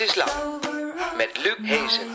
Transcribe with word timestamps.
Kunst 0.00 0.16
is 0.16 0.24
Lang 0.24 0.60
met 1.16 1.40
Luc 1.42 1.70
Hezen. 1.70 2.08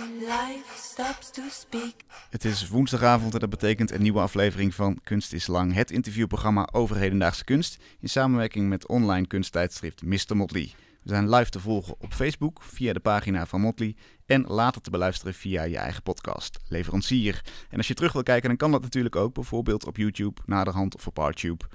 Het 2.29 2.45
is 2.45 2.67
woensdagavond 2.67 3.33
en 3.33 3.39
dat 3.39 3.49
betekent 3.49 3.91
een 3.91 4.01
nieuwe 4.01 4.19
aflevering 4.19 4.75
van 4.75 4.99
Kunst 5.03 5.33
is 5.33 5.47
Lang, 5.47 5.73
het 5.73 5.91
interviewprogramma 5.91 6.69
over 6.71 6.95
hedendaagse 6.95 7.43
kunst 7.43 7.77
in 7.99 8.09
samenwerking 8.09 8.69
met 8.69 8.87
online 8.87 9.27
kunsttijdschrift 9.27 10.03
Mr. 10.03 10.35
Motley. 10.35 10.73
We 11.01 11.09
zijn 11.09 11.29
live 11.29 11.49
te 11.49 11.59
volgen 11.59 11.95
op 11.99 12.13
Facebook 12.13 12.63
via 12.63 12.93
de 12.93 12.99
pagina 12.99 13.45
van 13.45 13.61
Motley 13.61 13.95
en 14.25 14.45
later 14.47 14.81
te 14.81 14.89
beluisteren 14.89 15.33
via 15.33 15.63
je 15.63 15.77
eigen 15.77 16.03
podcast, 16.03 16.59
Leverancier. 16.67 17.41
En 17.69 17.77
als 17.77 17.87
je 17.87 17.93
terug 17.93 18.13
wil 18.13 18.23
kijken, 18.23 18.47
dan 18.47 18.57
kan 18.57 18.71
dat 18.71 18.81
natuurlijk 18.81 19.15
ook, 19.15 19.33
bijvoorbeeld 19.33 19.85
op 19.85 19.97
YouTube, 19.97 20.41
Naderhand 20.45 20.95
of 20.95 21.07
op 21.07 21.19
Artube. 21.19 21.65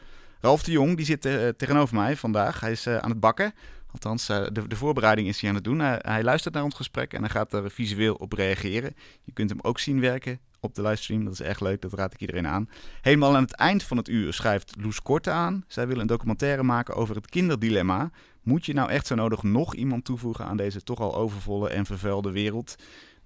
Ralf 0.41 0.63
de 0.63 0.71
Jong 0.71 0.97
die 0.97 1.05
zit 1.05 1.27
uh, 1.27 1.49
tegenover 1.49 1.95
mij 1.95 2.17
vandaag. 2.17 2.61
Hij 2.61 2.71
is 2.71 2.87
uh, 2.87 2.97
aan 2.97 3.11
het 3.11 3.21
bakken. 3.21 3.55
Althans, 3.93 4.31
uh, 4.31 4.47
de, 4.53 4.69
de, 4.69 4.77
voorbereiding 4.77 5.29
is 5.29 5.41
hij 5.41 5.49
aan 5.49 5.55
het 5.55 5.65
doen. 5.65 5.79
hij 5.81 6.23
luistert 6.23 6.55
naar 6.55 6.65
ons 6.65 6.75
gesprek 6.75 7.13
en 7.13 7.21
hij 7.21 7.31
gaat 7.31 7.53
er 7.53 7.71
visueel 7.71 8.15
op 8.15 8.33
reageren. 8.33 8.95
Je 9.23 9.33
kunt 9.33 9.51
hem 9.51 9.59
ook 9.63 9.79
zien 9.79 10.01
werken 10.01 10.41
op 10.61 10.75
de 10.75 10.83
livestream. 10.83 11.25
Dat 11.25 11.33
is 11.33 11.41
echt 11.41 11.61
leuk, 11.61 11.83
dat 11.83 11.93
raad 11.93 12.13
ik 12.13 12.21
iedereen 12.21 12.47
aan. 12.47 12.69
Helemaal 13.01 13.37
aan 13.37 13.43
het 13.43 13.55
eind 13.55 13.83
van 13.83 13.97
het 13.97 14.09
uur 14.09 14.33
schrijft 14.33 14.75
Loes 14.79 15.03
Korte 15.03 15.31
aan. 15.31 15.65
Zij 15.69 15.87
wil 15.87 15.99
een 15.99 16.07
documentaire 16.07 16.63
maken 16.63 16.95
over 16.95 17.15
het 17.15 17.29
kinderdilemma. 17.29 18.11
Moet 18.43 18.67
je 18.67 18.73
nou 18.73 18.91
echt 18.91 19.07
zo 19.07 19.15
nodig 19.15 19.43
nog 19.43 19.75
iemand 19.75 20.05
toevoegen 20.05 20.45
aan 20.45 20.57
deze 20.57 20.83
toch 20.83 20.99
al 20.99 21.15
overvolle 21.15 21.69
en 21.69 21.87
vervuilde 21.87 22.31
wereld? 22.31 22.77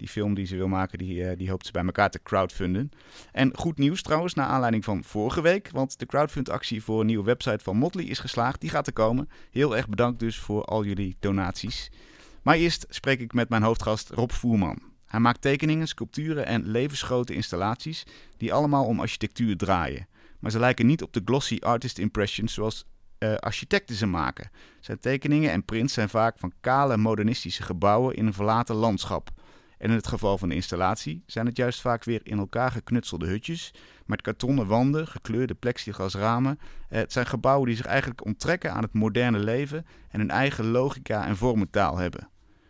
Die 0.04 0.12
film 0.12 0.34
die 0.34 0.46
ze 0.46 0.56
wil 0.56 0.68
maken, 0.68 0.98
die, 0.98 1.16
uh, 1.16 1.30
die 1.36 1.50
hoopt 1.50 1.66
ze 1.66 1.72
bij 1.72 1.84
elkaar 1.84 2.10
te 2.10 2.22
crowdfunden. 2.22 2.90
En 3.32 3.56
goed 3.56 3.78
nieuws 3.78 4.02
trouwens, 4.02 4.34
naar 4.34 4.46
aanleiding 4.46 4.84
van 4.84 5.04
vorige 5.04 5.40
week. 5.40 5.70
Want 5.72 5.98
de 5.98 6.06
crowdfundactie 6.06 6.82
voor 6.82 7.00
een 7.00 7.06
nieuwe 7.06 7.24
website 7.24 7.64
van 7.64 7.76
Motley 7.76 8.04
is 8.04 8.18
geslaagd. 8.18 8.60
Die 8.60 8.70
gaat 8.70 8.86
er 8.86 8.92
komen. 8.92 9.28
Heel 9.50 9.76
erg 9.76 9.88
bedankt 9.88 10.20
dus 10.20 10.38
voor 10.38 10.64
al 10.64 10.84
jullie 10.84 11.16
donaties. 11.20 11.90
Maar 12.42 12.54
eerst 12.54 12.86
spreek 12.88 13.20
ik 13.20 13.32
met 13.32 13.48
mijn 13.48 13.62
hoofdgast 13.62 14.10
Rob 14.10 14.30
Voerman. 14.30 14.82
Hij 15.06 15.20
maakt 15.20 15.40
tekeningen, 15.40 15.88
sculpturen 15.88 16.46
en 16.46 16.68
levensgrote 16.68 17.34
installaties 17.34 18.04
die 18.36 18.52
allemaal 18.52 18.84
om 18.84 19.00
architectuur 19.00 19.56
draaien. 19.56 20.06
Maar 20.38 20.50
ze 20.50 20.58
lijken 20.58 20.86
niet 20.86 21.02
op 21.02 21.12
de 21.12 21.22
glossy 21.24 21.58
artist 21.60 21.98
impressions 21.98 22.54
zoals 22.54 22.84
uh, 23.18 23.34
architecten 23.34 23.96
ze 23.96 24.06
maken. 24.06 24.50
Zijn 24.80 24.98
tekeningen 24.98 25.50
en 25.50 25.64
prints 25.64 25.92
zijn 25.92 26.08
vaak 26.08 26.38
van 26.38 26.52
kale 26.60 26.96
modernistische 26.96 27.62
gebouwen 27.62 28.14
in 28.14 28.26
een 28.26 28.34
verlaten 28.34 28.74
landschap. 28.74 29.30
En 29.78 29.90
in 29.90 29.96
het 29.96 30.06
geval 30.06 30.38
van 30.38 30.48
de 30.48 30.54
installatie 30.54 31.22
zijn 31.26 31.46
het 31.46 31.56
juist 31.56 31.80
vaak 31.80 32.04
weer 32.04 32.20
in 32.22 32.38
elkaar 32.38 32.70
geknutselde 32.70 33.26
hutjes 33.26 33.74
met 34.06 34.22
kartonnen 34.22 34.66
wanden, 34.66 35.06
gekleurde 35.06 35.54
plexiglasramen. 35.54 36.58
Eh, 36.88 36.98
het 36.98 37.12
zijn 37.12 37.26
gebouwen 37.26 37.66
die 37.66 37.76
zich 37.76 37.86
eigenlijk 37.86 38.24
onttrekken 38.24 38.72
aan 38.72 38.82
het 38.82 38.92
moderne 38.92 39.38
leven 39.38 39.86
en 40.08 40.20
hun 40.20 40.30
eigen 40.30 40.66
logica 40.66 41.26
en 41.26 41.36
vormentaal 41.36 41.96
hebben. 41.96 42.28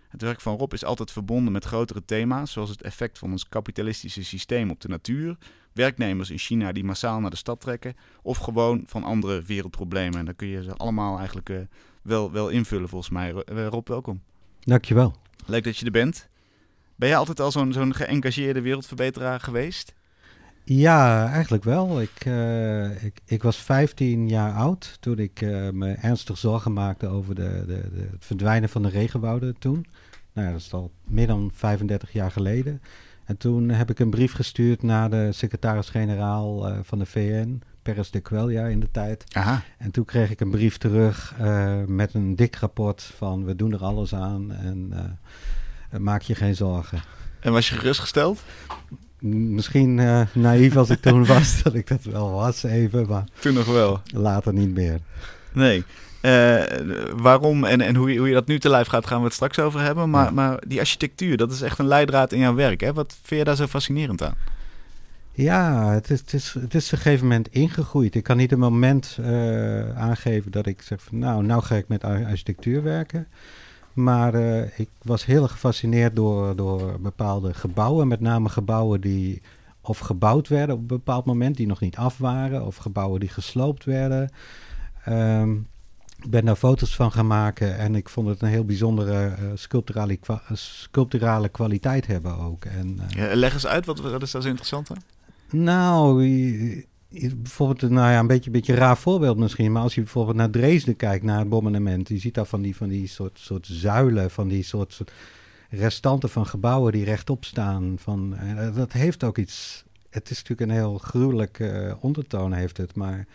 Het 0.08 0.22
werk 0.22 0.40
van 0.40 0.56
Rob 0.56 0.72
is 0.72 0.84
altijd 0.84 1.10
verbonden 1.10 1.52
met 1.52 1.64
grotere 1.64 2.04
thema's, 2.04 2.52
zoals 2.52 2.70
het 2.70 2.82
effect 2.82 3.18
van 3.18 3.30
ons 3.30 3.48
kapitalistische 3.48 4.24
systeem 4.24 4.70
op 4.70 4.80
de 4.80 4.88
natuur, 4.88 5.36
werknemers 5.72 6.30
in 6.30 6.38
China 6.38 6.72
die 6.72 6.84
massaal 6.84 7.20
naar 7.20 7.30
de 7.30 7.36
stad 7.36 7.60
trekken, 7.60 7.96
of 8.22 8.38
gewoon 8.38 8.82
van 8.86 9.04
andere 9.04 9.42
wereldproblemen. 9.42 10.18
En 10.18 10.24
dan 10.24 10.36
kun 10.36 10.48
je 10.48 10.62
ze 10.62 10.74
allemaal 10.74 11.18
eigenlijk 11.18 11.48
uh, 11.48 11.58
wel, 12.02 12.32
wel 12.32 12.48
invullen 12.48 12.88
volgens 12.88 13.10
mij. 13.10 13.30
Rob, 13.46 13.88
welkom. 13.88 14.22
Dankjewel. 14.60 15.14
Leuk 15.46 15.64
dat 15.64 15.76
je 15.76 15.84
er 15.84 15.90
bent. 15.90 16.28
Ben 16.96 17.08
jij 17.08 17.18
altijd 17.18 17.40
al 17.40 17.50
zo'n 17.50 17.72
zo'n 17.72 17.94
geëngageerde 17.94 18.60
wereldverbeteraar 18.60 19.40
geweest? 19.40 19.94
Ja, 20.64 21.28
eigenlijk 21.28 21.64
wel. 21.64 22.00
Ik, 22.00 22.24
uh, 22.24 23.04
ik, 23.04 23.20
ik, 23.24 23.42
was 23.42 23.56
15 23.56 24.28
jaar 24.28 24.52
oud 24.52 24.96
toen 25.00 25.18
ik 25.18 25.40
uh, 25.40 25.70
me 25.70 25.92
ernstig 25.92 26.38
zorgen 26.38 26.72
maakte 26.72 27.06
over 27.06 27.34
de, 27.34 27.64
de, 27.66 27.90
de, 27.94 28.08
het 28.10 28.24
verdwijnen 28.24 28.68
van 28.68 28.82
de 28.82 28.88
regenwouden 28.88 29.58
toen. 29.58 29.86
Nou 30.32 30.52
dat 30.52 30.60
is 30.60 30.72
al 30.72 30.90
meer 31.04 31.26
dan 31.26 31.50
35 31.54 32.12
jaar 32.12 32.30
geleden. 32.30 32.82
En 33.24 33.36
toen 33.36 33.68
heb 33.68 33.90
ik 33.90 33.98
een 33.98 34.10
brief 34.10 34.32
gestuurd 34.32 34.82
naar 34.82 35.10
de 35.10 35.32
secretaris-generaal 35.32 36.68
uh, 36.68 36.78
van 36.82 36.98
de 36.98 37.06
VN, 37.06 37.62
Peres 37.82 38.10
de 38.10 38.20
Quelja 38.20 38.66
in 38.66 38.80
de 38.80 38.90
tijd. 38.90 39.24
Aha. 39.36 39.62
En 39.78 39.90
toen 39.90 40.04
kreeg 40.04 40.30
ik 40.30 40.40
een 40.40 40.50
brief 40.50 40.78
terug 40.78 41.34
met 41.86 42.14
een 42.14 42.36
dik 42.36 42.56
rapport 42.56 43.02
van 43.02 43.44
we 43.44 43.56
doen 43.56 43.72
er 43.72 43.84
alles 43.84 44.14
aan 44.14 44.52
en 44.52 44.92
maak 45.98 46.22
je 46.22 46.34
geen 46.34 46.54
zorgen. 46.54 47.02
En 47.40 47.52
was 47.52 47.68
je 47.68 47.74
gerustgesteld? 47.74 48.42
Misschien 49.20 49.98
uh, 49.98 50.20
naïef 50.32 50.76
als 50.76 50.90
ik 50.90 51.00
toen 51.00 51.26
was, 51.34 51.62
dat 51.62 51.74
ik 51.74 51.88
dat 51.88 52.04
wel 52.04 52.30
was 52.30 52.62
even, 52.62 53.06
maar... 53.08 53.24
Toen 53.38 53.54
nog 53.54 53.66
wel? 53.66 54.00
Later 54.12 54.52
niet 54.52 54.74
meer. 54.74 54.98
Nee. 55.52 55.84
Uh, 56.22 56.62
waarom 57.16 57.64
en, 57.64 57.80
en 57.80 57.94
hoe, 57.94 58.12
je, 58.12 58.18
hoe 58.18 58.28
je 58.28 58.34
dat 58.34 58.46
nu 58.46 58.58
te 58.58 58.68
lijf 58.68 58.86
gaat, 58.86 59.06
gaan 59.06 59.18
we 59.18 59.24
het 59.24 59.34
straks 59.34 59.58
over 59.58 59.80
hebben. 59.80 60.10
Maar, 60.10 60.24
ja. 60.24 60.30
maar 60.30 60.62
die 60.66 60.80
architectuur, 60.80 61.36
dat 61.36 61.52
is 61.52 61.60
echt 61.62 61.78
een 61.78 61.86
leidraad 61.86 62.32
in 62.32 62.38
jouw 62.38 62.54
werk. 62.54 62.80
Hè? 62.80 62.92
Wat 62.92 63.16
vind 63.22 63.40
je 63.40 63.46
daar 63.46 63.56
zo 63.56 63.66
fascinerend 63.66 64.22
aan? 64.22 64.34
Ja, 65.32 65.90
het 65.92 66.10
is, 66.10 66.20
het 66.20 66.32
is, 66.32 66.52
het 66.60 66.74
is 66.74 66.86
op 66.86 66.92
een 66.92 66.98
gegeven 66.98 67.26
moment 67.26 67.48
ingegroeid. 67.48 68.14
Ik 68.14 68.22
kan 68.22 68.36
niet 68.36 68.52
een 68.52 68.58
moment 68.58 69.16
uh, 69.20 69.98
aangeven 69.98 70.50
dat 70.50 70.66
ik 70.66 70.82
zeg 70.82 71.02
van 71.02 71.18
nou, 71.18 71.42
nou 71.42 71.62
ga 71.62 71.74
ik 71.74 71.88
met 71.88 72.04
architectuur 72.04 72.82
werken. 72.82 73.26
Maar 73.94 74.34
uh, 74.34 74.78
ik 74.78 74.88
was 75.02 75.24
heel 75.24 75.48
gefascineerd 75.48 76.16
door, 76.16 76.56
door 76.56 77.00
bepaalde 77.00 77.54
gebouwen, 77.54 78.08
met 78.08 78.20
name 78.20 78.48
gebouwen 78.48 79.00
die 79.00 79.42
of 79.80 79.98
gebouwd 79.98 80.48
werden 80.48 80.74
op 80.74 80.80
een 80.80 80.86
bepaald 80.86 81.24
moment, 81.24 81.56
die 81.56 81.66
nog 81.66 81.80
niet 81.80 81.96
af 81.96 82.18
waren, 82.18 82.66
of 82.66 82.76
gebouwen 82.76 83.20
die 83.20 83.28
gesloopt 83.28 83.84
werden. 83.84 84.30
Um, 85.08 85.68
ik 86.22 86.30
ben 86.30 86.44
daar 86.44 86.56
foto's 86.56 86.96
van 86.96 87.12
gaan 87.12 87.26
maken 87.26 87.78
en 87.78 87.94
ik 87.94 88.08
vond 88.08 88.28
het 88.28 88.42
een 88.42 88.48
heel 88.48 88.64
bijzondere 88.64 89.26
uh, 89.26 89.50
sculpturale, 89.54 90.16
kwa 90.16 90.42
sculpturale 90.52 91.48
kwaliteit 91.48 92.06
hebben 92.06 92.38
ook. 92.38 92.64
En, 92.64 93.00
uh, 93.00 93.08
ja, 93.08 93.34
leg 93.34 93.52
eens 93.52 93.66
uit, 93.66 93.86
wat, 93.86 94.00
wat 94.00 94.22
is 94.22 94.30
daar 94.30 94.42
zo 94.42 94.48
interessant 94.48 94.90
aan? 94.90 95.02
Nou, 95.50 96.86
bijvoorbeeld, 97.36 97.90
nou 97.92 98.10
ja, 98.10 98.18
een 98.18 98.26
beetje, 98.26 98.50
beetje 98.50 98.74
raar 98.74 98.96
voorbeeld 98.96 99.38
misschien, 99.38 99.72
maar 99.72 99.82
als 99.82 99.94
je 99.94 100.00
bijvoorbeeld 100.00 100.36
naar 100.36 100.50
Dresden 100.50 100.96
kijkt, 100.96 101.24
naar 101.24 101.38
het 101.38 101.48
bombardement, 101.48 102.08
je 102.08 102.18
ziet 102.18 102.34
daar 102.34 102.46
van 102.46 102.62
die, 102.62 102.76
van 102.76 102.88
die 102.88 103.08
soort, 103.08 103.38
soort 103.38 103.66
zuilen, 103.66 104.30
van 104.30 104.48
die 104.48 104.62
soort, 104.62 104.92
soort 104.92 105.12
restanten 105.70 106.28
van 106.28 106.46
gebouwen 106.46 106.92
die 106.92 107.04
rechtop 107.04 107.44
staan. 107.44 107.94
Van, 107.98 108.36
uh, 108.42 108.74
dat 108.74 108.92
heeft 108.92 109.24
ook 109.24 109.38
iets, 109.38 109.84
het 110.10 110.30
is 110.30 110.36
natuurlijk 110.36 110.70
een 110.70 110.76
heel 110.76 110.98
gruwelijke 110.98 111.86
uh, 111.86 111.94
ondertoon 112.00 112.52
heeft 112.52 112.76
het, 112.76 112.94
maar 112.94 113.26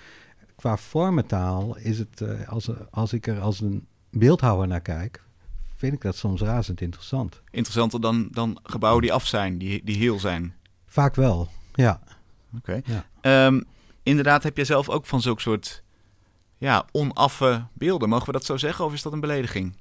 qua 0.56 0.78
vormentaal 0.78 1.78
is 1.78 2.00
het, 2.00 2.22
uh, 2.22 2.50
als, 2.50 2.69
als 2.91 3.13
ik 3.13 3.28
er 3.28 3.39
als 3.39 3.59
een 3.59 3.88
beeldhouwer 4.12 4.68
naar 4.68 4.81
kijk, 4.81 5.23
vind 5.75 5.94
ik 5.94 6.01
dat 6.01 6.16
soms 6.16 6.41
razend 6.41 6.81
interessant. 6.81 7.41
Interessanter 7.51 8.01
dan, 8.01 8.28
dan 8.31 8.59
gebouwen 8.63 9.01
die 9.01 9.13
af 9.13 9.28
zijn, 9.28 9.57
die, 9.57 9.84
die 9.84 9.97
heel 9.97 10.19
zijn? 10.19 10.53
Vaak 10.85 11.16
wel, 11.16 11.47
ja. 11.73 12.01
Oké. 12.58 12.82
Okay. 12.82 13.04
Ja. 13.22 13.46
Um, 13.48 13.64
inderdaad, 14.04 14.44
heb 14.44 14.58
je 14.58 14.64
zelf 14.64 14.90
ook 14.90 15.06
van 15.06 15.22
zulke 15.22 15.42
soort 15.42 15.84
ja, 16.58 16.86
onaffe 16.92 17.66
beelden? 17.74 18.10
Mogen 18.10 18.26
we 18.26 18.32
dat 18.32 18.46
zo 18.46 18.58
zeggen 18.58 18.86
of 18.86 18.94
is 18.94 19.02
dat 19.02 19.14
een 19.14 19.20
belediging? 19.20 19.74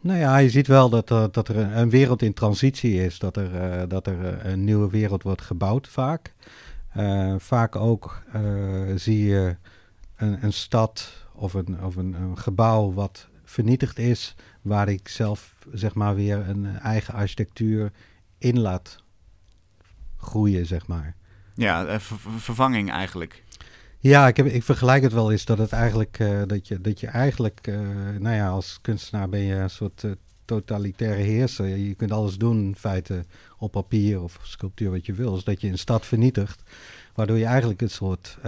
Nou 0.00 0.18
ja, 0.18 0.36
je 0.36 0.50
ziet 0.50 0.66
wel 0.66 0.88
dat, 0.88 1.10
uh, 1.10 1.24
dat 1.30 1.48
er 1.48 1.56
een, 1.56 1.78
een, 1.78 1.90
wereld 1.90 2.22
in 2.22 2.34
transitie 2.34 3.04
is. 3.04 3.18
Dat 3.18 3.36
er, 3.36 3.80
uh, 3.80 3.82
dat 3.88 4.06
er 4.06 4.46
een 4.46 4.64
nieuwe 4.64 4.90
wereld 4.90 5.22
wordt 5.22 5.42
gebouwd 5.42 5.88
vaak. 5.88 6.34
Uh, 6.96 7.34
vaak 7.38 7.76
ook 7.76 8.22
zie 8.94 9.24
je 9.24 9.56
een, 10.16 10.44
een 10.44 10.52
stad 10.52 11.12
of, 11.32 11.54
een, 11.54 11.82
of 11.84 11.96
een, 11.96 12.14
een 12.14 12.38
gebouw 12.38 12.92
wat 12.92 13.28
vernietigd 13.44 13.98
is. 13.98 14.34
Waar 14.62 14.88
ik 14.88 15.08
zelf 15.08 15.54
zeg 15.72 15.94
maar 15.94 16.14
weer 16.14 16.48
een 16.48 16.66
eigen 16.66 17.14
architectuur 17.14 17.92
in 18.38 18.60
laat 18.60 19.02
groeien, 20.16 20.66
zeg 20.66 20.86
maar. 20.86 21.16
Ja, 21.58 22.00
ver 22.00 22.18
vervanging 22.38 22.90
eigenlijk. 22.90 23.44
Ja, 23.98 24.28
ik, 24.28 24.36
heb, 24.36 24.46
ik 24.46 24.62
vergelijk 24.62 25.02
het 25.02 25.12
wel 25.12 25.32
eens 25.32 25.44
dat 25.44 25.58
het 25.58 25.72
eigenlijk 25.72 26.18
uh, 26.18 26.42
dat 26.46 26.68
je 26.68 26.80
dat 26.80 27.00
je 27.00 27.06
eigenlijk, 27.06 27.66
uh, 27.66 27.78
nou 28.18 28.34
ja, 28.34 28.48
als 28.48 28.78
kunstenaar 28.80 29.28
ben 29.28 29.40
je 29.40 29.54
een 29.54 29.70
soort 29.70 30.02
uh, 30.02 30.12
totalitaire 30.44 31.22
heerser. 31.22 31.66
Je 31.66 31.94
kunt 31.94 32.12
alles 32.12 32.36
doen, 32.36 32.64
in 32.64 32.76
feite, 32.76 33.24
op 33.58 33.72
papier 33.72 34.22
of 34.22 34.38
sculptuur 34.42 34.90
wat 34.90 35.06
je 35.06 35.12
wil. 35.12 35.32
Dus 35.32 35.44
dat 35.44 35.60
je 35.60 35.68
een 35.68 35.78
stad 35.78 36.06
vernietigt, 36.06 36.62
waardoor 37.14 37.38
je 37.38 37.44
eigenlijk 37.44 37.82
een 37.82 37.90
soort 37.90 38.38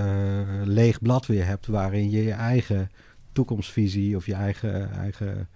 leeg 0.65 1.01
blad 1.01 1.27
weer 1.27 1.47
hebt, 1.47 1.67
waarin 1.67 2.11
je 2.11 2.23
je 2.23 2.33
eigen 2.33 2.91
toekomstvisie 3.33 4.17
of 4.17 4.27
je 4.27 4.35
eigen, 4.35 4.93
eigen 4.93 5.49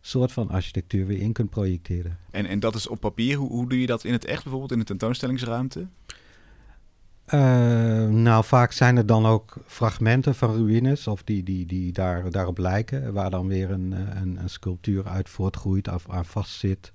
soort 0.00 0.32
van 0.32 0.48
architectuur 0.48 1.06
weer 1.06 1.20
in 1.20 1.32
kunt 1.32 1.50
projecteren. 1.50 2.18
En, 2.30 2.46
en 2.46 2.60
dat 2.60 2.74
is 2.74 2.88
op 2.88 3.00
papier. 3.00 3.36
Hoe, 3.36 3.48
hoe 3.48 3.68
doe 3.68 3.80
je 3.80 3.86
dat 3.86 4.04
in 4.04 4.12
het 4.12 4.24
echt, 4.24 4.42
bijvoorbeeld 4.42 4.72
in 4.72 4.78
de 4.78 4.84
tentoonstellingsruimte? 4.84 5.86
Uh, 7.34 8.08
nou, 8.08 8.44
vaak 8.44 8.72
zijn 8.72 8.96
er 8.96 9.06
dan 9.06 9.26
ook 9.26 9.56
fragmenten 9.66 10.34
van 10.34 10.54
ruïnes 10.54 11.06
of 11.06 11.22
die, 11.22 11.42
die, 11.42 11.66
die 11.66 11.92
daar, 11.92 12.30
daarop 12.30 12.58
lijken, 12.58 13.12
waar 13.12 13.30
dan 13.30 13.46
weer 13.46 13.70
een, 13.70 13.92
een, 13.92 14.36
een 14.36 14.50
sculptuur 14.50 15.08
uit 15.08 15.28
voortgroeit 15.28 15.88
of 15.88 16.10
aan 16.10 16.24
vastzit. 16.24 16.92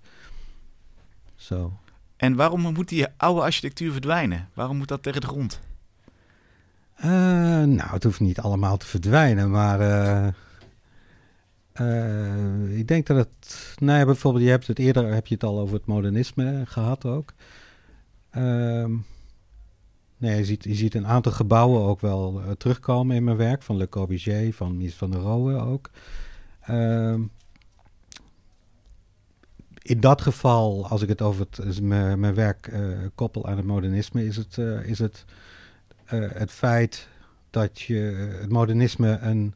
Zo. 1.35 1.73
En 2.17 2.35
waarom 2.35 2.61
moet 2.61 2.89
die 2.89 3.07
oude 3.17 3.41
architectuur 3.41 3.91
verdwijnen? 3.91 4.49
Waarom 4.53 4.77
moet 4.77 4.87
dat 4.87 5.03
tegen 5.03 5.21
de 5.21 5.27
grond? 5.27 5.59
Uh, 6.99 7.05
nou, 7.63 7.89
het 7.91 8.03
hoeft 8.03 8.19
niet 8.19 8.39
allemaal 8.39 8.77
te 8.77 8.85
verdwijnen, 8.85 9.51
maar 9.51 9.81
uh, 9.81 10.27
Uh, 11.81 12.77
ik 12.77 12.87
denk 12.87 13.07
dat 13.07 13.17
het, 13.17 13.75
nou 13.79 13.99
ja, 13.99 14.05
bijvoorbeeld, 14.05 14.43
je 14.43 14.49
hebt 14.49 14.67
het 14.67 14.79
eerder, 14.79 15.13
heb 15.13 15.27
je 15.27 15.33
het 15.33 15.43
al 15.43 15.59
over 15.59 15.75
het 15.75 15.85
modernisme 15.85 16.63
gehad 16.65 17.05
ook. 17.05 17.33
Ehm, 18.29 18.91
nee, 20.17 20.37
je 20.37 20.45
ziet, 20.45 20.63
je 20.63 20.75
ziet 20.75 20.95
een 20.95 21.07
aantal 21.07 21.31
gebouwen 21.31 21.81
ook 21.81 22.01
wel 22.01 22.41
uh, 22.41 22.51
terugkomen 22.51 23.15
in 23.15 23.23
mijn 23.23 23.37
werk, 23.37 23.63
van 23.63 23.77
Le 23.77 23.89
Corbusier, 23.89 24.53
van 24.53 24.77
Mies 24.77 24.95
van 24.95 25.11
der 25.11 25.19
Rohe 25.19 25.55
ook. 25.55 25.89
Ehm, 26.61 27.21
in 29.81 29.99
dat 29.99 30.21
geval, 30.21 30.87
als 30.87 31.01
ik 31.01 31.09
het 31.09 31.21
over 31.21 31.47
mijn, 31.81 32.33
werk 32.33 32.67
uh, 32.67 32.97
koppel 33.15 33.47
aan 33.47 33.57
het 33.57 33.65
modernisme, 33.65 34.25
is 34.25 34.35
het, 34.37 34.57
is 34.83 34.99
het, 34.99 35.25
het 36.33 36.51
feit 36.51 37.07
dat 37.49 37.79
je 37.79 37.95
het 38.41 38.51
modernisme 38.51 39.17
een 39.21 39.53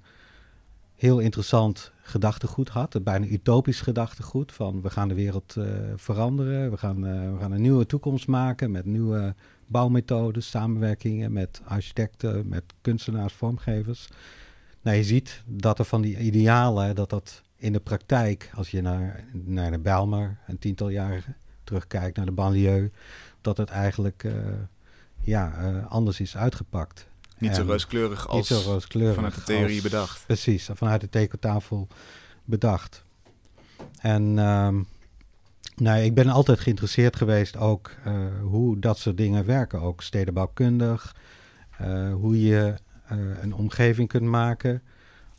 heel 0.96 1.20
interessant 1.20 1.92
gedachtegoed 2.02 2.70
had. 2.70 2.94
Een 2.94 3.04
bijna 3.04 3.26
utopisch 3.26 3.82
gedachtegoed 3.82 4.52
van 4.52 4.82
we 4.82 4.90
gaan 4.90 5.08
de 5.08 5.14
wereld 5.14 5.56
veranderen. 5.96 6.72
We 6.72 6.78
gaan, 6.78 7.02
we 7.34 7.40
gaan 7.40 7.52
een 7.52 7.62
nieuwe 7.62 7.86
toekomst 7.86 8.28
maken 8.28 8.72
met 8.72 8.86
nieuwe 8.86 9.36
bouwmethodes, 9.72 10.50
samenwerkingen 10.50 11.34
met 11.34 11.62
architecten, 11.66 12.48
met 12.48 12.64
kunstenaars, 12.82 13.34
vormgevers. 13.34 14.08
Nou, 14.82 14.98
je 14.98 15.04
ziet 15.04 15.42
dat 15.46 15.80
er 15.80 15.86
van 15.86 16.02
die 16.02 16.18
idealen, 16.18 16.96
dat 16.96 17.10
dat 17.10 17.42
in 17.56 17.74
de 17.74 17.80
praktijk, 17.80 18.52
als 18.56 18.72
je 18.72 18.82
naar, 18.82 19.24
naar 19.32 19.72
de 19.72 19.80
Bijlmer 19.80 20.38
een 20.48 20.60
tiental 20.60 20.90
jaar 20.90 21.36
terugkijkt, 21.64 22.18
naar 22.18 22.26
de 22.26 22.32
banlieue, 22.32 22.92
dat 23.42 23.58
het 23.58 23.70
eigenlijk 23.70 24.24
uh, 24.24 24.34
ja, 25.22 25.52
anders 25.90 26.20
is 26.20 26.38
uitgepakt. 26.38 27.08
Niet 27.38 27.56
zo 27.56 27.64
rooskleurig 27.64 28.28
als 28.28 28.48
zo 28.48 28.60
rooskleurig 28.60 29.16
vanuit 29.16 29.36
de 29.36 29.44
theorie 29.44 29.74
als, 29.74 29.84
bedacht. 29.84 30.26
Precies, 30.26 30.70
vanuit 30.74 31.02
de 31.02 31.10
tekentafel 31.10 31.88
bedacht. 32.44 33.04
En 34.00 34.38
um, 34.38 34.88
nou, 35.82 36.02
ik 36.02 36.14
ben 36.14 36.30
altijd 36.30 36.60
geïnteresseerd 36.60 37.16
geweest 37.16 37.58
ook 37.58 37.92
uh, 38.08 38.14
hoe 38.42 38.80
dat 38.80 38.98
soort 38.98 39.18
dingen 39.18 39.46
werken. 39.46 39.82
Ook 39.82 40.02
stedenbouwkundig, 40.02 41.16
uh, 41.82 42.14
hoe 42.14 42.42
je 42.42 42.76
uh, 43.12 43.18
een 43.42 43.54
omgeving 43.54 44.08
kunt 44.08 44.24
maken 44.24 44.82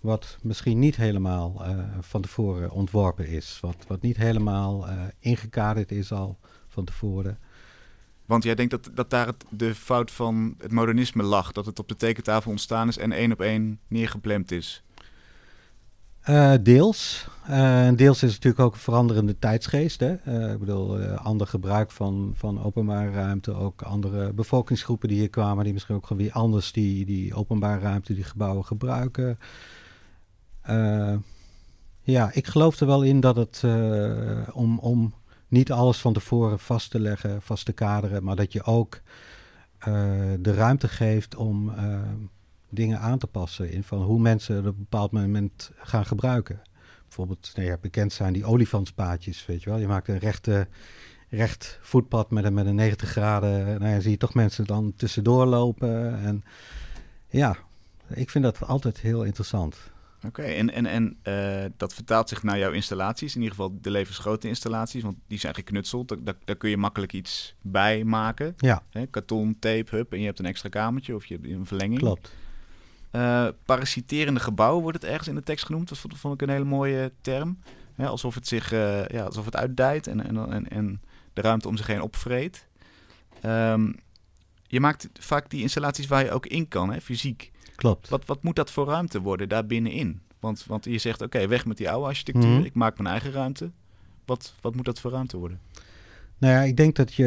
wat 0.01 0.39
misschien 0.43 0.79
niet 0.79 0.97
helemaal 0.97 1.65
van 2.01 2.23
tevoren 2.23 2.71
ontworpen 2.71 3.29
is. 3.29 3.59
Wat, 3.61 3.77
wat 3.87 4.03
niet 4.03 4.17
helemaal 4.17 4.87
ingekaderd 5.19 5.93
is 5.93 6.13
al 6.13 6.39
van 6.69 6.85
tevoren. 6.85 7.39
Want 8.27 8.45
jij 8.45 8.55
denkt 8.55 8.71
dat, 8.71 8.91
dat 8.95 9.11
daar 9.11 9.27
het, 9.27 9.45
de 9.49 9.75
fout 9.75 10.11
van 10.11 10.55
het 10.59 10.73
modernisme 10.73 11.23
lag. 11.23 11.53
Dat 11.53 11.67
het 11.67 11.79
op 11.79 11.89
de 11.89 11.97
tekentafel 11.97 12.51
ontstaan 12.51 12.89
is 12.89 12.99
en 12.99 13.13
één 13.13 13.33
op 13.33 13.41
één 13.41 13.81
neergeplemd 13.89 14.51
is. 14.51 14.83
Uh, 16.29 16.55
deels. 16.61 17.27
Uh, 17.51 17.89
deels 17.97 18.23
is 18.23 18.33
natuurlijk 18.33 18.63
ook 18.63 18.73
een 18.73 18.81
veranderende 18.81 19.39
tijdsgeest. 19.39 20.01
Hè? 20.01 20.15
Uh, 20.29 20.53
ik 20.53 20.59
bedoel, 20.59 20.99
ander 21.01 21.47
gebruik 21.47 21.91
van, 21.91 22.33
van 22.35 22.63
openbare 22.63 23.11
ruimte. 23.11 23.55
Ook 23.55 23.83
andere 23.83 24.33
bevolkingsgroepen 24.33 25.09
die 25.09 25.19
hier 25.19 25.31
kwamen. 25.31 25.65
Die 25.65 25.73
misschien 25.73 25.95
ook 25.95 26.07
gewoon 26.07 26.23
weer 26.23 26.33
anders 26.33 26.73
die, 26.73 27.05
die 27.05 27.35
openbare 27.35 27.81
ruimte, 27.81 28.15
die 28.15 28.25
gebouwen 28.25 28.65
gebruiken. 28.65 29.39
ja, 32.03 32.31
ik 32.33 32.47
geloof 32.47 32.81
er 32.81 32.87
wel 32.87 33.03
in 33.03 33.21
dat 33.21 33.37
het 33.37 33.65
om, 34.53 34.79
om 34.79 35.15
niet 35.49 35.73
alles 35.73 35.99
van 35.99 36.13
tevoren 36.13 36.59
vast 36.59 36.91
te 36.91 37.01
leggen, 37.01 37.43
vast 37.43 37.65
te 37.65 37.73
kaderen, 37.73 38.25
maar 38.25 38.37
dat 38.37 38.53
je 38.53 38.63
ook 38.63 39.01
de 40.39 40.55
ruimte 40.55 40.89
geeft 40.89 41.37
om 41.37 41.73
dingen 42.75 42.99
aan 43.01 43.19
te 43.19 43.27
passen 43.27 43.71
in 43.71 43.83
van 43.83 44.03
hoe 44.03 44.21
mensen 44.21 44.57
het 44.57 44.67
op 44.67 44.73
een 44.73 44.79
bepaald 44.79 45.13
moment 45.13 45.71
gaan 45.77 46.07
gebruiken. 46.07 46.61
Bijvoorbeeld, 47.03 47.53
nou 47.55 47.69
ja, 47.69 47.77
bekend 47.81 48.13
zijn 48.13 48.33
die 48.33 48.45
olifantspaadjes, 48.45 49.47
weet 49.47 49.63
je 49.63 49.71
wel. 49.71 49.79
Je 49.79 49.87
maakt 49.87 50.09
een 50.09 50.19
rechte, 50.19 50.67
recht 51.29 51.79
voetpad 51.83 52.31
met 52.31 52.45
een, 52.45 52.55
met 52.55 52.67
een 52.67 52.75
90 52.75 53.09
graden. 53.09 53.81
Nou 53.81 53.93
ja, 53.93 54.01
zie 54.01 54.11
je 54.11 54.17
toch 54.17 54.35
mensen 54.35 54.65
dan 54.65 54.93
tussendoor 54.97 55.47
lopen. 55.47 56.23
En 56.23 56.45
ja, 57.29 57.57
ik 58.09 58.31
vind 58.31 58.45
dat 58.45 58.67
altijd 58.67 59.01
heel 59.01 59.25
interessant. 59.25 59.77
Oké, 60.27 60.43
en, 60.43 60.73
en, 60.73 60.87
en 60.87 61.17
uh, 61.25 61.71
dat 61.77 61.95
vertaalt 61.95 62.29
zich 62.29 62.43
naar 62.43 62.59
jouw 62.59 62.73
installaties, 62.73 63.35
in 63.35 63.43
ieder 63.43 63.57
geval 63.57 63.79
de 63.81 63.91
levensgrote 63.91 64.49
installaties, 64.49 65.03
want 65.03 65.17
die 65.27 65.39
zijn 65.39 65.55
geknutseld. 65.55 66.09
Daar, 66.09 66.35
daar 66.45 66.57
kun 66.57 66.71
je 66.71 66.77
makkelijk 66.77 67.13
iets 67.13 67.55
bij 67.61 68.05
maken. 68.05 68.55
Ja. 68.57 68.83
Hè, 68.91 69.07
karton, 69.07 69.57
tape, 69.59 69.97
hup, 69.97 70.13
en 70.13 70.19
je 70.19 70.25
hebt 70.25 70.39
een 70.39 70.47
extra 70.47 70.69
kamertje 70.69 71.15
of 71.15 71.27
je 71.27 71.35
hebt 71.35 71.47
een 71.47 71.67
verlenging. 71.67 71.99
Klopt. 72.01 72.33
Uh, 73.13 73.49
parasiterende 73.65 74.41
gebouwen 74.41 74.83
wordt 74.83 75.03
het 75.03 75.11
ergens 75.11 75.29
in 75.29 75.35
de 75.35 75.43
tekst 75.43 75.67
genoemd. 75.67 75.89
Dat 75.89 75.99
vond, 75.99 76.19
vond 76.19 76.35
ik 76.35 76.43
een 76.43 76.55
hele 76.55 76.65
mooie 76.65 77.13
term. 77.21 77.59
Alsof 77.97 78.35
het 78.35 78.49
zich 78.49 78.73
uh, 78.73 79.07
ja, 79.07 79.25
alsof 79.25 79.45
het 79.45 79.57
uitdijt 79.57 80.07
en, 80.07 80.27
en, 80.27 80.53
en, 80.53 80.69
en 80.69 81.01
de 81.33 81.41
ruimte 81.41 81.69
om 81.69 81.77
zich 81.77 81.87
heen 81.87 82.03
opvreet. 82.03 82.67
Um, 83.45 83.95
je 84.67 84.81
maakt 84.81 85.09
vaak 85.21 85.51
die 85.51 85.63
installaties 85.63 86.07
waar 86.07 86.25
je 86.25 86.31
ook 86.31 86.47
in 86.47 86.69
kan, 86.69 86.93
hè, 86.93 87.01
fysiek. 87.01 87.51
Klopt. 87.77 88.09
Wat, 88.09 88.27
wat 88.27 88.43
moet 88.43 88.57
dat 88.57 88.71
voor 88.71 88.87
ruimte 88.87 89.21
worden 89.21 89.49
daar 89.49 89.67
binnenin? 89.67 90.21
Want, 90.41 90.65
want 90.67 90.85
je 90.85 90.99
zegt, 90.99 91.23
oké, 91.23 91.37
okay, 91.37 91.49
weg 91.49 91.67
met 91.67 91.77
die 91.77 91.91
oude 91.91 92.07
architectuur. 92.07 92.49
Mm 92.49 92.57
-hmm. 92.57 92.65
Ik 92.65 92.75
maak 92.75 92.99
mijn 92.99 93.09
eigen 93.09 93.33
ruimte. 93.33 93.71
Wat, 94.25 94.55
wat 94.61 94.75
moet 94.75 94.85
dat 94.85 95.01
voor 95.01 95.11
ruimte 95.11 95.37
worden? 95.37 95.61
Nou 96.39 96.55
ja, 96.55 96.61
ik 96.61 96.77
denk 96.77 96.97
dat 96.97 97.15
je, 97.15 97.25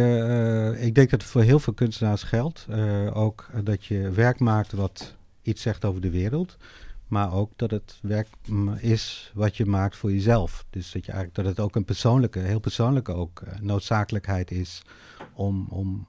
uh, 0.76 0.86
ik 0.86 0.96
denk 0.96 1.10
dat 1.10 1.22
het 1.22 1.32
voor 1.32 1.42
heel 1.42 1.60
veel 1.60 1.74
kunstenaars 1.74 2.24
geldt. 2.24 2.68
Uh, 2.70 3.18
ook 3.18 3.50
dat 3.64 3.86
je 3.86 4.10
werk 4.10 4.40
maakt 4.40 4.72
wat 4.72 5.15
iets 5.46 5.62
zegt 5.62 5.86
over 5.86 6.02
de 6.02 6.10
wereld. 6.10 6.58
Maar 7.08 7.34
ook 7.34 7.52
dat 7.56 7.72
het 7.72 8.00
werk 8.02 8.28
is 8.78 9.32
wat 9.34 9.58
je 9.58 9.66
maakt 9.66 9.98
voor 9.98 10.12
jezelf. 10.12 10.66
Dus 10.70 10.92
dat, 10.92 11.06
je 11.06 11.12
eigenlijk, 11.12 11.42
dat 11.44 11.56
het 11.56 11.66
ook 11.66 11.76
een 11.76 11.86
persoonlijke, 11.86 12.40
heel 12.40 12.60
persoonlijke 12.60 13.14
ook, 13.14 13.42
uh, 13.42 13.60
noodzakelijkheid 13.60 14.52
is 14.52 14.82
om, 15.34 15.68
om 15.70 16.08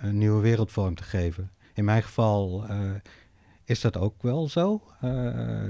een 0.00 0.18
nieuwe 0.18 0.40
wereldvorm 0.40 0.94
te 0.94 1.02
geven. 1.02 1.50
In 1.74 1.84
mijn 1.84 2.02
geval 2.02 2.64
uh, 2.70 2.90
is 3.64 3.80
dat 3.80 3.96
ook 3.96 4.22
wel 4.22 4.48
zo. 4.48 4.82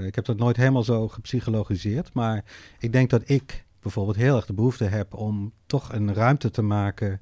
Ik 0.05 0.15
heb 0.15 0.25
dat 0.25 0.37
nooit 0.37 0.57
helemaal 0.57 0.83
zo 0.83 1.07
gepsychologiseerd. 1.07 2.13
Maar 2.13 2.43
ik 2.79 2.91
denk 2.91 3.09
dat 3.09 3.29
ik 3.29 3.65
bijvoorbeeld 3.79 4.17
heel 4.17 4.35
erg 4.35 4.45
de 4.45 4.53
behoefte 4.53 4.83
heb 4.83 5.13
om 5.13 5.53
toch 5.65 5.93
een 5.93 6.13
ruimte 6.13 6.51
te 6.51 6.61
maken 6.61 7.21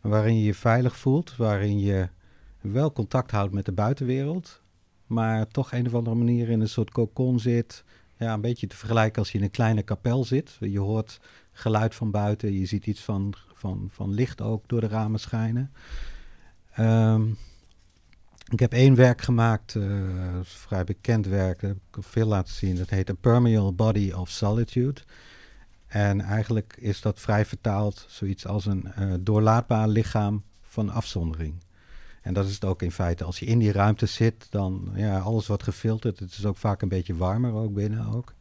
waarin 0.00 0.38
je 0.38 0.44
je 0.44 0.54
veilig 0.54 0.96
voelt, 0.96 1.36
waarin 1.36 1.78
je 1.78 2.08
wel 2.72 2.92
contact 2.92 3.30
houdt 3.30 3.54
met 3.54 3.64
de 3.64 3.72
buitenwereld, 3.72 4.60
maar 5.06 5.48
toch 5.48 5.72
een 5.72 5.86
of 5.86 5.94
andere 5.94 6.16
manier 6.16 6.48
in 6.48 6.60
een 6.60 6.68
soort 6.68 6.90
cocon 6.90 7.40
zit. 7.40 7.84
Ja, 8.16 8.32
een 8.32 8.40
beetje 8.40 8.66
te 8.66 8.76
vergelijken 8.76 9.18
als 9.18 9.32
je 9.32 9.38
in 9.38 9.44
een 9.44 9.50
kleine 9.50 9.82
kapel 9.82 10.24
zit. 10.24 10.56
Je 10.60 10.78
hoort 10.78 11.20
geluid 11.52 11.94
van 11.94 12.10
buiten, 12.10 12.52
je 12.52 12.66
ziet 12.66 12.86
iets 12.86 13.00
van, 13.00 13.34
van, 13.54 13.88
van 13.90 14.10
licht 14.10 14.40
ook 14.40 14.68
door 14.68 14.80
de 14.80 14.88
ramen 14.88 15.20
schijnen. 15.20 15.72
Um, 16.78 17.36
ik 18.48 18.60
heb 18.60 18.72
één 18.72 18.94
werk 18.94 19.20
gemaakt, 19.20 19.74
uh, 19.74 20.02
vrij 20.42 20.84
bekend 20.84 21.26
werk, 21.26 21.60
dat 21.60 21.70
heb 21.70 21.78
ik 21.90 22.04
veel 22.04 22.26
laten 22.26 22.54
zien. 22.54 22.76
Dat 22.76 22.90
heet 22.90 23.10
A 23.10 23.14
Permeable 23.20 23.72
Body 23.72 24.12
of 24.12 24.28
Solitude. 24.30 25.00
En 25.86 26.20
eigenlijk 26.20 26.76
is 26.78 27.00
dat 27.00 27.20
vrij 27.20 27.44
vertaald 27.44 28.06
zoiets 28.08 28.46
als 28.46 28.66
een 28.66 28.92
uh, 28.98 29.14
doorlaatbaar 29.20 29.88
lichaam 29.88 30.42
van 30.62 30.90
afzondering. 30.90 31.54
En 32.24 32.34
dat 32.34 32.46
is 32.46 32.54
het 32.54 32.64
ook 32.64 32.82
in 32.82 32.92
feite. 32.92 33.24
Als 33.24 33.38
je 33.38 33.46
in 33.46 33.58
die 33.58 33.72
ruimte 33.72 34.06
zit, 34.06 34.46
dan 34.50 34.90
ja, 34.94 35.18
alles 35.18 35.46
wordt 35.46 35.62
gefilterd. 35.62 36.18
Het 36.18 36.30
is 36.30 36.44
ook 36.44 36.56
vaak 36.56 36.82
een 36.82 36.88
beetje 36.88 37.16
warmer 37.16 37.52
ook 37.52 37.74
binnen 37.74 38.06
ook. 38.06 38.34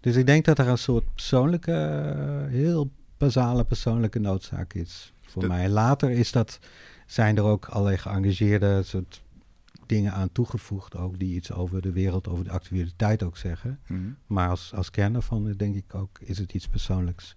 Dus 0.00 0.16
ik 0.16 0.26
denk 0.26 0.44
dat 0.44 0.58
er 0.58 0.68
een 0.68 0.78
soort 0.78 1.14
persoonlijke, 1.14 1.72
uh, 2.16 2.50
heel 2.50 2.90
basale 3.16 3.64
persoonlijke 3.64 4.18
noodzaak 4.18 4.74
is 4.74 5.12
voor 5.20 5.46
mij. 5.46 5.68
Later 5.68 6.10
is 6.10 6.32
dat 6.32 6.58
zijn 7.06 7.36
er 7.36 7.42
ook 7.42 7.66
allerlei 7.66 7.98
geëngageerde 7.98 8.82
soort 8.82 9.22
dingen 9.86 10.12
aan 10.12 10.32
toegevoegd, 10.32 10.96
ook 10.96 11.18
die 11.18 11.34
iets 11.34 11.52
over 11.52 11.82
de 11.82 11.92
wereld, 11.92 12.28
over 12.28 12.44
de 12.44 12.50
actualiteit 12.50 13.22
ook 13.22 13.36
zeggen. 13.36 13.80
Mhm. 13.86 14.00
Maar 14.26 14.48
als, 14.48 14.72
als 14.74 14.90
kern 14.90 15.12
daarvan 15.12 15.52
denk 15.56 15.74
ik 15.74 15.94
ook, 15.94 16.18
is 16.20 16.38
het 16.38 16.52
iets 16.52 16.68
persoonlijks. 16.68 17.36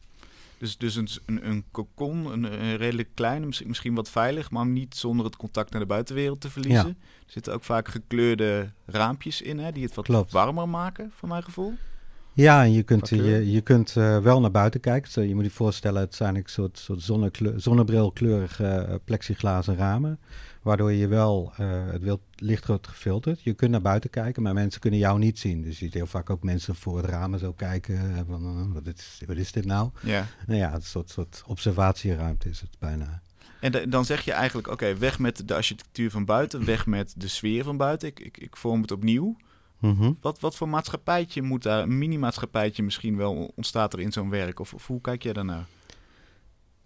Dus, 0.64 0.78
dus 0.78 0.96
een, 0.96 1.08
een, 1.26 1.50
een 1.50 1.64
cocon, 1.72 2.32
een, 2.32 2.44
een 2.44 2.76
redelijk 2.78 3.10
klein, 3.14 3.46
misschien, 3.46 3.68
misschien 3.68 3.96
wat 3.96 4.10
veilig, 4.10 4.52
maar 4.52 4.66
niet 4.66 4.96
zonder 4.96 5.26
het 5.26 5.36
contact 5.36 5.72
naar 5.72 5.82
de 5.82 5.88
buitenwereld 5.88 6.42
te 6.42 6.50
verliezen. 6.50 6.88
Ja. 6.88 6.96
Er 7.26 7.32
zitten 7.32 7.54
ook 7.54 7.64
vaak 7.64 7.88
gekleurde 7.88 8.72
raampjes 8.86 9.42
in, 9.42 9.60
hè, 9.60 9.72
die 9.72 9.84
het 9.84 9.96
wat 9.96 10.06
Klopt. 10.06 10.32
warmer 10.32 10.70
maken, 10.70 11.12
voor 11.16 11.30
mijn 11.30 11.44
gevoel. 11.44 11.74
Ja, 12.34 12.64
en 12.64 12.72
je 12.72 12.84
kunt, 12.84 13.08
kleur. 13.08 13.26
je, 13.26 13.52
je 13.52 13.62
kunt 13.62 13.96
uh, 13.96 14.18
wel 14.18 14.42
naar 14.42 14.52
buiten 14.52 14.80
kijken. 14.80 15.28
Je 15.28 15.36
moet 15.36 15.44
je 15.44 15.50
voorstellen, 15.52 16.02
het 16.02 16.16
zijn 16.16 16.36
een 16.36 16.44
soort, 16.46 16.78
soort 16.78 17.12
zonnebrilkleurige 17.56 18.86
uh, 18.90 18.96
plexiglazen 19.06 19.76
ramen. 19.76 20.20
Waardoor 20.64 20.92
je 20.92 21.08
wel, 21.08 21.54
uh, 21.60 21.92
het 21.92 22.02
wild, 22.02 22.22
licht 22.36 22.66
wordt 22.68 22.88
gefilterd. 22.88 23.42
Je 23.42 23.54
kunt 23.54 23.72
naar 23.72 23.82
buiten 23.82 24.10
kijken, 24.10 24.44
maar 24.44 24.54
mensen 24.54 24.82
kunnen 24.82 25.00
jou 25.00 25.20
niet 25.20 25.40
zien. 25.40 25.62
Dus 25.62 25.80
je 25.80 25.86
ziet 25.86 25.94
heel 25.94 26.08
vaak 26.08 26.30
ook 26.30 26.44
mensen 26.44 26.76
voor 26.76 26.98
het 26.98 27.06
ramen 27.06 27.40
zo 27.40 27.52
kijken. 27.52 28.26
Van, 28.28 28.74
wat, 28.74 28.88
is, 28.88 29.22
wat 29.26 29.38
is 29.38 29.52
dit 29.52 29.66
nou? 29.66 29.90
Ja. 30.02 30.26
Nou 30.48 30.60
ja, 30.60 30.74
een 30.74 30.82
soort, 30.82 31.10
soort 31.10 31.44
observatieruimte 31.46 32.50
is 32.50 32.62
het 32.62 32.70
bijna. 32.80 33.22
En 33.60 33.90
dan 33.90 34.06
zeg 34.06 34.22
je 34.22 34.32
eigenlijk, 34.32 34.68
oké, 34.68 34.84
okay, 34.84 34.98
weg 34.98 35.20
met 35.20 35.48
de 35.48 35.56
architectuur 35.56 36.12
van 36.12 36.26
buiten, 36.26 36.66
weg 36.66 36.86
met 36.86 37.14
de 37.18 37.28
sfeer 37.28 37.64
van 37.64 37.78
buiten. 37.78 38.08
Ik, 38.08 38.20
ik, 38.20 38.38
ik 38.38 38.58
vorm 38.58 38.82
het 38.82 38.92
opnieuw. 38.92 39.38
Mhm. 39.80 40.12
Wat, 40.22 40.40
wat 40.40 40.56
voor 40.56 40.70
maatschappijtje 40.70 41.42
moet 41.42 41.64
daar, 41.64 41.84
een 41.84 41.98
mini-maatschappijtje 41.98 42.84
misschien 42.84 43.18
wel 43.18 43.52
ontstaat 43.56 43.94
er 43.94 44.00
in 44.00 44.12
zo'n 44.12 44.30
werk? 44.30 44.60
Of, 44.60 44.74
of 44.74 44.88
hoe 44.88 45.02
kijk 45.02 45.24
jij 45.24 45.34
daarnaar? 45.34 45.66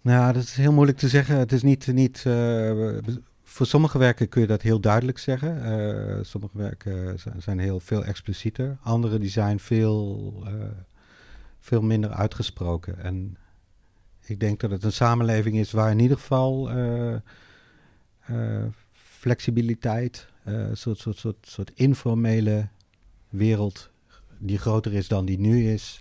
Nou, 0.00 0.32
dat 0.32 0.42
is 0.42 0.54
heel 0.54 0.72
moeilijk 0.72 0.98
te 0.98 1.08
zeggen. 1.08 1.36
Het 1.36 1.52
is 1.52 1.62
niet. 1.62 1.86
niet 1.86 2.22
eh, 2.26 2.70
voor 3.48 3.66
sommige 3.66 3.98
werken 3.98 4.28
kun 4.28 4.40
je 4.40 4.46
dat 4.46 4.62
heel 4.62 4.80
duidelijk 4.80 5.18
zeggen. 5.18 5.64
Eh, 5.64 6.24
sommige 6.24 6.58
werken 6.58 7.18
zijn, 7.38 7.58
heel 7.58 7.80
veel 7.80 8.04
explicieter. 8.04 8.78
Andere 8.82 9.18
die 9.18 9.30
zijn 9.30 9.60
veel, 9.60 10.32
eh, 10.46 10.52
veel 11.58 11.82
minder 11.82 12.10
uitgesproken. 12.10 12.98
En 12.98 13.36
ik 14.24 14.40
denk 14.40 14.60
dat 14.60 14.70
het 14.70 14.82
een 14.82 14.92
samenleving 14.92 15.56
is 15.56 15.70
waar 15.70 15.90
in 15.90 15.98
ieder 15.98 16.16
geval 16.16 16.70
eh, 16.70 18.64
flexibiliteit, 18.92 20.28
een 20.44 20.76
soort, 20.76 20.98
soort, 20.98 21.16
soort, 21.16 21.46
soort 21.46 21.70
informele 21.74 22.68
wereld 23.28 23.90
die 24.38 24.58
groter 24.58 24.92
is 24.92 25.08
dan 25.08 25.24
die 25.24 25.38
nu 25.38 25.70
is, 25.72 26.00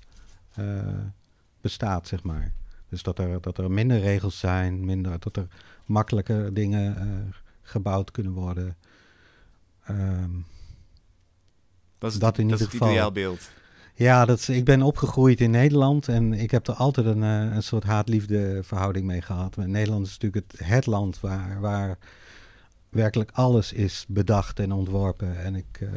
bestaat, 1.62 2.08
zeg 2.08 2.24
maar. 2.24 2.54
Dus 2.90 3.04
dat 3.04 3.20
er, 3.20 3.42
dat 3.42 3.58
er 3.58 3.72
minder 3.72 4.00
regels 4.00 4.40
zijn, 4.40 4.86
minder, 4.86 5.20
dat 5.20 5.36
er 5.36 5.48
makkelijker 5.88 6.54
dingen 6.54 6.98
eh, 6.98 7.08
gebouwd 7.62 8.12
kunnen 8.12 8.32
worden. 8.34 8.76
Ehm, 9.86 10.32
Dat 11.98 12.12
is, 12.12 12.20
Dat 12.20 12.38
in 12.38 12.48
dat 12.48 12.60
ieder 12.60 12.60
het 12.60 12.70
geval. 12.78 12.90
ideaalbeeld. 12.94 13.50
ja, 13.94 14.26
dat 14.26 14.40
is, 14.40 14.50
ik 14.50 14.66
ben 14.66 14.82
opgegroeid 14.82 15.42
in 15.42 15.52
Nederland 15.52 16.08
en 16.08 16.34
ik 16.34 16.52
heb 16.52 16.68
er 16.68 16.74
altijd 16.74 17.06
een, 17.08 17.24
eh, 17.24 17.56
een 17.56 17.64
soort 17.64 17.84
haat-liefde 17.84 18.60
verhouding 18.64 19.06
mee 19.06 19.22
gehad. 19.22 19.56
Nederland 19.56 20.06
is 20.06 20.18
natuurlijk 20.18 20.52
het, 20.52 20.68
het 20.68 20.86
land 20.86 21.20
waar, 21.20 21.60
waar 21.60 21.98
werkelijk 22.90 23.32
alles 23.34 23.74
is 23.74 24.06
bedacht 24.08 24.60
en 24.60 24.72
ontworpen. 24.72 25.44
En 25.44 25.56
ik, 25.56 25.78
eh, 25.82 25.90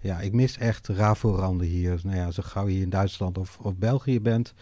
ja, 0.00 0.20
ik 0.20 0.32
mis 0.32 0.58
echt 0.58 0.88
raforanden 0.88 1.66
hier. 1.66 2.00
Nou 2.02 2.16
ja, 2.16 2.30
zo 2.30 2.42
gauw 2.46 2.68
je 2.68 2.80
in 2.80 2.90
Duitsland 2.90 3.38
of, 3.38 3.58
of 3.58 3.76
België 3.76 4.20
bent, 4.20 4.54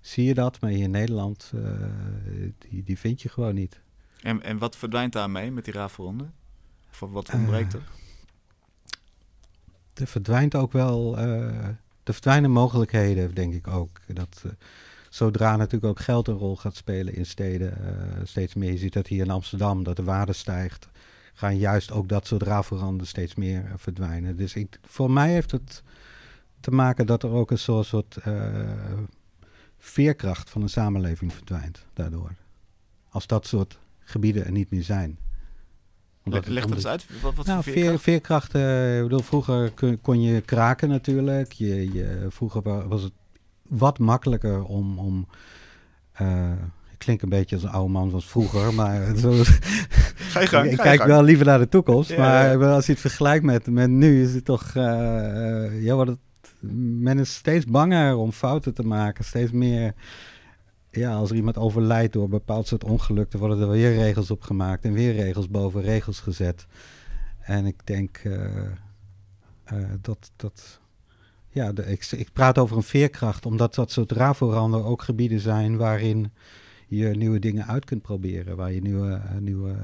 zie 0.00 0.24
je 0.24 0.34
dat. 0.34 0.60
Maar 0.60 0.70
hier 0.70 0.84
in 0.84 0.90
Nederland, 0.90 1.52
die, 2.58 2.82
die 2.82 2.98
vind 2.98 3.22
je 3.22 3.28
gewoon 3.28 3.54
niet. 3.54 3.80
En, 4.26 4.42
en 4.42 4.58
wat 4.58 4.76
verdwijnt 4.76 5.12
daarmee 5.12 5.50
met 5.50 5.64
die 5.64 5.74
rafelronde? 5.74 6.26
Of 6.90 7.10
wat 7.10 7.32
ontbreekt 7.32 7.72
er? 7.72 7.82
Er 9.94 10.06
verdwijnt 10.06 10.54
ook 10.54 10.72
wel, 10.72 11.18
eh, 11.18 11.66
er 12.02 12.12
verdwijnen 12.12 12.50
mogelijkheden, 12.50 13.34
denk 13.34 13.54
ik 13.54 13.66
ook. 13.66 14.00
Dat 14.06 14.42
eh, 14.44 14.50
zodra 15.10 15.56
natuurlijk 15.56 15.84
ook 15.84 16.00
geld 16.00 16.28
een 16.28 16.34
rol 16.34 16.56
gaat 16.56 16.76
spelen 16.76 17.14
in 17.14 17.26
steden, 17.26 17.86
eh, 17.86 18.20
steeds 18.24 18.54
meer. 18.54 18.72
Je 18.72 18.78
ziet 18.78 18.92
dat 18.92 19.06
hier 19.06 19.24
in 19.24 19.30
Amsterdam, 19.30 19.82
dat 19.82 19.96
de 19.96 20.04
waarde 20.04 20.32
stijgt, 20.32 20.88
gaan 21.34 21.58
juist 21.58 21.92
ook 21.92 22.08
dat 22.08 22.26
soort 22.26 22.42
rafelranden 22.42 23.06
steeds 23.06 23.34
meer 23.34 23.64
eh, 23.64 23.72
verdwijnen. 23.76 24.36
Dus 24.36 24.54
ik, 24.54 24.78
voor 24.82 25.10
mij 25.10 25.32
heeft 25.32 25.50
het 25.50 25.82
te 26.60 26.70
maken 26.70 27.06
dat 27.06 27.22
er 27.22 27.30
ook 27.30 27.50
een 27.50 27.58
soort, 27.58 27.86
soort 27.86 28.16
eh, 28.16 28.34
veerkracht 29.78 30.50
van 30.50 30.62
een 30.62 30.68
samenleving 30.68 31.32
verdwijnt 31.32 31.84
daardoor. 31.92 32.34
Als 33.08 33.26
dat 33.26 33.46
soort 33.46 33.78
gebieden 34.06 34.44
er 34.44 34.52
niet 34.52 34.70
meer 34.70 34.82
zijn. 34.82 35.18
Omdat 36.24 36.46
Leg 36.46 36.64
dat 36.66 36.74
eens 36.74 36.86
uit. 36.86 37.06
Wat, 37.22 37.34
wat 37.34 37.46
nou, 37.46 37.62
voor 37.62 37.72
veer, 37.72 37.98
veerkracht? 37.98 38.50
veerkracht. 38.50 38.54
eh, 38.54 38.96
ik 38.96 39.02
bedoel, 39.02 39.20
vroeger 39.20 39.72
kon 40.02 40.20
je 40.22 40.40
kraken 40.40 40.88
natuurlijk. 40.88 41.52
Je, 41.52 41.92
je, 41.92 42.26
vroeger 42.28 42.62
wa- 42.62 42.86
was 42.86 43.02
het 43.02 43.12
wat 43.68 43.98
makkelijker 43.98 44.64
om. 44.64 44.98
om 44.98 45.26
eh, 46.12 46.50
ik 46.92 46.98
klink 46.98 47.22
een 47.22 47.28
beetje 47.28 47.54
als 47.56 47.64
een 47.64 47.70
oude 47.70 47.92
man 47.92 48.08
zoals 48.08 48.28
vroeger, 48.28 48.74
maar 48.74 49.06
zo, 49.16 49.30
Ga 49.34 50.40
je 50.40 50.46
gang, 50.46 50.70
ik 50.70 50.76
ga 50.76 50.82
kijk 50.82 50.98
gang. 50.98 51.10
wel 51.10 51.22
liever 51.22 51.46
naar 51.46 51.58
de 51.58 51.68
toekomst. 51.68 52.10
Ja, 52.10 52.18
maar 52.18 52.58
ja. 52.58 52.72
als 52.74 52.86
je 52.86 52.92
het 52.92 53.00
vergelijkt 53.00 53.44
met, 53.44 53.66
met 53.66 53.90
nu, 53.90 54.22
is 54.22 54.34
het 54.34 54.44
toch. 54.44 54.72
eh, 54.74 55.82
ja, 55.82 55.94
wat 55.94 56.06
het, 56.06 56.18
men 57.00 57.18
is 57.18 57.34
steeds 57.34 57.64
banger 57.64 58.16
om 58.16 58.32
fouten 58.32 58.74
te 58.74 58.82
maken. 58.82 59.24
Steeds 59.24 59.50
meer. 59.50 59.94
Ja, 60.96 61.14
als 61.14 61.30
er 61.30 61.36
iemand 61.36 61.58
overlijdt 61.58 62.12
door 62.12 62.24
een 62.24 62.30
bepaald 62.30 62.66
soort 62.66 62.84
ongeluk, 62.84 63.30
dan 63.30 63.40
worden 63.40 63.60
er 63.60 63.70
weer 63.70 63.94
regels 63.94 64.30
op 64.30 64.42
gemaakt 64.42 64.84
en 64.84 64.92
weer 64.92 65.12
regels 65.14 65.48
boven 65.48 65.82
regels 65.82 66.20
gezet. 66.20 66.66
En 67.40 67.66
ik 67.66 67.86
denk 67.86 68.16
eh, 68.16 68.64
eh, 69.64 69.90
dat. 70.00 70.32
dat 70.36 70.80
ja, 71.48 71.72
de, 71.72 71.86
ik, 72.16 72.28
praat 72.32 72.58
over 72.58 72.76
een 72.76 72.82
veerkracht, 72.82 73.46
omdat 73.46 73.74
dat 73.74 73.90
soort 73.90 74.12
raforanden 74.12 74.84
ook 74.84 75.02
gebieden 75.02 75.40
zijn 75.40 75.76
waarin 75.76 76.32
je 76.86 77.08
nieuwe 77.08 77.38
dingen 77.38 77.66
uit 77.66 77.84
kunt 77.84 78.02
proberen. 78.02 78.56
Waar 78.56 78.72
je 78.72 78.80
nieuwe, 78.80 79.12
eh, 79.12 79.36
nieuwe, 79.38 79.74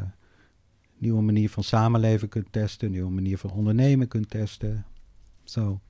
nieuwe 0.99 1.23
manier 1.23 1.51
van 1.51 1.65
samenleven 1.65 2.29
kunt 2.29 2.53
testen, 2.53 2.91
nieuwe 2.91 3.11
manier 3.11 3.39
van 3.39 3.51
ondernemen 3.51 4.09
kunt 4.09 4.31
testen. 4.31 4.85
Zo. 5.45 5.81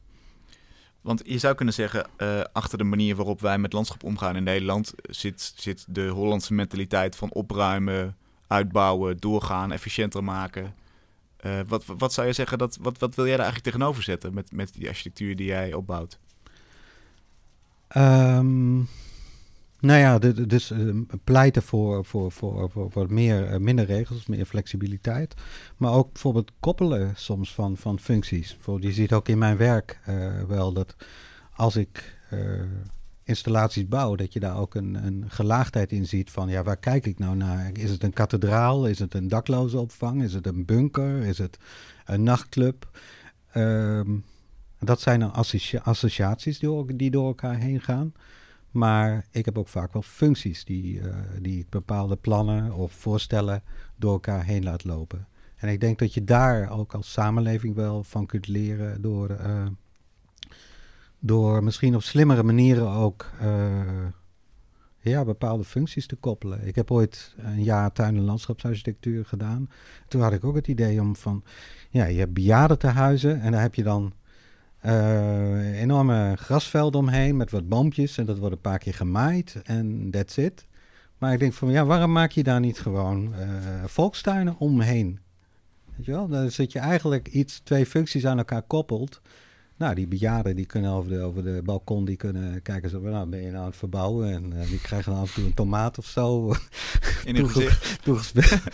Want 1.02 1.23
je 1.25 1.38
zou 1.38 1.54
kunnen 1.54 1.75
zeggen, 1.75 2.06
eh, 2.16 2.40
achter 2.52 2.78
de 2.78 2.85
manier 2.85 3.16
waarop 3.16 3.40
wij 3.40 3.59
met 3.59 3.73
landschap 3.73 4.04
omgaan 4.04 4.37
in 4.37 4.42
Nederland 4.42 4.94
eh, 4.94 5.12
zit, 5.14 5.52
zit 5.56 5.85
de 5.88 6.09
Hollandse 6.09 6.54
mentaliteit 6.54 7.16
van 7.16 7.32
opruimen, 7.32 8.16
uitbouwen, 8.47 9.16
doorgaan, 9.16 9.73
efficiënter 9.73 10.25
maken. 10.25 10.75
Eh, 11.37 11.61
wat, 11.66 11.85
wat 11.87 12.12
zou 12.12 12.26
je 12.26 12.32
zeggen, 12.32 12.59
dat, 12.59 12.78
wat, 12.80 12.99
wat 12.99 13.14
wil 13.14 13.26
jij 13.26 13.37
daar 13.37 13.44
eigenlijk 13.44 13.75
tegenover 13.75 14.02
zetten 14.02 14.35
met, 14.35 14.52
met 14.52 14.73
die 14.75 14.88
architectuur 14.88 15.37
die 15.37 15.47
jij 15.47 15.75
opbouwt? 15.75 16.18
Ehm, 17.88 18.80
nou 19.82 19.98
ja, 19.98 20.18
dus 20.46 20.72
pleiten 21.24 21.62
voor, 21.62 22.04
voor, 22.04 22.32
voor, 22.32 22.70
voor, 22.90 23.12
meer, 23.12 23.46
eh, 23.46 23.58
minder 23.58 23.84
regels, 23.84 24.26
meer 24.26 24.44
flexibiliteit. 24.44 25.34
Maar 25.76 25.92
ook 25.92 26.12
bijvoorbeeld 26.12 26.52
koppelen 26.60 27.12
soms 27.16 27.54
van, 27.54 27.76
van 27.76 27.98
functies. 27.98 28.56
Je 28.80 28.92
ziet 28.92 29.12
ook 29.12 29.28
in 29.28 29.38
mijn 29.38 29.56
werk 29.56 30.00
eh, 30.04 30.42
wel 30.42 30.72
dat 30.72 30.96
als 31.54 31.76
ik 31.76 32.18
eh, 32.30 32.38
installaties 33.24 33.88
bouw, 33.88 34.14
dat 34.14 34.32
je 34.32 34.40
daar 34.40 34.58
ook 34.58 34.74
een, 34.74 34.94
een 35.06 35.24
gelaagdheid 35.28 35.92
in 35.92 36.06
ziet 36.06 36.30
van, 36.30 36.48
ja, 36.48 36.62
waar 36.62 36.76
kijk 36.76 37.06
ik 37.06 37.18
nou 37.18 37.36
naar? 37.36 37.70
Is 37.72 37.90
het 37.90 38.02
een 38.02 38.12
kathedraal? 38.12 38.86
Is 38.86 38.98
het 38.98 39.14
een 39.14 39.28
dakloze 39.28 39.78
opvang? 39.78 40.22
Is 40.22 40.34
het 40.34 40.46
een 40.46 40.64
bunker? 40.64 41.22
Is 41.22 41.38
het 41.38 41.58
een 42.04 42.22
nachtclub? 42.22 42.90
Ehm, 43.52 44.16
dat 44.78 45.00
zijn 45.00 45.20
dan 45.20 45.32
associa- 45.32 45.80
associaties 45.84 46.58
die, 46.58 46.96
die 46.96 47.10
door 47.10 47.26
elkaar 47.26 47.56
heen 47.56 47.80
gaan. 47.80 48.12
Maar 48.73 49.26
ik 49.31 49.45
heb 49.45 49.59
ook 49.59 49.69
vaak 49.69 49.93
wel 49.93 50.02
functies 50.02 50.64
die, 50.64 51.00
eh, 51.00 51.17
die 51.41 51.67
bepaalde 51.69 52.17
plannen 52.17 52.73
of 52.73 52.93
voorstellen 52.93 53.62
door 53.97 54.12
elkaar 54.12 54.45
heen 54.45 54.64
laat 54.64 54.85
lopen. 54.85 55.26
En 55.57 55.69
ik 55.69 55.81
denk 55.81 55.99
dat 55.99 56.14
je 56.14 56.25
daar 56.25 56.71
ook 56.71 56.95
als 56.95 57.12
samenleving 57.12 57.75
wel 57.75 58.05
van 58.05 58.26
kunt 58.26 58.49
leren 58.49 59.02
door, 59.02 59.31
eh, 59.31 59.67
door 61.19 61.64
misschien 61.64 61.95
op 61.95 62.02
slimmere 62.02 62.43
manieren 62.43 62.88
ook 62.88 63.31
eh, 63.41 64.07
ja, 65.00 65.25
bepaalde 65.25 65.64
functies 65.64 66.07
te 66.07 66.17
koppelen. 66.17 66.67
Ik 66.67 66.75
heb 66.75 66.91
ooit 66.91 67.35
een 67.37 67.62
jaar 67.62 67.93
tuin- 67.93 68.17
en 68.17 68.23
landschapsarchitectuur 68.23 69.25
gedaan. 69.25 69.71
Toen 70.09 70.21
had 70.23 70.33
ik 70.33 70.45
ook 70.45 70.55
het 70.55 70.69
idee 70.69 71.00
om 71.00 71.17
van, 71.17 71.45
ja, 71.91 72.05
je 72.05 72.19
hebt 72.19 72.33
bejaardentehuizen 72.35 73.41
en 73.41 73.52
daar 73.52 73.61
heb 73.61 73.75
je 73.75 73.83
dan 73.83 74.12
eh, 74.82 75.80
enorme 75.80 76.34
grasvelden 76.36 77.00
omheen 77.00 77.36
met 77.36 77.50
wat 77.50 77.68
boompjes 77.68 78.18
en 78.18 78.26
dat 78.26 78.38
wordt 78.38 78.54
een 78.54 78.60
paar 78.60 78.78
keer 78.78 78.94
gemaaid 78.94 79.56
en 79.64 80.08
that's 80.10 80.36
it. 80.36 80.66
Maar 81.18 81.32
ik 81.32 81.38
denk 81.38 81.52
van, 81.52 81.70
ja, 81.70 81.84
waarom 81.84 82.12
maak 82.12 82.30
je 82.30 82.42
daar 82.42 82.60
niet 82.60 82.78
gewoon 82.80 83.34
eh, 83.34 83.46
volkstuinen 83.86 84.56
omheen? 84.58 85.20
Weet 85.96 86.06
je 86.06 86.12
wel, 86.12 86.28
dan 86.28 86.50
zit 86.50 86.72
je 86.72 86.78
eigenlijk 86.78 87.28
iets, 87.28 87.60
twee 87.64 87.86
functies 87.86 88.26
aan 88.26 88.38
elkaar 88.38 88.62
koppelt. 88.62 89.20
Nou, 89.76 89.94
die 89.94 90.06
bejaarden 90.06 90.56
die 90.56 90.66
kunnen 90.66 90.90
over 90.90 91.10
de, 91.10 91.20
over 91.20 91.42
de 91.42 91.60
balkon, 91.64 92.04
die 92.04 92.16
kunnen 92.16 92.62
kijken 92.62 92.90
zo, 92.90 93.00
nou, 93.00 93.26
ben 93.28 93.40
je 93.42 93.50
nou 93.50 93.58
aan 93.60 93.66
het 93.66 93.76
verbouwen? 93.76 94.32
En 94.32 94.60
eh, 94.60 94.68
die 94.68 94.80
krijgen 94.80 95.12
dan 95.12 95.20
af 95.20 95.28
en 95.28 95.34
toe 95.34 95.44
een 95.44 95.54
tomaat 95.54 95.98
of 95.98 96.06
zo 96.06 96.54
In 97.24 97.36
hun 97.36 97.48
gezicht? 97.48 97.98
toegespeeld. 98.02 98.60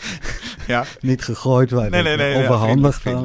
Ja. 0.67 0.85
niet 1.01 1.23
gegooid, 1.23 1.71
maar 1.71 1.91
Nee, 1.91 2.03
nee, 2.03 2.17
nee. 2.17 2.37
overhandigd. 2.37 3.03
ja. 3.03 3.23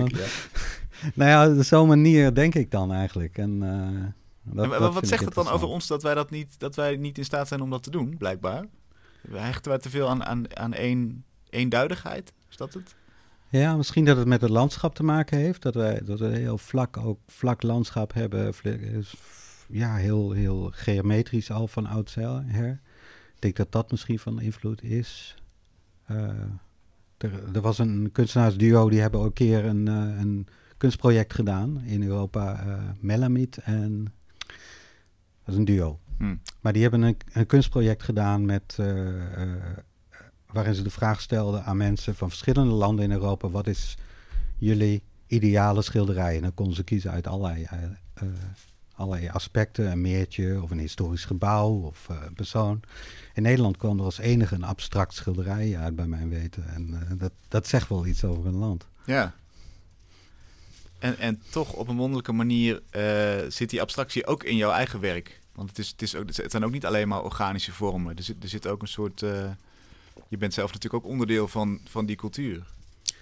Nou 1.15 1.29
ja, 1.29 1.57
op 1.57 1.63
zo'n 1.63 1.88
manier 1.88 2.33
denk 2.33 2.55
ik 2.55 2.72
dan 2.72 2.91
eigenlijk. 2.91 3.38
En, 3.38 3.63
eh, 3.63 4.53
dat, 4.53 4.63
En 4.63 4.69
wa- 4.69 4.79
dat 4.79 4.93
wat 4.93 5.07
zegt 5.07 5.25
het 5.25 5.33
dan 5.33 5.48
over 5.48 5.67
ons 5.67 5.88
dat 5.88 6.03
wij, 6.03 6.13
dat 6.13 6.29
niet, 6.29 6.60
dat 6.60 6.75
wij 6.75 6.95
niet 6.95 7.17
in 7.17 7.25
staat 7.25 7.48
zijn 7.48 7.62
om 7.62 7.69
dat 7.69 7.83
te 7.83 7.91
doen, 7.91 8.17
blijkbaar? 8.17 8.65
Hechten 9.31 9.72
wij 9.72 9.79
te 9.79 9.89
veel 9.89 10.10
aan, 10.10 10.24
aan, 10.24 10.57
aan 10.57 10.74
één, 10.74 11.24
eenduidigheid? 11.50 12.33
Is 12.50 12.57
dat 12.57 12.74
het? 12.74 12.95
Ja, 13.50 13.75
misschien 13.75 14.05
dat 14.05 14.17
het 14.17 14.27
met 14.27 14.41
het 14.41 14.50
landschap 14.50 14.95
te 14.95 15.03
maken 15.03 15.38
heeft. 15.38 15.62
Dat 15.62 15.75
wij, 15.75 16.01
dat 16.05 16.19
we 16.19 16.25
een 16.25 16.33
heel 16.33 16.57
vlak, 16.57 16.98
ook 16.98 17.19
vlak 17.27 17.63
landschap 17.63 18.13
hebben. 18.13 18.53
Ja, 19.67 19.95
heel, 19.95 20.31
heel 20.31 20.69
geometrisch 20.74 21.51
al 21.51 21.67
van 21.67 21.86
oudsher. 21.86 22.43
Ik 23.36 23.39
denk 23.39 23.55
dat 23.55 23.72
dat 23.72 23.91
misschien 23.91 24.19
van 24.19 24.41
invloed 24.41 24.83
is. 24.83 25.36
Eh, 26.05 26.29
er, 27.17 27.31
er 27.53 27.62
was 27.62 27.77
een 27.79 28.10
kunstenaarsduo, 28.12 28.89
die 28.89 29.01
hebben 29.01 29.19
ook 29.19 29.25
een 29.25 29.33
keer 29.33 29.65
een, 29.65 29.88
eh, 29.88 30.19
een 30.19 30.48
kunstproject 30.83 31.33
gedaan 31.33 31.81
in 31.85 32.03
Europa. 32.03 32.59
eh 32.59 32.79
Melamid 32.99 33.57
en... 33.57 34.13
Dat 35.43 35.53
is 35.53 35.55
een 35.55 35.65
duo. 35.65 35.99
Hm. 36.17 36.35
Maar 36.61 36.73
die 36.73 36.81
hebben 36.81 37.01
een, 37.01 37.17
een 37.31 37.45
kunstproject 37.45 38.03
gedaan 38.03 38.45
met, 38.45 38.75
eh, 38.79 39.41
eh, 39.41 39.77
waarin 40.45 40.75
ze 40.75 40.81
de 40.81 40.89
vraag 40.89 41.21
stelden 41.21 41.63
aan 41.63 41.77
mensen 41.77 42.15
van 42.15 42.29
verschillende 42.29 42.73
landen 42.73 43.05
in 43.05 43.11
Europa: 43.11 43.49
wat 43.49 43.67
is 43.67 43.97
jullie 44.57 45.03
ideale 45.27 45.81
schilderijen. 45.81 46.41
Dan 46.41 46.53
konden 46.53 46.75
ze 46.75 46.83
kiezen 46.83 47.11
uit 47.11 47.27
allerlei, 47.27 47.67
allerlei 48.95 49.29
aspecten. 49.29 49.91
Een 49.91 50.01
meertje 50.01 50.61
of 50.61 50.71
een 50.71 50.79
historisch 50.79 51.25
gebouw 51.25 51.71
of 51.71 52.07
een 52.09 52.33
persoon. 52.33 52.79
In 53.33 53.41
Nederland 53.43 53.77
kwam 53.77 53.97
er 53.97 54.05
als 54.05 54.17
enige 54.17 54.55
een 54.55 54.63
abstract 54.63 55.13
schilderij 55.13 55.77
uit 55.77 55.95
bij 55.95 56.07
mijn 56.07 56.29
weten. 56.29 56.67
En 56.67 57.17
dat, 57.17 57.31
dat 57.47 57.67
zegt 57.67 57.89
wel 57.89 58.05
iets 58.05 58.23
over 58.23 58.45
een 58.45 58.57
land. 58.57 58.87
Ja. 59.05 59.33
En, 61.03 61.17
en 61.17 61.41
toch 61.50 61.74
op 61.74 61.88
een 61.88 61.95
wonderlijke 61.95 62.31
manier 62.31 62.81
eh, 62.89 63.50
zit 63.50 63.69
die 63.69 63.81
abstractie 63.81 64.25
ook 64.25 64.43
in 64.43 64.55
jouw 64.55 64.72
eigen 64.72 65.00
werk. 65.00 65.39
Want 65.55 65.69
het, 65.69 65.79
is, 65.79 65.89
het, 65.89 66.01
is 66.01 66.15
ook, 66.15 66.27
het 66.36 66.51
zijn 66.51 66.65
ook 66.65 66.72
niet 66.72 66.86
alleen 66.86 67.07
maar 67.07 67.24
organische 67.24 67.72
vormen. 67.72 68.17
Er 68.17 68.24
zit, 68.24 68.43
er 68.43 68.50
zit 68.50 68.67
ook 68.67 68.81
een 68.81 68.88
soort... 68.88 69.22
eh, 69.22 69.50
je 70.27 70.38
bent 70.38 70.53
zelf 70.53 70.74
natuurlijk 70.74 71.03
ook 71.03 71.12
onderdeel 71.12 71.48
van, 71.48 71.79
van 71.89 72.05
die 72.05 72.15
cultuur. 72.15 72.63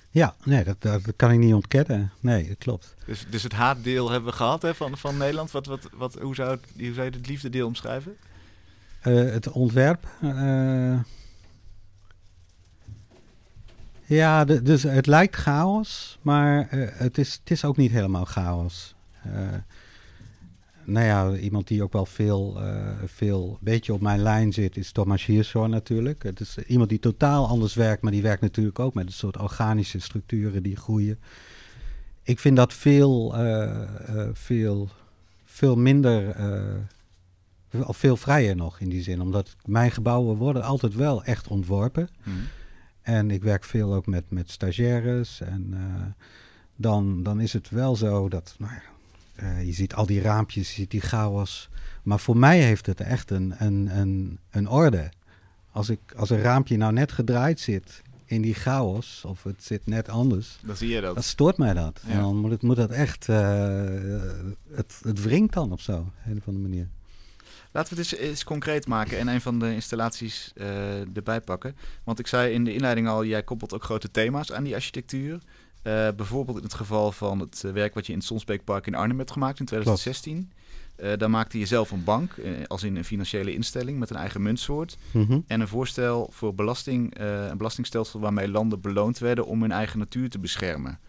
Ja, 0.09 0.35
nee, 0.43 0.63
dat, 0.63 0.81
dat 0.81 1.01
kan 1.15 1.31
ik 1.31 1.39
niet 1.39 1.53
ontkennen. 1.53 2.11
Nee, 2.19 2.47
dat 2.47 2.57
klopt. 2.57 2.95
Dus, 3.05 3.25
dus 3.29 3.43
het 3.43 3.53
haatdeel 3.53 4.09
hebben 4.09 4.29
we 4.29 4.35
gehad 4.35 4.61
hè, 4.61 4.75
van, 4.75 4.97
van 4.97 5.17
Nederland. 5.17 5.51
Wat, 5.51 5.65
wat, 5.65 5.89
wat, 5.93 6.13
hoe, 6.19 6.35
zou 6.35 6.49
het, 6.49 6.65
hoe 6.77 6.93
zou 6.93 7.05
je 7.05 7.17
het 7.17 7.27
liefdedeel 7.27 7.67
omschrijven? 7.67 8.17
Eh, 9.01 9.13
het 9.13 9.51
ontwerp. 9.51 10.07
Ja, 14.15 14.45
dus 14.45 14.83
het 14.83 15.07
lijkt 15.07 15.35
chaos, 15.35 16.19
maar 16.21 16.67
eh, 16.69 16.87
het, 16.91 17.17
is, 17.17 17.33
het 17.33 17.51
is 17.51 17.65
ook 17.65 17.77
niet 17.77 17.91
helemaal 17.91 18.25
chaos. 18.25 18.95
Eh, 19.23 19.31
nou 20.83 21.05
ja, 21.05 21.35
iemand 21.35 21.67
die 21.67 21.83
ook 21.83 21.93
wel 21.93 22.05
veel, 22.05 22.61
eh 22.61 22.87
veel 23.05 23.57
beetje 23.61 23.93
op 23.93 24.01
mijn 24.01 24.21
lijn 24.21 24.53
zit, 24.53 24.77
is 24.77 24.91
Thomas 24.91 25.25
Hirschhorn 25.25 25.69
natuurlijk. 25.69 26.23
Het 26.23 26.39
is 26.39 26.57
iemand 26.57 26.89
die 26.89 26.99
totaal 26.99 27.47
anders 27.47 27.73
werkt, 27.73 28.01
maar 28.01 28.11
die 28.11 28.21
werkt 28.21 28.41
natuurlijk 28.41 28.79
ook 28.79 28.93
met 28.93 29.05
een 29.05 29.11
soort 29.11 29.37
organische 29.37 29.99
structuren 29.99 30.63
die 30.63 30.75
groeien. 30.75 31.19
Ik 32.23 32.39
vind 32.39 32.55
dat 32.55 32.73
veel, 32.73 33.35
veel, 34.33 34.89
veel 35.43 35.75
minder, 35.75 36.35
of 37.85 37.97
veel 37.97 38.17
vrijer 38.17 38.55
nog 38.55 38.79
in 38.79 38.89
die 38.89 39.01
zin. 39.01 39.21
Omdat 39.21 39.55
mijn 39.65 39.91
gebouwen 39.91 40.37
worden 40.37 40.63
altijd 40.63 40.95
wel 40.95 41.23
echt 41.23 41.47
ontworpen. 41.47 42.09
En 43.01 43.31
ik 43.31 43.43
werk 43.43 43.63
veel 43.63 43.93
ook 43.93 44.05
met, 44.05 44.23
met 44.31 44.51
stagiaires. 44.51 45.41
En 45.41 45.69
eh, 45.73 46.05
dan, 46.75 47.23
dan 47.23 47.39
is 47.39 47.53
het 47.53 47.69
wel 47.69 47.95
zo 47.95 48.29
dat, 48.29 48.55
nou 48.57 48.73
ja, 48.73 48.81
eh, 49.35 49.65
je 49.65 49.71
ziet 49.73 49.93
al 49.93 50.05
die 50.05 50.21
raampjes, 50.21 50.67
je 50.69 50.73
ziet 50.73 50.91
die 50.91 51.01
chaos. 51.01 51.69
Maar 52.03 52.19
voor 52.19 52.37
mij 52.37 52.59
heeft 52.59 52.85
het 52.85 52.99
echt 53.01 53.29
een, 53.31 53.53
een, 53.57 53.97
een, 53.97 54.39
een 54.51 54.69
orde. 54.69 55.09
Als, 55.71 55.89
ik, 55.89 55.99
als 56.15 56.29
een 56.29 56.41
raampje 56.41 56.77
nou 56.77 56.93
net 56.93 57.11
gedraaid 57.11 57.59
zit 57.59 58.01
in 58.25 58.41
die 58.41 58.53
chaos, 58.53 59.23
of 59.25 59.43
het 59.43 59.63
zit 59.63 59.85
net 59.85 60.09
anders, 60.09 60.59
Dan 60.65 60.75
zie 60.77 60.89
je 60.89 61.01
dat. 61.01 61.23
stoort 61.23 61.57
mij 61.57 61.73
dat. 61.73 62.01
Ja. 62.05 62.11
En 62.13 62.19
dan 62.19 62.37
moet, 62.37 62.51
het, 62.51 62.61
moet 62.61 62.75
dat 62.75 62.89
echt, 62.91 63.29
eh, 63.29 63.85
het, 64.71 64.99
het 65.03 65.21
wringt 65.23 65.53
dan 65.53 65.71
of 65.71 65.81
zo, 65.81 65.97
op 65.97 66.11
een 66.25 66.37
of 66.37 66.47
andere 66.47 66.67
manier. 66.67 66.87
Laten 67.71 67.95
we 67.95 68.01
het 68.01 68.11
eens, 68.11 68.21
eens 68.21 68.43
concreet 68.43 68.87
maken 68.87 69.17
en 69.17 69.27
een 69.27 69.41
van 69.41 69.59
de 69.59 69.73
installaties 69.73 70.51
eh, 70.55 71.15
erbij 71.15 71.41
pakken. 71.41 71.75
Want 72.03 72.19
ik 72.19 72.27
zei 72.27 72.53
in 72.53 72.63
de 72.63 72.73
inleiding 72.73 73.07
al, 73.07 73.25
jij 73.25 73.43
koppelt 73.43 73.73
ook 73.73 73.83
grote 73.83 74.11
thema's 74.11 74.51
aan 74.51 74.63
die 74.63 74.75
architectuur. 74.75 75.39
Eh, 75.81 76.07
bijvoorbeeld 76.15 76.57
in 76.57 76.63
het 76.63 76.73
geval 76.73 77.11
van 77.11 77.39
het 77.39 77.63
eh, 77.65 77.71
werk 77.71 77.93
wat 77.93 78.05
je 78.05 78.11
in 78.11 78.17
het 78.17 78.27
Sonsbeekpark 78.27 78.87
in 78.87 78.95
Arnhem 78.95 79.17
hebt 79.17 79.31
gemaakt 79.31 79.59
in 79.59 79.65
2016. 79.65 80.51
Eh 80.95 81.17
daar 81.17 81.29
maakte 81.29 81.59
je 81.59 81.65
zelf 81.65 81.91
een 81.91 82.03
bank, 82.03 82.35
als 82.67 82.83
in 82.83 82.95
een 82.95 83.05
financiële 83.05 83.53
instelling 83.53 83.99
met 83.99 84.09
een 84.09 84.15
eigen 84.15 84.41
muntsoort. 84.41 84.97
Mhm. 85.11 85.39
En 85.47 85.61
een 85.61 85.67
voorstel 85.67 86.29
voor 86.31 86.55
belasting, 86.55 87.19
een 87.19 87.57
belastingstelsel 87.57 88.19
waarmee 88.19 88.47
landen 88.47 88.81
beloond 88.81 89.17
werden 89.19 89.45
om 89.45 89.61
hun 89.61 89.71
eigen 89.71 89.99
natuur 89.99 90.29
te 90.29 90.39
beschermen. 90.39 90.99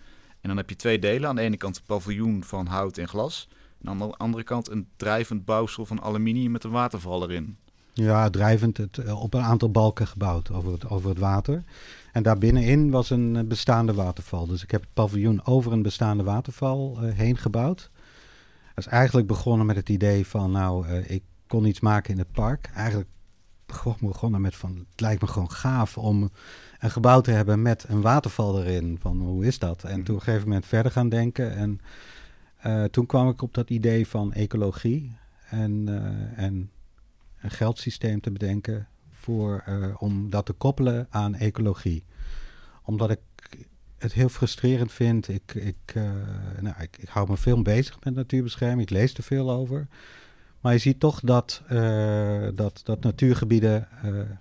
En 0.40 0.48
dan 0.48 0.56
heb 0.56 0.68
je 0.68 0.76
twee 0.76 0.98
delen. 0.98 1.28
Aan 1.28 1.36
de 1.36 1.42
ene 1.42 1.56
kant 1.56 1.76
een 1.76 1.82
paviljoen 1.86 2.44
van 2.44 2.66
hout 2.66 2.98
en 2.98 3.08
glas. 3.08 3.48
En 3.82 3.88
aan 3.88 3.98
de 3.98 4.16
andere 4.16 4.44
kant 4.44 4.70
een 4.70 4.88
drijvend 4.96 5.44
bouwsel 5.44 5.86
van 5.86 6.02
aluminium 6.02 6.50
met 6.50 6.64
een 6.64 6.70
waterval 6.70 7.22
erin. 7.22 7.56
Ja, 7.92 8.30
drijvend 8.30 8.76
het, 8.76 8.98
eh, 8.98 9.22
op 9.22 9.34
een 9.34 9.42
aantal 9.42 9.70
balken 9.70 10.06
gebouwd 10.06 10.50
over 10.50 10.72
het, 10.72 10.88
over 10.88 11.08
het 11.08 11.18
water. 11.18 11.64
En 12.12 12.22
daarbinnenin 12.22 12.90
was 12.90 13.10
een 13.10 13.36
eh, 13.36 13.44
bestaande 13.44 13.94
waterval. 13.94 14.46
Dus 14.46 14.62
ik 14.62 14.70
heb 14.70 14.80
het 14.80 14.92
paviljoen 14.92 15.46
over 15.46 15.72
een 15.72 15.82
bestaande 15.82 16.22
waterval 16.22 16.98
eh, 17.00 17.12
heen 17.14 17.36
gebouwd. 17.36 17.90
Dat 18.74 18.84
is 18.84 18.92
eigenlijk 18.92 19.26
begonnen 19.26 19.66
met 19.66 19.76
het 19.76 19.88
idee 19.88 20.26
van, 20.26 20.50
nou, 20.50 20.88
ik 20.96 21.22
kon 21.46 21.64
iets 21.64 21.80
maken 21.80 22.12
in 22.12 22.18
het 22.18 22.32
park. 22.32 22.70
Eigenlijk 22.74 23.08
begonnen 24.00 24.40
met 24.40 24.56
van, 24.56 24.86
het 24.90 25.00
lijkt 25.00 25.20
me 25.20 25.28
gewoon 25.28 25.50
gaaf 25.50 25.98
om 25.98 26.30
een 26.78 26.90
gebouw 26.90 27.20
te 27.20 27.30
hebben 27.30 27.62
met 27.62 27.84
een 27.88 28.00
waterval 28.00 28.62
erin. 28.62 28.98
Van, 29.00 29.20
hoe 29.20 29.46
is 29.46 29.58
dat? 29.58 29.84
En 29.84 30.02
toen 30.02 30.14
op 30.14 30.20
een 30.20 30.26
gegeven 30.26 30.48
moment 30.48 30.66
verder 30.66 30.92
gaan 30.92 31.08
denken. 31.08 31.56
En 31.56 31.80
eh, 32.62 32.84
toen 32.84 33.06
kwam 33.06 33.28
ik 33.28 33.42
op 33.42 33.54
dat 33.54 33.70
idee 33.70 34.06
van 34.06 34.32
ecologie 34.32 35.16
en, 35.48 35.88
eh, 35.88 36.44
en 36.44 36.70
een 37.40 37.50
geldsysteem 37.50 38.20
te 38.20 38.30
bedenken 38.30 38.88
voor, 39.10 39.62
eh, 39.66 39.94
om 39.98 40.30
dat 40.30 40.46
te 40.46 40.52
koppelen 40.52 41.06
aan 41.10 41.34
ecologie. 41.34 42.04
Omdat 42.82 43.10
ik 43.10 43.20
het 43.98 44.12
heel 44.12 44.28
frustrerend 44.28 44.92
vind. 44.92 45.28
Ik, 45.28 45.54
ik, 45.54 45.94
nou, 46.60 46.74
ik, 46.80 46.98
ik 46.98 47.08
hou 47.08 47.28
me 47.28 47.36
veel 47.36 47.62
bezig 47.62 48.04
met 48.04 48.14
natuurbescherming. 48.14 48.80
Ik 48.80 48.90
lees 48.90 49.14
er 49.14 49.22
veel 49.22 49.50
over. 49.50 49.86
Maar 50.60 50.72
je 50.72 50.78
ziet 50.78 51.00
toch 51.00 51.20
dat, 51.20 51.62
dat, 52.54 52.80
dat 52.84 53.00
natuurgebieden 53.00 53.88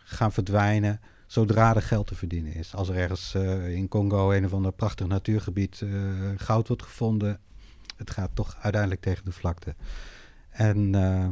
gaan 0.03 0.31
verdwijnen 0.31 0.99
zodra 1.27 1.75
er 1.75 1.81
geld 1.81 2.07
te 2.07 2.15
verdienen 2.15 2.53
is. 2.53 2.75
Als 2.75 2.89
er 2.89 2.95
ergens 2.95 3.35
in 3.67 3.87
Congo 3.87 4.31
een 4.31 4.45
of 4.45 4.53
ander 4.53 4.71
prachtig 4.71 5.07
natuurgebied 5.07 5.83
goud 6.37 6.67
wordt 6.67 6.83
gevonden, 6.83 7.39
het 8.01 8.11
gaat 8.11 8.29
toch 8.33 8.57
uiteindelijk 8.61 9.01
tegen 9.01 9.25
de 9.25 9.31
vlakte. 9.31 9.75
En 10.49 10.95
eh, 10.95 11.27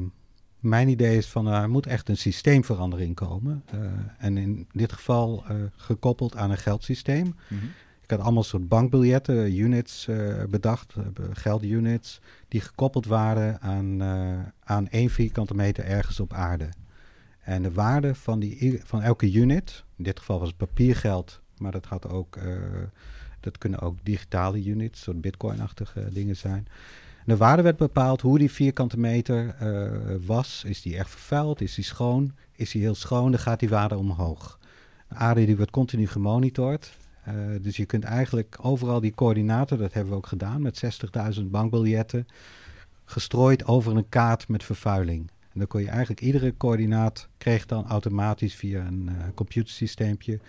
mijn 0.60 0.88
idee 0.88 1.18
is 1.18 1.28
van 1.28 1.48
er 1.48 1.70
moet 1.70 1.86
echt 1.86 2.10
een 2.10 2.18
systeemverandering 2.18 3.16
komen. 3.16 3.64
Eh, 3.66 3.80
en 4.18 4.38
in 4.38 4.68
dit 4.72 4.94
geval 4.94 5.44
eh, 5.48 5.56
gekoppeld 5.76 6.36
aan 6.36 6.52
een 6.52 6.58
geldsysteem. 6.58 7.36
Ik 8.02 8.16
had 8.16 8.20
allemaal 8.20 8.44
soort 8.44 8.68
bankbiljetten, 8.68 9.58
units 9.58 10.08
eh, 10.08 10.44
bedacht, 10.50 10.96
geldunits, 11.32 12.22
die 12.48 12.62
gekoppeld 12.62 13.06
waren 13.06 13.62
aan, 13.62 14.04
aan 14.64 14.88
één 14.88 15.10
vierkante 15.10 15.56
meter 15.56 15.86
ergens 15.86 16.20
op 16.20 16.34
aarde. 16.34 16.70
En 17.40 17.62
de 17.62 17.72
waarde 17.72 18.16
van, 18.16 18.40
die, 18.40 18.82
van 18.84 19.02
elke 19.02 19.32
unit, 19.34 19.84
in 19.96 20.04
dit 20.04 20.20
geval 20.20 20.40
was 20.40 20.48
het 20.48 20.58
papiergeld, 20.58 21.42
maar 21.58 21.72
dat, 21.72 21.86
had 21.86 22.10
ook, 22.10 22.38
dat 23.40 23.58
kunnen 23.58 23.80
ook 23.80 23.98
digitale 24.04 24.66
units, 24.66 25.02
soort 25.02 25.22
bitcoin-achtige 25.22 26.08
dingen 26.12 26.36
zijn. 26.36 26.68
De 27.26 27.38
waarde 27.38 27.62
werd 27.62 27.78
bepaald 27.78 28.22
hoe 28.22 28.38
die 28.38 28.52
vierkante 28.52 29.00
meter 29.00 29.56
eh, 29.60 29.92
was. 30.26 30.64
Is 30.66 30.82
die 30.82 30.98
echt 30.98 31.10
vervuild? 31.10 31.62
Is 31.62 31.76
die 31.76 31.84
schoon? 31.84 32.34
Is 32.52 32.72
die 32.72 32.82
heel 32.82 32.96
schoon? 32.96 33.32
Dan 33.32 33.40
gaat 33.40 33.60
die 33.60 33.70
waarde 33.70 33.98
omhoog. 33.98 34.60
De 35.10 35.16
aarde 35.16 35.46
die 35.46 35.58
wordt 35.58 35.72
continu 35.72 36.08
gemonitord. 36.08 36.98
Eh, 37.24 37.34
dus 37.62 37.78
je 37.78 37.86
kunt 37.86 38.04
eigenlijk 38.04 38.58
overal 38.62 39.00
die 39.00 39.16
coördinaten, 39.16 39.78
dat 39.78 39.94
hebben 39.94 40.12
we 40.12 40.18
ook 40.18 40.28
gedaan 40.28 40.62
met 40.62 40.84
60.000 41.40 41.44
bankbiljetten, 41.44 42.28
gestrooid 43.06 43.66
over 43.66 43.96
een 43.96 44.10
kaart 44.10 44.48
met 44.48 44.64
vervuiling. 44.64 45.32
En 45.54 45.60
dan 45.60 45.68
kon 45.68 45.82
je 45.82 45.90
eigenlijk 45.90 46.22
iedere 46.22 46.58
coördinaat 46.58 47.28
kreeg 47.38 47.66
dan 47.66 47.88
automatisch 47.88 48.56
via 48.56 48.86
een 48.86 49.10
eh 49.10 49.16
computersysteempje, 49.36 50.40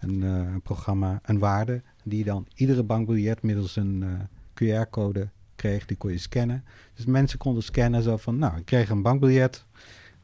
een, 0.00 0.22
eh, 0.22 0.52
een 0.52 0.62
programma, 0.62 1.20
een 1.24 1.38
waarde, 1.38 1.82
die 2.04 2.24
dan 2.24 2.46
iedere 2.54 2.82
bankbiljet 2.82 3.42
middels 3.42 3.76
een 3.76 4.02
eh, 4.02 4.10
QR-code 4.54 5.28
kreeg, 5.56 5.86
die 5.86 5.96
kon 5.96 6.10
je 6.10 6.18
scannen. 6.18 6.64
Dus 6.94 7.04
mensen 7.04 7.38
konden 7.38 7.62
scannen 7.62 8.02
zo 8.02 8.16
van, 8.16 8.38
nou, 8.38 8.56
ik 8.56 8.64
kreeg 8.64 8.90
een 8.90 9.02
bankbiljet, 9.02 9.64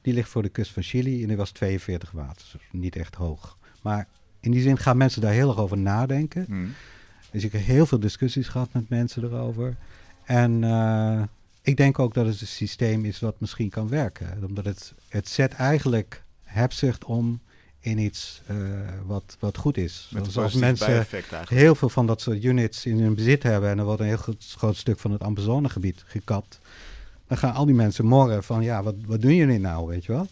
die 0.00 0.14
ligt 0.14 0.28
voor 0.28 0.42
de 0.42 0.48
kust 0.48 0.72
van 0.72 0.82
Chili 0.82 1.22
en 1.22 1.28
die 1.28 1.36
was 1.36 1.50
42 1.50 2.10
watt, 2.10 2.48
dus 2.52 2.62
niet 2.70 2.96
echt 2.96 3.14
hoog. 3.14 3.58
Maar 3.82 4.08
in 4.40 4.50
die 4.50 4.62
zin 4.62 4.78
gaan 4.78 4.96
mensen 4.96 5.20
daar 5.20 5.32
heel 5.32 5.48
erg 5.48 5.58
over 5.58 5.78
nadenken. 5.78 6.44
Mhm. 6.48 6.66
Dus 7.30 7.44
ik 7.44 7.52
heb 7.52 7.62
heel 7.62 7.86
veel 7.86 8.00
discussies 8.00 8.48
gehad 8.48 8.72
met 8.72 8.88
mensen 8.88 9.24
erover. 9.24 9.76
En 10.24 10.64
eh, 10.64 11.22
ik 11.62 11.76
denk 11.76 11.98
ook 11.98 12.14
dat 12.14 12.26
het 12.26 12.40
een 12.40 12.46
systeem 12.46 13.04
is 13.04 13.20
wat 13.20 13.40
misschien 13.40 13.70
kan 13.70 13.88
werken. 13.88 14.44
Omdat 14.46 14.64
het, 14.64 14.94
het 15.08 15.28
zet 15.28 15.52
eigenlijk 15.52 16.24
hebzucht 16.42 17.04
om 17.04 17.40
in 17.84 17.98
iets 17.98 18.42
eh, 18.46 18.56
wat, 19.06 19.36
wat 19.38 19.56
goed 19.56 19.76
is. 19.76 20.08
Met 20.10 20.32
Zoals 20.32 20.52
positief 20.52 20.60
mensen 20.60 21.06
heel 21.48 21.74
veel 21.74 21.88
van 21.88 22.06
dat 22.06 22.20
soort 22.20 22.44
units 22.44 22.86
in 22.86 23.00
hun 23.00 23.14
bezit 23.14 23.42
hebben 23.42 23.70
en 23.70 23.78
er 23.78 23.84
wordt 23.84 24.00
een 24.00 24.06
heel 24.06 24.16
groot, 24.16 24.54
groot 24.56 24.76
stuk 24.76 24.98
van 24.98 25.10
het 25.10 25.22
Amazonegebied 25.22 26.04
gekapt. 26.06 26.58
Dan 27.26 27.38
gaan 27.38 27.54
al 27.54 27.66
die 27.66 27.74
mensen 27.74 28.04
morren 28.06 28.44
van 28.44 28.62
ja, 28.62 28.82
wat, 28.82 28.94
wat 29.06 29.20
doen 29.20 29.34
jullie 29.34 29.58
nou, 29.58 29.86
weet 29.86 30.04
je 30.04 30.12
wel? 30.12 30.28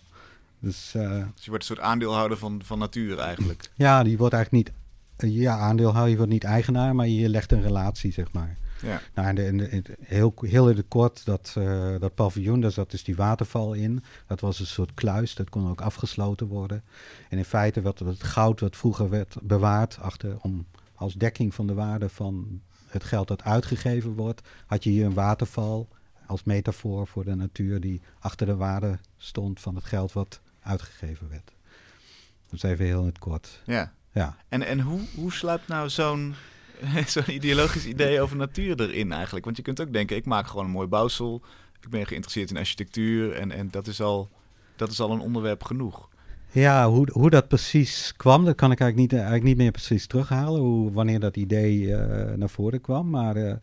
Dus 0.59 0.95
eh, 0.95 1.11
Dus 1.35 1.45
je 1.45 1.51
wordt 1.51 1.69
een 1.69 1.77
soort 1.77 1.87
aandeelhouder 1.87 2.39
van, 2.39 2.61
van 2.65 2.79
natuur 2.79 3.19
eigenlijk. 3.19 3.71
ja, 3.75 4.03
die 4.03 4.19
wordt 4.19 4.35
eigenlijk 4.35 4.65
niet, 4.65 4.77
eh, 5.17 5.41
ja, 5.41 5.57
aandeelhouder, 5.59 6.11
je 6.11 6.17
wordt 6.17 6.33
niet 6.33 6.45
eigenaar, 6.45 6.95
maar 6.95 7.09
je 7.09 7.29
legt 7.29 7.53
een 7.53 7.63
relatie, 7.63 8.13
zeg 8.13 8.33
maar. 8.33 8.57
Ja. 8.83 9.01
Nou, 9.15 9.29
en 9.29 9.35
de, 9.35 9.45
en 9.47 9.57
de- 9.57 9.69
in 9.69 9.77
het- 9.89 9.97
heel, 10.01 10.35
heel 10.41 10.71
in 10.71 10.77
het 10.77 10.89
kort, 10.89 11.25
dat, 11.25 11.55
eh, 11.59 11.95
dat 12.01 12.15
paviljoen, 12.15 12.61
daar 12.61 12.71
zat 12.71 12.91
dus 12.91 13.05
die 13.05 13.17
waterval 13.17 13.73
in. 13.73 14.03
Dat 14.27 14.41
was 14.41 14.61
een 14.61 14.67
soort 14.67 14.95
kluis, 14.95 15.35
dat 15.35 15.51
kon 15.51 15.69
ook 15.71 15.81
afgesloten 15.81 16.47
worden. 16.47 16.83
En 17.29 17.39
in 17.39 17.45
feite 17.45 17.81
werd 17.81 17.99
het 17.99 18.23
goud 18.23 18.61
wat 18.61 18.77
vroeger 18.77 19.09
werd 19.11 19.37
bewaard 19.43 19.99
achter, 20.01 20.37
om, 20.41 20.67
als 20.95 21.15
dekking 21.15 21.55
van 21.55 21.67
de 21.67 21.75
waarde 21.75 22.09
van 22.09 22.61
het 22.87 23.05
geld 23.05 23.29
dat 23.29 23.43
uitgegeven 23.43 24.15
wordt, 24.15 24.41
had 24.67 24.85
je 24.85 24.91
hier 24.91 25.05
een 25.05 25.15
waterval 25.15 25.89
als 26.27 26.43
metafoor 26.45 27.07
voor 27.07 27.25
de 27.25 27.35
natuur 27.35 27.81
die 27.81 28.01
achter 28.19 28.47
de 28.47 28.57
waarde 28.57 28.99
stond 29.17 29.61
van 29.61 29.75
het 29.75 29.85
geld 29.85 30.13
wat 30.13 30.41
uitgegeven 30.63 31.29
werd. 31.29 31.53
Dat 32.47 32.53
is 32.55 32.63
even 32.63 32.85
heel 32.85 33.01
in 33.01 33.07
het 33.07 33.19
kort. 33.19 33.63
Ja. 33.67 33.93
Ja. 34.13 34.37
En, 34.49 34.63
en 34.63 34.81
hoe, 34.81 35.01
hoe 35.15 35.33
sluipt 35.33 35.69
nou 35.69 35.89
zo'n 35.89 36.35
zo'n 37.07 37.31
ideologisch 37.31 37.87
idee 37.87 38.21
over 38.21 38.37
natuur 38.37 38.81
erin 38.81 39.13
eigenlijk? 39.13 39.45
Want 39.45 39.57
je 39.57 39.63
kunt 39.63 39.81
ook 39.81 39.93
denken, 39.93 40.17
ik 40.17 40.27
maak 40.27 40.47
gewoon 40.47 40.65
een 40.65 40.71
mooi 40.71 40.89
bouwsel. 40.89 41.43
Ik 41.81 41.89
ben 41.89 42.07
geïnteresseerd 42.07 42.51
in 42.51 42.57
architectuur 42.57 43.33
en, 43.33 43.51
en 43.51 43.69
dat, 43.71 43.87
is 43.87 44.01
al, 44.01 44.29
dat 44.77 44.91
is 44.91 45.01
al 45.01 45.11
een 45.11 45.21
onderwerp 45.21 45.65
genoeg. 45.65 46.09
Ja, 46.51 46.89
hoe, 46.89 47.09
hoe 47.13 47.31
dat 47.31 47.49
precies 47.49 48.13
kwam, 48.17 48.45
dat 48.45 48.55
kan 48.55 48.73
ik 48.73 48.81
eigenlijk 48.81 49.13
niet, 49.13 49.21
eigenlijk 49.21 49.49
niet 49.49 49.57
meer 49.57 49.71
precies 49.71 50.07
terughalen. 50.07 50.61
Hoe, 50.61 50.93
wanneer 50.93 51.21
dat 51.21 51.37
idee 51.37 51.95
eh, 51.95 52.35
naar 52.37 52.49
voren 52.49 52.81
kwam. 52.81 53.11
Maar 53.11 53.37
eh, 53.37 53.55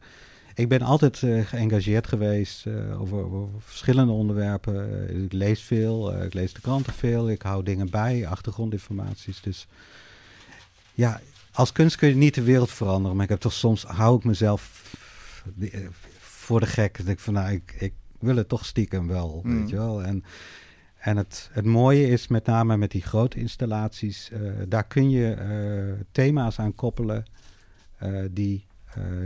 ik 0.53 0.69
ben 0.69 0.81
altijd 0.81 1.23
eh, 1.23 1.45
geëngageerd 1.45 2.07
geweest 2.07 2.65
over, 2.97 3.17
over, 3.17 3.47
verschillende 3.59 4.11
onderwerpen. 4.11 5.23
ik 5.23 5.33
lees 5.33 5.61
veel, 5.61 6.23
ik 6.23 6.33
lees 6.33 6.53
de 6.53 6.61
kranten 6.61 6.93
veel, 6.93 7.29
ik 7.29 7.41
hou 7.41 7.63
dingen 7.63 7.89
bij, 7.89 8.27
achtergrondinformaties. 8.27 9.41
Dus 9.41 9.67
ja, 10.93 11.21
als 11.59 11.71
kunst 11.71 11.95
kun 11.95 12.09
je 12.09 12.15
niet 12.15 12.35
de 12.35 12.43
wereld 12.43 12.71
veranderen. 12.71 13.15
Maar 13.15 13.25
ik 13.25 13.31
heb 13.31 13.39
toch 13.39 13.53
soms, 13.53 13.83
hou 13.83 14.17
ik 14.17 14.23
mezelf 14.23 14.93
voor 16.19 16.59
de 16.59 16.65
gek. 16.65 16.97
Dat 16.97 17.07
ik 17.07 17.19
van, 17.19 17.33
nou, 17.33 17.51
ik, 17.51 17.75
ik 17.79 17.93
wil 18.19 18.35
het 18.35 18.49
toch 18.49 18.65
stiekem 18.65 19.07
wel, 19.07 19.41
weet 19.43 19.53
mm. 19.53 19.67
je 19.67 19.75
wel. 19.75 20.03
En 20.03 20.23
en 20.99 21.17
het, 21.17 21.49
het 21.51 21.65
mooie 21.65 22.07
is 22.07 22.27
met 22.27 22.45
name 22.45 22.77
met 22.77 22.91
die 22.91 23.01
grote 23.01 23.39
installaties, 23.39 24.29
uh, 24.33 24.51
daar 24.67 24.87
kun 24.87 25.09
je 25.09 25.35
uh, 25.35 26.05
thema's 26.11 26.59
aan 26.59 26.75
koppelen 26.75 27.25
uh, 28.03 28.25
die 28.31 28.67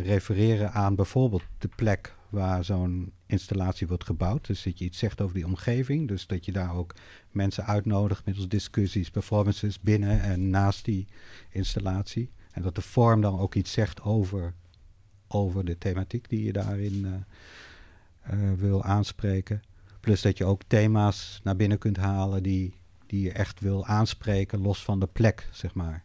refereren 0.03 0.71
aan 0.71 0.95
bijvoorbeeld 0.95 1.43
de 1.57 1.69
plek 1.75 2.15
waar 2.33 2.63
zo'n 2.63 3.13
installatie 3.25 3.87
wordt 3.87 4.03
gebouwd. 4.03 4.47
Dus 4.47 4.63
dat 4.63 4.79
je 4.79 4.85
iets 4.85 4.97
zegt 4.97 5.21
over 5.21 5.35
die 5.35 5.45
omgeving. 5.45 6.07
Dus 6.07 6.27
dat 6.27 6.45
je 6.45 6.51
daar 6.51 6.75
ook 6.75 6.95
mensen 7.31 7.65
uitnodigt 7.65 8.25
middels 8.25 8.47
discussies, 8.47 9.09
performances 9.09 9.79
binnen 9.79 10.21
en 10.21 10.49
naast 10.49 10.85
die 10.85 11.07
installatie. 11.49 12.31
En 12.51 12.61
dat 12.61 12.75
de 12.75 12.81
vorm 12.81 13.21
dan 13.21 13.39
ook 13.39 13.55
iets 13.55 13.71
zegt 13.71 14.01
over, 14.01 14.53
over 15.27 15.65
de 15.65 15.77
thematiek 15.77 16.29
die 16.29 16.43
je 16.43 16.53
daarin 16.53 17.25
wil 18.55 18.83
aanspreken. 18.83 19.61
Plus 19.99 20.21
dat 20.21 20.37
je 20.37 20.45
ook 20.45 20.61
thema's 20.67 21.39
naar 21.43 21.55
binnen 21.55 21.77
kunt 21.77 21.97
halen 21.97 22.43
die, 22.43 22.73
die 23.05 23.21
je 23.21 23.31
echt 23.31 23.59
wil 23.59 23.85
aanspreken, 23.85 24.61
los 24.61 24.83
van 24.83 24.99
de 24.99 25.07
plek, 25.07 25.49
zeg 25.51 25.73
maar. 25.73 26.03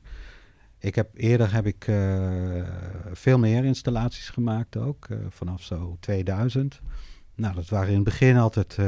Ik 0.78 0.94
heb, 0.94 1.10
eerder 1.14 1.52
heb 1.52 1.66
ik 1.66 1.86
uh, 1.86 2.62
veel 3.12 3.38
meer 3.38 3.64
installaties 3.64 4.28
gemaakt 4.28 4.76
ook, 4.76 5.08
uh, 5.08 5.18
vanaf 5.28 5.62
zo 5.62 5.96
2000. 6.00 6.80
Nou, 7.34 7.54
dat 7.54 7.68
waren 7.68 7.88
in 7.88 7.94
het 7.94 8.04
begin 8.04 8.36
altijd, 8.36 8.76
uh, 8.80 8.86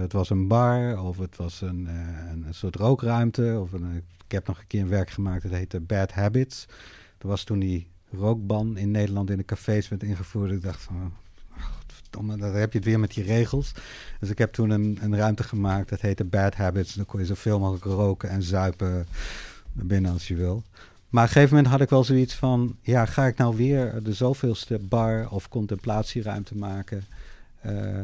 het 0.00 0.12
was 0.12 0.30
een 0.30 0.48
bar 0.48 1.02
of 1.02 1.18
het 1.18 1.36
was 1.36 1.60
een, 1.60 1.88
een, 2.30 2.46
soort 2.50 2.76
rookruimte. 2.76 3.58
Of 3.60 3.72
een, 3.72 3.96
ik 4.24 4.32
heb 4.32 4.46
nog 4.46 4.58
een 4.58 4.66
keer 4.66 4.80
een 4.80 4.88
werk 4.88 5.10
gemaakt, 5.10 5.42
dat 5.42 5.52
heette 5.52 5.80
Bad 5.80 6.12
Habits. 6.12 6.66
Dat 7.18 7.30
was 7.30 7.44
toen 7.44 7.58
die 7.58 7.88
rookban 8.10 8.76
in 8.76 8.90
Nederland 8.90 9.30
in 9.30 9.36
de 9.36 9.44
cafés 9.44 9.88
werd 9.88 10.02
ingevoerd. 10.02 10.50
Ik 10.50 10.62
dacht 10.62 10.82
van, 10.82 11.12
dan 12.10 12.40
heb 12.40 12.72
je 12.72 12.78
het 12.78 12.86
weer 12.86 13.00
met 13.00 13.14
die 13.14 13.24
regels. 13.24 13.72
Dus 14.20 14.30
ik 14.30 14.38
heb 14.38 14.52
toen 14.52 14.70
een, 14.70 14.98
een 15.00 15.16
ruimte 15.16 15.42
gemaakt, 15.42 15.88
dat 15.88 16.00
heette 16.00 16.24
Bad 16.24 16.54
Habits. 16.54 16.94
Dan 16.94 17.06
kon 17.06 17.20
je 17.20 17.26
zoveel 17.26 17.58
mogelijk 17.58 17.84
roken 17.84 18.28
en 18.28 18.42
zuipen 18.42 19.06
binnen 19.72 20.12
als 20.12 20.28
je 20.28 20.34
wil. 20.34 20.62
Maar 21.08 21.22
op 21.22 21.28
een 21.28 21.34
gegeven 21.34 21.56
moment 21.56 21.72
had 21.72 21.80
ik 21.80 21.90
wel 21.90 22.04
zoiets 22.04 22.34
van, 22.34 22.76
ja, 22.80 23.06
ga 23.06 23.26
ik 23.26 23.36
nou 23.36 23.56
weer 23.56 24.02
de 24.02 24.12
zoveelste 24.12 24.78
bar 24.78 25.30
of 25.30 25.48
contemplatieruimte 25.48 26.56
maken? 26.56 27.04
Uh, 27.66 28.00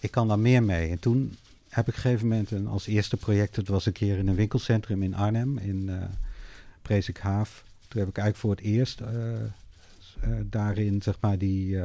ik 0.00 0.10
kan 0.10 0.28
daar 0.28 0.38
meer 0.38 0.62
mee. 0.62 0.90
En 0.90 0.98
toen 0.98 1.36
heb 1.68 1.88
ik 1.88 1.94
op 1.94 1.94
een 1.94 2.00
gegeven 2.00 2.28
moment 2.28 2.50
een, 2.50 2.66
als 2.66 2.86
eerste 2.86 3.16
project, 3.16 3.54
dat 3.54 3.66
was 3.66 3.86
een 3.86 3.92
keer 3.92 4.18
in 4.18 4.28
een 4.28 4.34
winkelcentrum 4.34 5.02
in 5.02 5.14
Arnhem, 5.14 5.58
in 5.58 5.88
uh, 5.88 6.02
Presikhaaf. 6.82 7.64
Toen 7.88 8.00
heb 8.00 8.08
ik 8.08 8.18
eigenlijk 8.18 8.36
voor 8.36 8.50
het 8.50 8.60
eerst 8.60 9.00
uh, 9.00 9.08
daarin, 10.42 11.02
zeg 11.02 11.16
maar, 11.20 11.38
die 11.38 11.76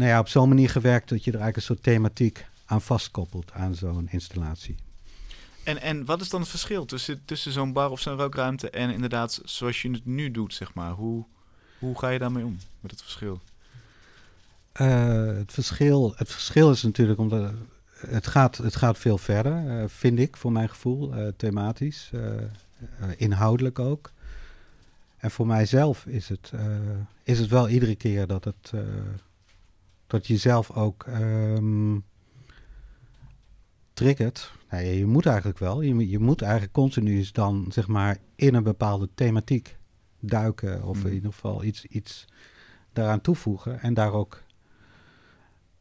nou 0.00 0.10
ja, 0.10 0.18
op 0.18 0.28
zo'n 0.28 0.48
manier 0.48 0.70
gewerkt 0.70 1.08
dat 1.08 1.24
je 1.24 1.30
er 1.30 1.40
eigenlijk 1.40 1.56
een 1.56 1.74
soort 1.74 1.82
thematiek 1.82 2.46
aan 2.64 2.82
vastkoppelt 2.82 3.52
aan 3.52 3.74
zo'n 3.74 4.08
installatie. 4.10 4.76
En, 5.64 5.80
en 5.80 6.04
wat 6.04 6.20
is 6.20 6.28
dan 6.28 6.40
het 6.40 6.48
verschil 6.48 6.84
tussen, 6.84 7.24
tussen 7.24 7.52
zo'n 7.52 7.72
bar 7.72 7.90
of 7.90 8.00
zo'n 8.00 8.16
rookruimte 8.16 8.70
en 8.70 8.90
inderdaad 8.90 9.40
zoals 9.44 9.82
je 9.82 9.90
het 9.90 10.06
nu 10.06 10.30
doet, 10.30 10.54
zeg 10.54 10.74
maar? 10.74 10.90
Hoe, 10.90 11.24
hoe 11.78 11.98
ga 11.98 12.08
je 12.08 12.18
daarmee 12.18 12.44
om, 12.44 12.58
met 12.80 12.90
het 12.90 13.02
verschil? 13.02 13.40
Uh, 14.80 15.36
het, 15.36 15.52
verschil 15.52 16.12
het 16.16 16.30
verschil 16.30 16.70
is 16.70 16.82
natuurlijk 16.82 17.18
omdat 17.18 17.52
het 17.94 18.26
gaat, 18.26 18.56
het 18.56 18.76
gaat 18.76 18.98
veel 18.98 19.18
verder, 19.18 19.64
uh, 19.64 19.84
vind 19.86 20.18
ik, 20.18 20.36
voor 20.36 20.52
mijn 20.52 20.68
gevoel, 20.68 21.16
uh, 21.16 21.28
thematisch, 21.36 22.10
inhoudelijk 23.16 23.78
ook. 23.78 24.10
En 25.16 25.30
voor 25.30 25.46
mijzelf 25.46 26.06
is 26.06 26.28
het, 26.28 26.52
is 27.22 27.38
het 27.38 27.48
wel 27.48 27.68
iedere 27.68 27.94
keer 27.94 28.26
dat 28.26 28.44
het 28.44 28.72
dat 30.10 30.26
je 30.26 30.36
zelf 30.36 30.70
ook 30.70 31.06
um, 31.06 32.04
triggert. 33.92 34.52
Nee, 34.70 34.98
je 34.98 35.06
moet 35.06 35.26
eigenlijk 35.26 35.58
wel. 35.58 35.80
Je, 35.80 36.08
je 36.08 36.18
moet 36.18 36.42
eigenlijk 36.42 36.72
continu 36.72 37.26
dan 37.32 37.66
zeg 37.68 37.88
maar 37.88 38.18
in 38.36 38.54
een 38.54 38.62
bepaalde 38.62 39.08
thematiek 39.14 39.78
duiken. 40.20 40.84
Of 40.84 40.96
in 40.96 41.04
mhm. 41.04 41.14
ieder 41.14 41.32
geval 41.32 41.64
iets, 41.64 41.84
iets 41.84 42.24
daaraan 42.92 43.20
toevoegen. 43.20 43.80
En 43.80 43.94
daar 43.94 44.12
ook 44.12 44.42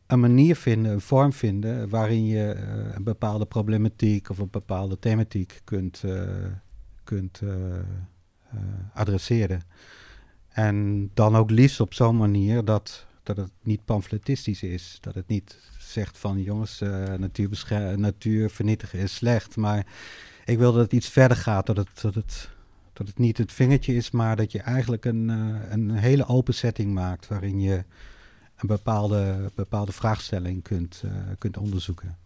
een 0.08 0.19
manier 0.19 0.56
vinden, 0.56 0.91
een 0.91 1.02
vorm 1.02 1.34
vinden 1.34 1.89
waarin 1.89 2.25
je 2.25 2.56
uh, 2.56 2.95
een 2.95 3.04
bepaalde 3.04 3.45
problematiek 3.45 4.30
of 4.30 4.38
een 4.38 4.49
bepaalde 4.52 4.99
thematiek 4.99 5.62
kunt, 5.63 6.02
uh, 6.06 6.23
kunt 7.04 7.41
uh, 7.41 7.52
adresseren. 8.93 9.62
En 10.49 11.10
dan 11.13 11.36
ook 11.36 11.49
liefst 11.49 11.80
op 11.80 11.93
zo'n 11.93 12.17
manier 12.17 12.65
dat 12.65 13.08
dat 13.36 13.38
het 13.38 13.52
niet 13.63 13.86
pamfletistisch 13.86 14.63
is. 14.63 14.97
Dat 15.02 15.15
het 15.15 15.28
niet 15.28 15.58
zegt 15.89 16.17
van 16.17 16.41
jongens, 16.41 16.82
uh, 16.82 17.13
natuur 17.95 18.49
vernietigen 18.49 18.99
is 18.99 19.15
slecht. 19.15 19.56
Maar 19.56 19.86
ik 20.45 20.58
wil 20.58 20.71
dat 20.71 20.82
het 20.82 20.93
iets 20.93 21.10
verder 21.10 21.38
gaat. 21.38 21.65
Dat 21.65 21.78
het, 21.78 22.02
dat 22.02 22.15
het, 22.15 22.49
dat 22.93 23.08
het 23.08 23.17
niet 23.17 23.38
het 23.38 23.52
vingertje 23.52 23.95
is, 23.95 24.12
maar 24.12 24.36
dat 24.36 24.52
je 24.52 24.60
eigenlijk 24.62 25.06
een, 25.06 25.30
uh, 25.30 25.71
een 25.71 25.91
hele 25.91 26.28
open 26.28 26.54
setting 26.54 26.93
maakt. 26.93 27.28
Waarin 27.28 27.62
je 27.62 27.84
een 28.56 28.67
bepaalde, 28.67 29.52
bepaalde 29.56 29.91
vraagstelling 29.91 30.63
kunt, 30.63 31.02
uh, 31.06 31.12
kunt 31.38 31.58
onderzoeken. 31.58 32.17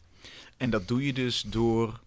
En 0.58 0.70
dat 0.70 0.88
doe 0.88 1.06
je 1.06 1.14
dus 1.14 1.42
door, 1.42 2.02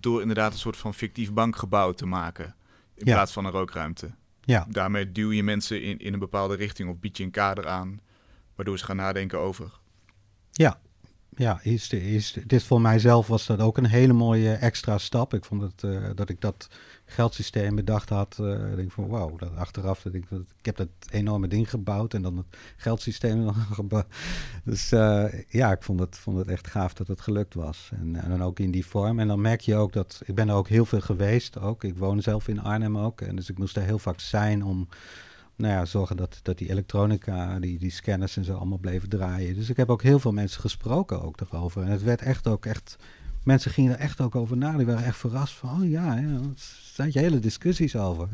door 0.00 0.20
inderdaad 0.20 0.52
een 0.52 0.58
soort 0.58 0.76
van 0.76 0.94
fictief 0.94 1.32
bankgebouw 1.32 1.92
te 1.92 2.06
maken. 2.06 2.54
In 2.94 3.04
plaats 3.04 3.32
van 3.32 3.44
een 3.44 3.50
rookruimte. 3.50 4.10
Ja. 4.48 4.66
Daarmee 4.68 5.12
duw 5.12 5.30
je 5.30 5.42
mensen 5.42 5.82
in, 5.82 5.98
in 5.98 6.12
een 6.12 6.18
bepaalde 6.18 6.54
richting 6.54 6.90
of 6.90 6.98
bied 6.98 7.16
je 7.16 7.24
een 7.24 7.30
kader 7.30 7.68
aan, 7.68 8.00
waardoor 8.54 8.78
ze 8.78 8.84
gaan 8.84 8.96
nadenken 8.96 9.38
over. 9.38 9.80
Ja, 10.58 10.78
ja 11.36 11.60
is, 11.62 11.92
is 11.92 12.64
voor 12.64 12.80
mijzelf 12.80 13.26
was 13.26 13.46
dat 13.46 13.60
ook 13.60 13.76
een 13.76 13.86
hele 13.86 14.12
mooie 14.12 14.52
extra 14.52 14.98
stap. 14.98 15.34
Ik 15.34 15.44
vond 15.44 15.62
het, 15.62 15.82
uh, 15.82 16.06
dat 16.14 16.28
ik 16.28 16.40
dat 16.40 16.68
geldsysteem 17.04 17.74
bedacht 17.74 18.08
had. 18.08 18.38
Uh, 18.40 18.74
denk 18.74 18.92
van 18.92 19.08
wauw, 19.08 19.36
dat 19.36 19.56
achteraf 19.56 20.02
dat 20.02 20.14
ik, 20.14 20.28
dat, 20.28 20.40
ik 20.58 20.66
heb 20.66 20.76
dat 20.76 20.88
enorme 21.10 21.48
ding 21.48 21.70
gebouwd 21.70 22.14
en 22.14 22.22
dan 22.22 22.36
het 22.36 22.46
geldsysteem 22.76 23.44
dan 23.44 23.54
gebouwd. 23.54 24.06
Dus 24.64 24.92
uh, 24.92 25.24
ja, 25.48 25.72
ik 25.72 25.82
vond 25.82 26.00
het, 26.00 26.18
vond 26.18 26.38
het 26.38 26.48
echt 26.48 26.66
gaaf 26.66 26.94
dat 26.94 27.08
het 27.08 27.20
gelukt 27.20 27.54
was. 27.54 27.90
En, 27.92 28.16
en, 28.16 28.30
dan 28.30 28.42
ook 28.42 28.58
in 28.58 28.70
die 28.70 28.86
vorm. 28.86 29.18
En 29.18 29.28
dan 29.28 29.40
merk 29.40 29.60
je 29.60 29.74
ook 29.74 29.92
dat 29.92 30.20
ik 30.24 30.34
ben 30.34 30.48
er 30.48 30.54
ook 30.54 30.68
heel 30.68 30.86
veel 30.86 31.00
geweest. 31.00 31.58
Ook. 31.58 31.84
Ik 31.84 31.96
woon 31.96 32.22
zelf 32.22 32.48
in 32.48 32.62
Arnhem 32.62 32.98
ook. 32.98 33.20
En 33.20 33.36
dus 33.36 33.50
ik 33.50 33.58
moest 33.58 33.76
er 33.76 33.82
heel 33.82 33.98
vaak 33.98 34.20
zijn 34.20 34.64
om 34.64 34.88
nou 35.58 35.72
ja, 35.72 35.84
zorgen 35.84 36.16
dat, 36.16 36.40
dat 36.42 36.58
die 36.58 36.70
elektronica, 36.70 37.58
die, 37.58 37.78
die 37.78 37.90
scanners 37.90 38.36
en 38.36 38.44
zo 38.44 38.54
allemaal 38.54 38.78
bleven 38.78 39.08
draaien. 39.08 39.54
Dus 39.54 39.68
ik 39.68 39.76
heb 39.76 39.90
ook 39.90 40.02
heel 40.02 40.18
veel 40.18 40.32
mensen 40.32 40.60
gesproken 40.60 41.22
ook 41.22 41.38
daarover. 41.38 41.82
En 41.82 41.88
het 41.88 42.02
werd 42.02 42.22
echt 42.22 42.46
ook 42.46 42.66
echt, 42.66 42.96
mensen 43.42 43.70
gingen 43.70 43.92
er 43.92 43.98
echt 43.98 44.20
ook 44.20 44.34
over 44.34 44.56
na. 44.56 44.76
Die 44.76 44.86
waren 44.86 45.04
echt 45.04 45.16
verrast 45.16 45.54
van, 45.54 45.82
oh 45.82 45.90
ja, 45.90 46.16
ja 46.16 46.28
er 46.28 46.52
zijn 46.94 47.10
hele 47.12 47.38
discussies 47.38 47.96
over. 47.96 48.28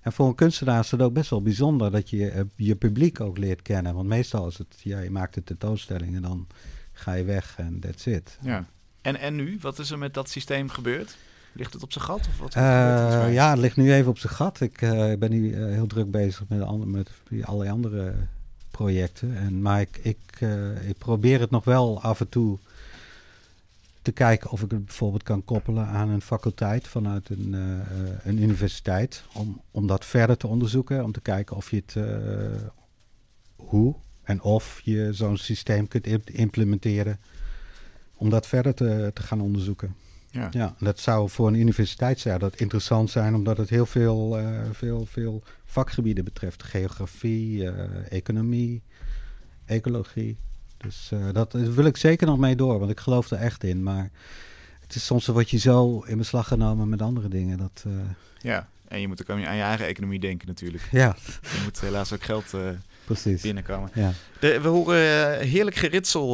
En 0.00 0.12
voor 0.12 0.28
een 0.28 0.34
kunstenaar 0.34 0.80
is 0.80 0.90
het 0.90 1.02
ook 1.02 1.12
best 1.12 1.30
wel 1.30 1.42
bijzonder 1.42 1.90
dat 1.90 2.10
je 2.10 2.30
eh, 2.30 2.42
je 2.56 2.76
publiek 2.76 3.20
ook 3.20 3.38
leert 3.38 3.62
kennen. 3.62 3.94
Want 3.94 4.08
meestal 4.08 4.46
is 4.46 4.58
het, 4.58 4.80
ja, 4.82 5.00
je 5.00 5.10
maakt 5.10 5.36
een 5.36 5.44
tentoonstelling 5.44 6.14
en 6.14 6.22
dan 6.22 6.46
ga 6.92 7.12
je 7.12 7.24
weg 7.24 7.54
en 7.58 7.80
that's 7.80 8.06
it. 8.06 8.38
Ja. 8.42 8.66
En, 9.00 9.16
en 9.16 9.34
nu, 9.34 9.58
wat 9.60 9.78
is 9.78 9.90
er 9.90 9.98
met 9.98 10.14
dat 10.14 10.28
systeem 10.28 10.68
gebeurd? 10.68 11.16
Ligt 11.52 11.72
het 11.72 11.82
op 11.82 11.92
zijn 11.92 12.04
gat? 12.04 12.28
Of 12.28 12.38
wat 12.38 12.56
uh, 12.56 13.32
ja, 13.32 13.50
het 13.50 13.58
ligt 13.58 13.76
nu 13.76 13.92
even 13.92 14.10
op 14.10 14.18
zijn 14.18 14.32
gat. 14.32 14.60
Ik 14.60 14.82
uh, 14.82 15.12
ben 15.18 15.30
nu 15.30 15.50
uh, 15.50 15.64
heel 15.74 15.86
druk 15.86 16.10
bezig 16.10 16.44
met, 16.48 16.60
andere, 16.60 16.90
met 16.90 17.10
allerlei 17.42 17.70
andere 17.70 18.14
projecten. 18.70 19.36
En, 19.36 19.62
maar 19.62 19.80
ik, 19.80 19.98
ik, 20.02 20.40
ik 20.86 20.98
probeer 20.98 21.40
het 21.40 21.50
nog 21.50 21.64
wel 21.64 22.02
af 22.02 22.20
en 22.20 22.28
toe 22.28 22.58
te 24.02 24.12
kijken 24.12 24.50
of 24.50 24.62
ik 24.62 24.70
het 24.70 24.84
bijvoorbeeld 24.84 25.22
kan 25.22 25.44
koppelen 25.44 25.86
aan 25.86 26.08
een 26.08 26.20
faculteit 26.20 26.88
vanuit 26.88 27.28
een, 27.28 27.52
een 28.22 28.42
universiteit. 28.42 29.24
Om, 29.34 29.60
om 29.70 29.86
dat 29.86 30.04
verder 30.04 30.36
te 30.36 30.46
onderzoeken. 30.46 31.04
Om 31.04 31.12
te 31.12 31.20
kijken 31.20 31.56
of 31.56 31.70
je 31.70 31.82
het, 31.86 31.96
hoe 33.56 33.94
en 34.22 34.42
of 34.42 34.80
je 34.84 35.08
zo'n 35.12 35.36
systeem 35.36 35.88
kunt 35.88 36.06
implementeren. 36.26 37.18
Om 38.14 38.30
dat 38.30 38.46
verder 38.46 38.74
te, 38.74 39.10
te 39.14 39.22
gaan 39.22 39.40
onderzoeken. 39.40 39.94
Ja. 40.30 40.48
ja, 40.50 40.74
dat 40.78 40.98
zou 40.98 41.28
voor 41.28 41.48
een 41.48 41.54
universiteit 41.54 42.20
zou 42.20 42.38
dat 42.38 42.56
interessant 42.56 43.10
zijn, 43.10 43.34
omdat 43.34 43.56
het 43.56 43.68
heel 43.68 43.86
veel, 43.86 44.40
uh, 44.40 44.60
veel, 44.72 45.06
veel 45.06 45.42
vakgebieden 45.64 46.24
betreft. 46.24 46.62
Geografie, 46.62 47.70
economie, 48.08 48.82
ecologie. 49.64 50.36
Dus 50.76 51.10
uh, 51.14 51.32
dat 51.32 51.52
wil 51.52 51.84
ik 51.84 51.96
zeker 51.96 52.26
nog 52.26 52.38
mee 52.38 52.56
door, 52.56 52.78
want 52.78 52.90
ik 52.90 53.00
geloof 53.00 53.30
er 53.30 53.38
echt 53.38 53.64
in. 53.64 53.82
Maar 53.82 54.10
het 54.80 54.94
is 54.94 55.04
soms 55.04 55.26
wat 55.26 55.50
je 55.50 55.58
zo 55.58 56.00
in 56.00 56.18
beslag 56.18 56.48
genomen 56.48 56.88
met 56.88 57.02
andere 57.02 57.28
dingen. 57.28 57.58
Dat. 57.58 57.84
Ja, 58.38 58.68
en 58.88 59.00
je 59.00 59.08
moet 59.08 59.20
ook 59.20 59.30
aan 59.30 59.40
je, 59.40 59.46
aan 59.46 59.56
je, 59.56 59.62
eigen 59.62 59.86
economie 59.86 60.20
denken 60.20 60.48
natuurlijk. 60.48 60.88
Ja. 60.90 61.16
Je 61.42 61.60
moet 61.64 61.80
helaas 61.80 62.12
ook 62.12 62.22
geld 62.22 62.54
Precies. 63.04 63.42
binnenkomen. 63.42 63.90
Ja. 63.94 64.12
De, 64.40 64.60
we 64.60 64.68
horen 64.68 65.40
heerlijk 65.40 65.76
geritsel 65.76 66.28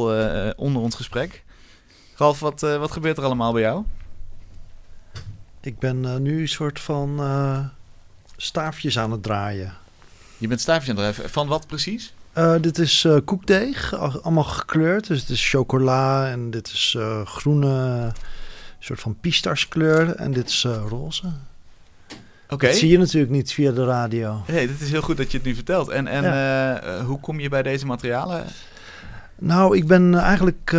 onder 0.55 0.81
ons 0.81 0.95
gesprek. 0.95 1.44
Ralf, 2.15 2.39
wat, 2.39 2.61
wat 2.61 2.91
gebeurt 2.91 3.17
er 3.17 3.23
allemaal 3.23 3.53
bij 3.53 3.61
jou? 3.61 3.83
Ik 5.61 5.79
ben 5.79 6.21
nu 6.21 6.41
een 6.41 6.47
soort 6.47 6.79
van 6.79 7.21
staafjes 8.37 8.99
aan 8.99 9.11
het 9.11 9.23
draaien. 9.23 9.73
Je 10.37 10.47
bent 10.47 10.61
staafjes 10.61 10.89
aan 10.89 11.03
het 11.03 11.13
draaien. 11.15 11.31
Van 11.31 11.47
wat 11.47 11.67
precies? 11.67 12.13
Uh, 12.37 12.55
dit 12.61 12.77
is 12.77 13.03
uh, 13.03 13.17
koekdeeg, 13.25 13.93
allemaal 14.23 14.43
gekleurd. 14.43 15.07
Dus 15.07 15.19
het 15.19 15.29
is 15.29 15.49
chocola 15.49 16.29
en 16.29 16.51
dit 16.51 16.67
is 16.67 16.95
uh, 16.97 17.25
groene, 17.25 18.11
soort 18.79 18.99
van 18.99 19.17
pistaskleur 19.21 20.15
en 20.15 20.31
dit 20.33 20.49
is 20.49 20.67
roze. 20.87 21.31
Oké. 22.49 22.67
Dat 22.67 22.75
zie 22.75 22.89
je 22.89 22.97
natuurlijk 22.97 23.31
niet 23.31 23.53
via 23.53 23.71
de 23.71 23.85
radio. 23.85 24.43
Nee, 24.47 24.67
dit 24.67 24.81
is 24.81 24.91
heel 24.91 25.01
goed 25.01 25.17
dat 25.17 25.31
je 25.31 25.37
het 25.37 25.45
nu 25.45 25.55
vertelt. 25.55 25.89
En, 25.89 26.07
en 26.07 26.23
ja. 26.23 27.03
hoe 27.03 27.19
kom 27.19 27.39
je 27.39 27.49
bij 27.49 27.63
deze 27.63 27.85
materialen? 27.85 28.45
Nou, 29.35 29.77
ik 29.77 29.87
ben 29.87 30.15
eigenlijk 30.15 30.73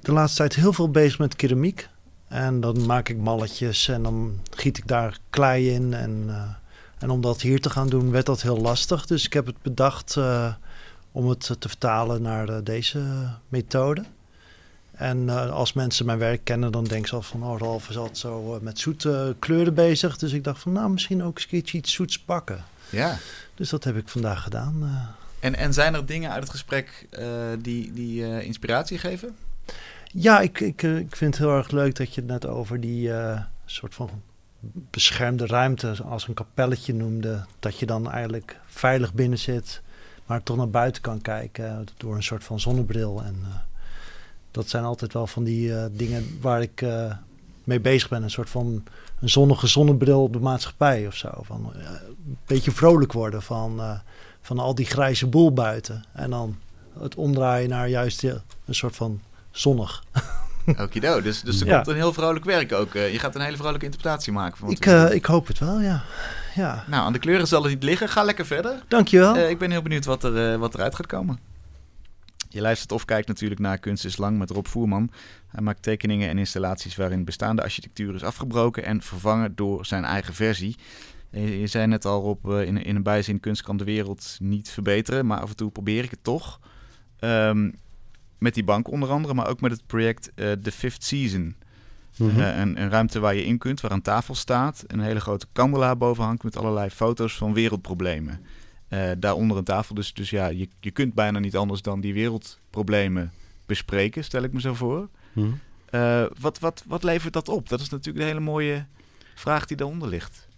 de 0.00 0.12
laatste 0.12 0.36
tijd 0.36 0.54
heel 0.54 0.72
veel 0.72 0.90
bezig 0.90 1.18
met 1.18 1.36
keramiek. 1.36 1.88
En 2.28 2.60
dan 2.60 2.86
maak 2.86 3.08
ik 3.08 3.16
malletjes 3.16 3.88
en 3.88 4.02
dan 4.02 4.40
giet 4.50 4.78
ik 4.78 4.86
daar 4.86 5.18
klei 5.30 5.70
in. 5.70 5.94
En, 5.94 6.30
en 6.98 7.10
om 7.10 7.20
dat 7.20 7.40
hier 7.40 7.60
te 7.60 7.70
gaan 7.70 7.88
doen, 7.88 8.10
werd 8.10 8.26
dat 8.26 8.42
heel 8.42 8.58
lastig. 8.58 9.06
Dus 9.06 9.24
ik 9.24 9.32
heb 9.32 9.46
het 9.46 9.62
bedacht 9.62 10.16
om 11.12 11.28
het 11.28 11.50
te 11.58 11.68
vertalen 11.68 12.22
naar 12.22 12.50
uh, 12.50 12.56
deze 12.62 13.02
methode. 13.48 14.04
En 14.92 15.28
als 15.52 15.72
mensen 15.72 16.06
mijn 16.06 16.18
werk 16.18 16.44
kennen, 16.44 16.72
dan 16.72 16.84
denken 16.84 17.08
ze 17.08 17.14
al 17.14 17.22
van... 17.22 17.42
oh, 17.42 17.58
Ralf 17.58 17.88
is 17.88 17.96
altijd 17.96 18.18
zo 18.18 18.58
met 18.62 18.78
zoete 18.78 19.36
kleuren 19.38 19.74
bezig. 19.74 20.16
Dus 20.16 20.32
ik 20.32 20.44
dacht 20.44 20.62
van, 20.62 20.72
nou, 20.72 20.90
misschien 20.90 21.22
ook 21.22 21.36
eens 21.36 21.46
iets, 21.50 21.72
iets 21.72 21.92
zoets 21.92 22.18
pakken. 22.18 22.64
Ja. 22.90 23.18
Dus 23.54 23.68
dat 23.68 23.84
heb 23.84 23.96
ik 23.96 24.08
vandaag 24.08 24.42
gedaan. 24.42 24.90
En, 25.40 25.54
en 25.54 25.72
zijn 25.72 25.94
er 25.94 26.06
dingen 26.06 26.30
uit 26.30 26.42
het 26.42 26.50
gesprek 26.50 27.06
die, 27.58 27.92
die 27.92 28.44
inspiratie 28.44 28.98
geven? 28.98 29.36
Ja, 30.04 30.40
ik, 30.40 30.60
ik, 30.60 30.82
ik 30.82 31.16
vind 31.16 31.36
het 31.36 31.44
heel 31.44 31.56
erg 31.56 31.70
leuk 31.70 31.96
dat 31.96 32.14
je 32.14 32.20
het 32.20 32.30
net 32.30 32.46
over 32.46 32.80
die 32.80 33.10
soort 33.64 33.94
van 33.94 34.10
beschermde 34.90 35.46
ruimte... 35.46 36.02
als 36.04 36.28
een 36.28 36.34
kapelletje 36.34 36.94
noemde. 36.94 37.44
Dat 37.58 37.78
je 37.78 37.86
dan 37.86 38.10
eigenlijk 38.10 38.60
veilig 38.66 39.14
binnen 39.14 39.38
zit 39.38 39.82
maar 40.28 40.42
toch 40.42 40.56
naar 40.56 40.70
buiten 40.70 41.02
kan 41.02 41.20
kijken 41.20 41.86
door 41.96 42.14
een 42.14 42.22
soort 42.22 42.44
van 42.44 42.60
zonnebril. 42.60 43.22
En 43.24 43.44
dat 44.50 44.68
zijn 44.68 44.84
altijd 44.84 45.12
wel 45.12 45.26
van 45.26 45.44
die 45.44 45.90
dingen 45.90 46.38
waar 46.40 46.62
ik 46.62 46.84
mee 47.64 47.80
bezig 47.80 48.08
ben. 48.08 48.22
Een 48.22 48.30
soort 48.30 48.50
van 48.50 48.84
een 49.20 49.28
zonnige 49.28 49.66
zonnebril 49.66 50.22
op 50.22 50.32
de 50.32 50.38
maatschappij 50.38 51.06
of 51.06 51.14
zo. 51.14 51.30
Van, 51.42 51.72
een 51.74 52.38
beetje 52.46 52.70
vrolijk 52.70 53.12
worden 53.12 53.42
van, 53.42 54.00
van 54.40 54.58
al 54.58 54.74
die 54.74 54.86
grijze 54.86 55.26
boel 55.26 55.52
buiten. 55.52 56.04
En 56.12 56.30
dan 56.30 56.58
het 56.98 57.14
omdraaien 57.14 57.68
naar 57.68 57.88
juist 57.88 58.22
een 58.24 58.40
soort 58.70 58.96
van 58.96 59.20
zonnig. 59.58 60.04
Okido, 60.80 61.22
dus, 61.22 61.42
dus 61.42 61.60
er 61.60 61.66
ja. 61.66 61.74
komt 61.74 61.88
een 61.88 61.94
heel 61.94 62.12
vrolijk 62.12 62.44
werk 62.44 62.72
ook. 62.72 62.92
je 62.92 63.18
gaat 63.18 63.34
een 63.34 63.40
hele 63.40 63.56
vrolijke 63.56 63.84
interpretatie 63.84 64.32
maken. 64.32 64.58
Van 64.58 64.70
ik, 64.70 64.86
ik 65.14 65.24
hoop 65.24 65.46
het 65.46 65.58
wel, 65.58 65.80
ja 65.80 66.04
ja. 66.58 66.84
Nou, 66.86 67.04
aan 67.04 67.12
de 67.12 67.18
kleuren 67.18 67.46
zal 67.46 67.62
het 67.62 67.72
niet 67.72 67.82
liggen. 67.82 68.08
Ga 68.08 68.22
lekker 68.22 68.46
verder. 68.46 68.82
Dankjewel. 68.88 69.36
Uh, 69.36 69.50
ik 69.50 69.58
ben 69.58 69.70
heel 69.70 69.82
benieuwd 69.82 70.04
wat, 70.04 70.24
er, 70.24 70.52
uh, 70.52 70.58
wat 70.58 70.74
eruit 70.74 70.94
gaat 70.94 71.06
komen. 71.06 71.38
Je 72.48 72.60
luistert 72.60 72.92
of 72.92 73.04
kijkt 73.04 73.28
natuurlijk 73.28 73.60
naar 73.60 73.78
Kunst 73.78 74.04
is 74.04 74.16
Lang 74.16 74.38
met 74.38 74.50
Rob 74.50 74.66
Voerman. 74.66 75.10
Hij 75.48 75.62
maakt 75.62 75.82
tekeningen 75.82 76.28
en 76.28 76.38
installaties 76.38 76.96
waarin 76.96 77.24
bestaande 77.24 77.62
architectuur 77.62 78.14
is 78.14 78.22
afgebroken 78.22 78.84
en 78.84 79.02
vervangen 79.02 79.54
door 79.54 79.86
zijn 79.86 80.04
eigen 80.04 80.34
versie. 80.34 80.76
Je, 81.30 81.66
zei 81.66 81.86
net 81.86 82.04
al 82.04 82.22
op 82.22 82.50
in, 82.50 82.84
in 82.84 82.96
een 82.96 83.02
bijzin 83.02 83.40
kunst 83.40 83.62
kan 83.62 83.76
de 83.76 83.84
wereld 83.84 84.36
niet 84.40 84.70
verbeteren, 84.70 85.26
maar 85.26 85.40
af 85.40 85.48
en 85.48 85.56
toe 85.56 85.70
probeer 85.70 86.04
ik 86.04 86.10
het 86.10 86.24
toch. 86.24 86.60
Um, 87.20 87.74
met 88.38 88.54
die 88.54 88.64
bank 88.64 88.90
onder 88.90 89.08
andere, 89.10 89.34
maar 89.34 89.48
ook 89.48 89.60
met 89.60 89.70
het 89.70 89.86
project 89.86 90.32
The 90.34 90.72
Fifth 90.72 91.04
Season. 91.04 91.56
Mm 92.16 92.38
een, 92.38 92.82
een, 92.82 92.90
ruimte 92.90 93.18
waar 93.18 93.34
je 93.34 93.44
in 93.44 93.58
kunt, 93.58 93.80
waar 93.80 93.90
een 93.90 94.02
tafel 94.02 94.34
staat. 94.34 94.84
Een 94.86 95.00
hele 95.00 95.20
grote 95.20 95.46
kandelaar 95.52 95.96
boven 95.96 96.24
hangt 96.24 96.42
met 96.42 96.56
allerlei 96.56 96.90
foto's 96.90 97.36
van 97.36 97.52
wereldproblemen. 97.52 98.40
Uh, 98.88 99.10
daaronder 99.18 99.56
een 99.56 99.64
tafel. 99.64 99.94
Dus, 99.94 100.12
dus 100.12 100.30
ja, 100.30 100.46
je, 100.46 100.68
je 100.80 100.90
kunt 100.90 101.14
bijna 101.14 101.38
niet 101.38 101.56
anders 101.56 101.82
dan 101.82 102.00
die 102.00 102.14
wereldproblemen 102.14 103.32
bespreken, 103.66 104.24
stel 104.24 104.42
ik 104.42 104.52
me 104.52 104.60
zo 104.60 104.74
voor. 104.74 105.08
Mm 105.32 105.60
uh, 105.90 106.24
wat, 106.40 106.58
wat, 106.58 106.84
wat 106.86 107.02
levert 107.02 107.32
dat 107.32 107.48
op? 107.48 107.68
Dat 107.68 107.80
is 107.80 107.88
natuurlijk 107.88 108.24
een 108.24 108.30
hele 108.30 108.44
mooie 108.44 108.86
vraag 109.34 109.66
die 109.66 109.76
daaronder 109.76 110.08
ligt. 110.08 110.48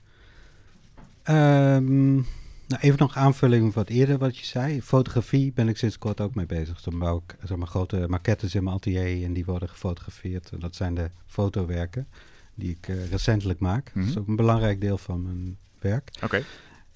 Um, 1.25 2.27
nou, 2.71 2.83
even 2.83 2.99
nog 2.99 3.17
aanvulling 3.17 3.75
wat 3.75 3.89
eerder 3.89 4.19
wat 4.19 4.37
je 4.37 4.45
zei. 4.45 4.83
Fotografie 4.83 5.53
ben 5.53 5.69
ik 5.69 5.77
sinds 5.77 5.99
kort 5.99 6.21
ook 6.21 6.35
mee 6.35 6.47
bezig. 6.47 6.83
Dan 6.83 6.99
bouw 6.99 7.23
ik 7.27 7.37
zeg 7.45 7.57
maar, 7.57 7.67
grote 7.67 8.05
maquettes 8.09 8.55
in 8.55 8.65
mijn 8.65 8.77
atelier 8.77 9.25
en 9.25 9.33
die 9.33 9.45
worden 9.45 9.69
gefotografeerd. 9.69 10.51
Dat 10.59 10.77
zijn 10.77 10.95
de 10.95 11.11
fotowerken 11.27 12.09
die 12.55 12.71
ik 12.71 12.89
uh, 12.89 13.11
recentelijk 13.11 13.59
maak. 13.59 13.91
Dat 13.95 14.05
is 14.05 14.11
mhm. 14.11 14.19
ook 14.19 14.29
een 14.29 14.37
belangrijk 14.37 14.81
deel 14.81 14.99
van 14.99 15.23
mijn 15.23 15.59
werk. 15.79 16.11
Oké. 16.23 16.43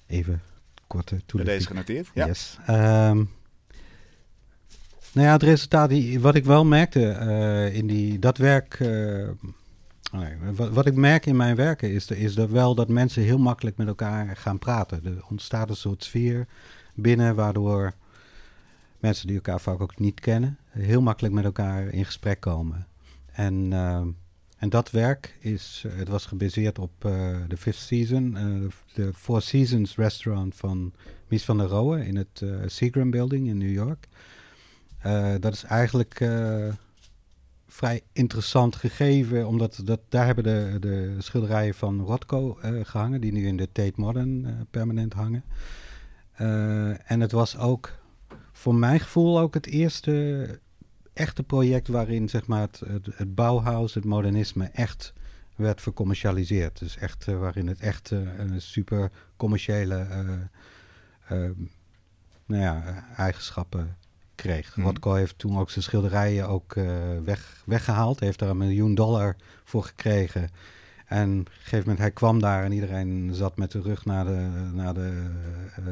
Even 0.07 0.41
korte 0.87 1.21
toelichting. 1.25 1.45
Deze 1.45 1.67
genoteerd? 1.67 2.09
Ja. 2.13 2.25
Yes. 2.25 2.57
Um, 2.69 3.29
nou 5.11 5.27
ja, 5.27 5.31
het 5.31 5.43
resultaat, 5.43 5.89
die, 5.89 6.19
wat 6.19 6.35
ik 6.35 6.45
wel 6.45 6.65
merkte 6.65 6.99
uh, 6.99 7.75
in 7.75 7.87
die, 7.87 8.19
dat 8.19 8.37
werk... 8.37 8.79
Uh, 8.79 9.29
Wat, 10.55 10.69
wat, 10.69 10.85
ik 10.85 10.95
merk 10.95 11.25
in 11.25 11.35
mijn 11.35 11.55
werken 11.55 11.91
is, 11.91 12.07
is 12.07 12.35
dat 12.35 12.49
wel 12.49 12.75
dat 12.75 12.87
mensen 12.87 13.23
heel 13.23 13.37
makkelijk 13.37 13.77
met 13.77 13.87
elkaar 13.87 14.37
gaan 14.37 14.59
praten. 14.59 15.05
Er 15.05 15.25
ontstaat 15.29 15.69
een 15.69 15.75
soort 15.75 16.03
sfeer 16.03 16.47
binnen 16.93 17.35
waardoor 17.35 17.93
mensen 18.99 19.27
die 19.27 19.35
elkaar 19.35 19.61
vaak 19.61 19.81
ook 19.81 19.99
niet 19.99 20.19
kennen, 20.19 20.57
heel 20.69 21.01
makkelijk 21.01 21.33
met 21.33 21.43
elkaar 21.43 21.87
in 21.87 22.05
gesprek 22.05 22.39
komen. 22.39 22.87
En, 23.31 23.71
uh, 23.71 24.01
en 24.57 24.69
dat 24.69 24.91
werk 24.91 25.37
is, 25.39 25.85
het 25.87 26.07
was 26.07 26.25
gebaseerd 26.25 26.79
op 26.79 27.05
uh, 27.05 27.37
de 27.47 27.57
Fifth 27.57 27.79
Season, 27.79 28.37
de 28.93 29.13
Four 29.13 29.41
Seasons 29.41 29.95
restaurant 29.95 30.55
van 30.55 30.93
Mies 31.27 31.45
van 31.45 31.57
der 31.57 31.67
Rohe 31.67 32.05
in 32.05 32.15
het 32.15 32.43
Seagram 32.65 33.11
Building 33.11 33.47
in 33.47 33.57
New 33.57 33.73
York. 33.73 34.07
dat 35.39 35.53
is 35.53 35.63
eigenlijk 35.63 36.19
vrij 37.75 38.01
interessant 38.11 38.75
gegeven, 38.75 39.47
omdat 39.47 39.81
dat, 39.83 39.99
daar 40.09 40.25
hebben 40.25 40.43
de, 40.43 40.77
de 40.79 41.15
schilderijen 41.17 41.73
van 41.73 42.01
Rothko 42.01 42.59
uh, 42.65 42.85
gehangen, 42.85 43.21
die 43.21 43.31
nu 43.31 43.47
in 43.47 43.57
de 43.57 43.71
Tate 43.71 43.93
Modern 43.95 44.45
uh, 44.45 44.51
permanent 44.71 45.13
hangen. 45.13 45.43
Uh, 46.41 47.11
en 47.11 47.19
het 47.19 47.31
was 47.31 47.57
ook 47.57 47.91
voor 48.51 48.75
mijn 48.75 48.99
gevoel 48.99 49.39
ook 49.39 49.53
het 49.53 49.65
eerste 49.65 50.59
echte 51.13 51.43
project 51.43 51.87
waarin 51.87 52.29
zeg 52.29 52.47
maar, 52.47 52.61
het, 52.61 52.81
het, 52.87 53.07
het 53.15 53.35
Bauhaus, 53.35 53.93
het 53.93 54.05
modernisme, 54.05 54.65
echt 54.65 55.13
werd 55.55 55.81
vercommercialiseerd. 55.81 56.79
Dus 56.79 56.97
echt 56.97 57.25
waarin 57.25 57.67
het 57.67 57.79
echt 57.79 58.09
een 58.11 58.61
super 58.61 59.11
commerciële 59.37 60.07
nou 62.45 62.61
ja, 62.61 63.05
eigenschappen 63.17 63.95
kreeg. 64.35 64.75
Mm. 64.75 65.15
heeft 65.15 65.37
toen 65.37 65.59
ook 65.59 65.69
zijn 65.69 65.83
schilderijen 65.83 66.47
ook 66.47 66.75
uh, 66.75 66.85
weg, 67.23 67.63
weggehaald. 67.65 68.19
Heeft 68.19 68.39
daar 68.39 68.49
een 68.49 68.57
miljoen 68.57 68.95
dollar 68.95 69.35
voor 69.63 69.83
gekregen. 69.83 70.49
En 71.05 71.39
op 71.39 71.45
een 71.45 71.53
gegeven 71.53 71.79
moment, 71.79 71.99
hij 71.99 72.11
kwam 72.11 72.39
daar 72.39 72.63
en 72.63 72.71
iedereen 72.71 73.29
zat 73.33 73.57
met 73.57 73.71
de 73.71 73.81
rug 73.81 74.05
naar 74.05 74.25
de, 74.25 74.49
naar 74.73 74.93
de, 74.93 75.29
uh, 75.79 75.85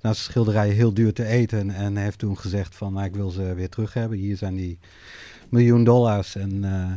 naar 0.00 0.12
de 0.12 0.18
schilderijen 0.18 0.74
heel 0.74 0.94
duur 0.94 1.12
te 1.12 1.24
eten. 1.24 1.70
En 1.70 1.94
hij 1.94 2.04
heeft 2.04 2.18
toen 2.18 2.38
gezegd 2.38 2.74
van, 2.74 2.92
nou, 2.92 3.06
ik 3.06 3.14
wil 3.14 3.30
ze 3.30 3.54
weer 3.54 3.68
terug 3.68 3.92
hebben. 3.92 4.18
Hier 4.18 4.36
zijn 4.36 4.54
die 4.54 4.78
miljoen 5.48 5.84
dollars. 5.84 6.36
En 6.36 6.52
uh, 6.52 6.92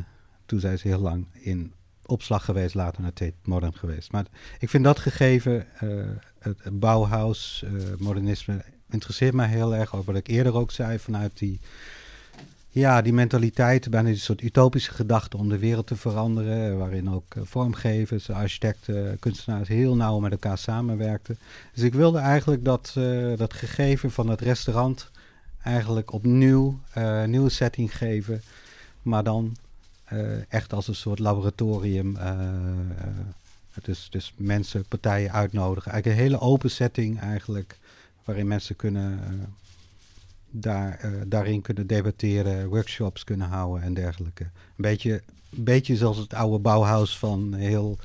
toen 0.45 0.59
zijn 0.59 0.79
ze 0.79 0.87
heel 0.87 0.99
lang 0.99 1.25
in 1.33 1.73
opslag 2.05 2.45
geweest, 2.45 2.75
later 2.75 3.01
naar 3.01 3.13
Tate 3.13 3.33
Modern 3.43 3.73
geweest. 3.73 4.11
Maar 4.11 4.25
ik 4.59 4.69
vind 4.69 4.83
dat 4.83 4.99
gegeven, 4.99 5.67
het, 6.39 6.63
het 6.63 6.79
Bauhaus, 6.79 7.65
modernisme 7.97 8.63
interesseert 8.89 9.33
mij 9.33 9.47
heel 9.47 9.75
erg. 9.75 9.93
Over 9.93 10.05
wat 10.05 10.21
ik 10.21 10.27
eerder 10.27 10.53
ook 10.53 10.71
zei, 10.71 10.99
vanuit 10.99 11.31
die 11.37 11.59
Ja, 12.71 13.01
die 13.01 13.13
mentaliteit, 13.13 13.89
bijna 13.89 14.09
een 14.09 14.17
soort 14.17 14.41
utopische 14.41 14.91
gedachte 14.91 15.37
om 15.37 15.49
de 15.49 15.57
wereld 15.57 15.87
te 15.87 15.95
veranderen, 15.95 16.77
waarin 16.77 17.09
ook 17.09 17.35
eh, 17.35 17.41
vormgevers, 17.45 18.29
architecten, 18.29 19.19
kunstenaars 19.19 19.67
heel 19.67 19.95
nauw 19.95 20.19
met 20.19 20.31
elkaar 20.31 20.57
samenwerkten. 20.57 21.37
Dus 21.73 21.83
ik 21.83 21.93
wilde 21.93 22.17
eigenlijk 22.17 22.65
dat, 22.65 22.93
eh, 22.97 23.37
dat 23.37 23.53
gegeven 23.53 24.11
van 24.11 24.29
het 24.29 24.41
restaurant 24.41 25.09
eigenlijk 25.63 26.13
opnieuw 26.13 26.79
eh 26.93 27.23
nieuwe 27.23 27.49
setting 27.49 27.97
geven, 27.97 28.41
maar 29.01 29.23
dan 29.23 29.55
echt 30.49 30.73
als 30.73 30.87
een 30.87 30.95
soort 30.95 31.19
laboratorium. 31.19 32.17
dus, 33.83 34.07
dus 34.09 34.33
mensen, 34.37 34.85
partijen 34.87 35.31
uitnodigen. 35.31 35.91
Eigenlijk 35.91 36.21
een 36.21 36.29
hele 36.29 36.41
open 36.41 36.71
setting 36.71 37.19
eigenlijk, 37.19 37.77
waarin 38.29 38.47
mensen 38.47 38.75
kunnen... 38.75 39.19
eh, 39.23 39.47
daar, 40.49 40.97
eh, 40.99 41.11
daarin 41.25 41.61
kunnen 41.61 41.87
debatteren, 41.87 42.67
workshops 42.67 43.23
kunnen 43.23 43.47
houden 43.47 43.83
en 43.83 43.93
dergelijke. 43.93 44.43
Een 44.43 44.49
beetje, 44.75 45.21
beetje 45.49 45.95
zoals 45.95 46.17
het 46.17 46.33
oude 46.33 46.59
Bauhaus 46.59 47.17
van 47.17 47.53
heel 47.53 47.97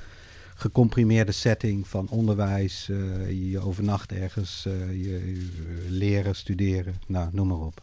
gecomprimeerde 0.55 1.33
setting 1.33 1.89
van 1.89 2.09
onderwijs, 2.09 2.89
eh, 2.89 3.51
je 3.51 3.61
overnacht 3.61 4.13
ergens, 4.13 4.63
je, 4.91 5.47
leren, 5.89 6.35
studeren, 6.35 6.95
nou, 7.07 7.29
noem 7.33 7.47
maar 7.49 7.59
op. 7.59 7.83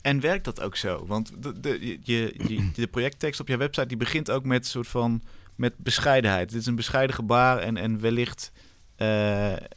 En 0.00 0.20
werkt 0.20 0.44
dat 0.44 0.60
ook 0.60 0.76
zo? 0.76 1.06
Want 1.06 1.32
de, 1.42 1.60
de, 1.60 1.98
je, 2.02 2.34
de 2.74 2.86
projecttekst 2.86 3.40
op 3.40 3.48
je 3.48 3.56
website 3.56 3.86
die 3.86 3.96
begint 3.96 4.30
ook 4.30 4.44
met 4.44 4.66
soort 4.66 4.88
van 4.88 5.22
met 5.54 5.72
bescheidenheid. 5.76 6.50
Dit 6.50 6.60
is 6.60 6.66
een 6.66 6.74
bescheiden 6.74 7.16
gebaar 7.16 7.58
en, 7.58 7.76
en 7.76 8.00
wellicht, 8.00 8.52
eh, 8.96 9.06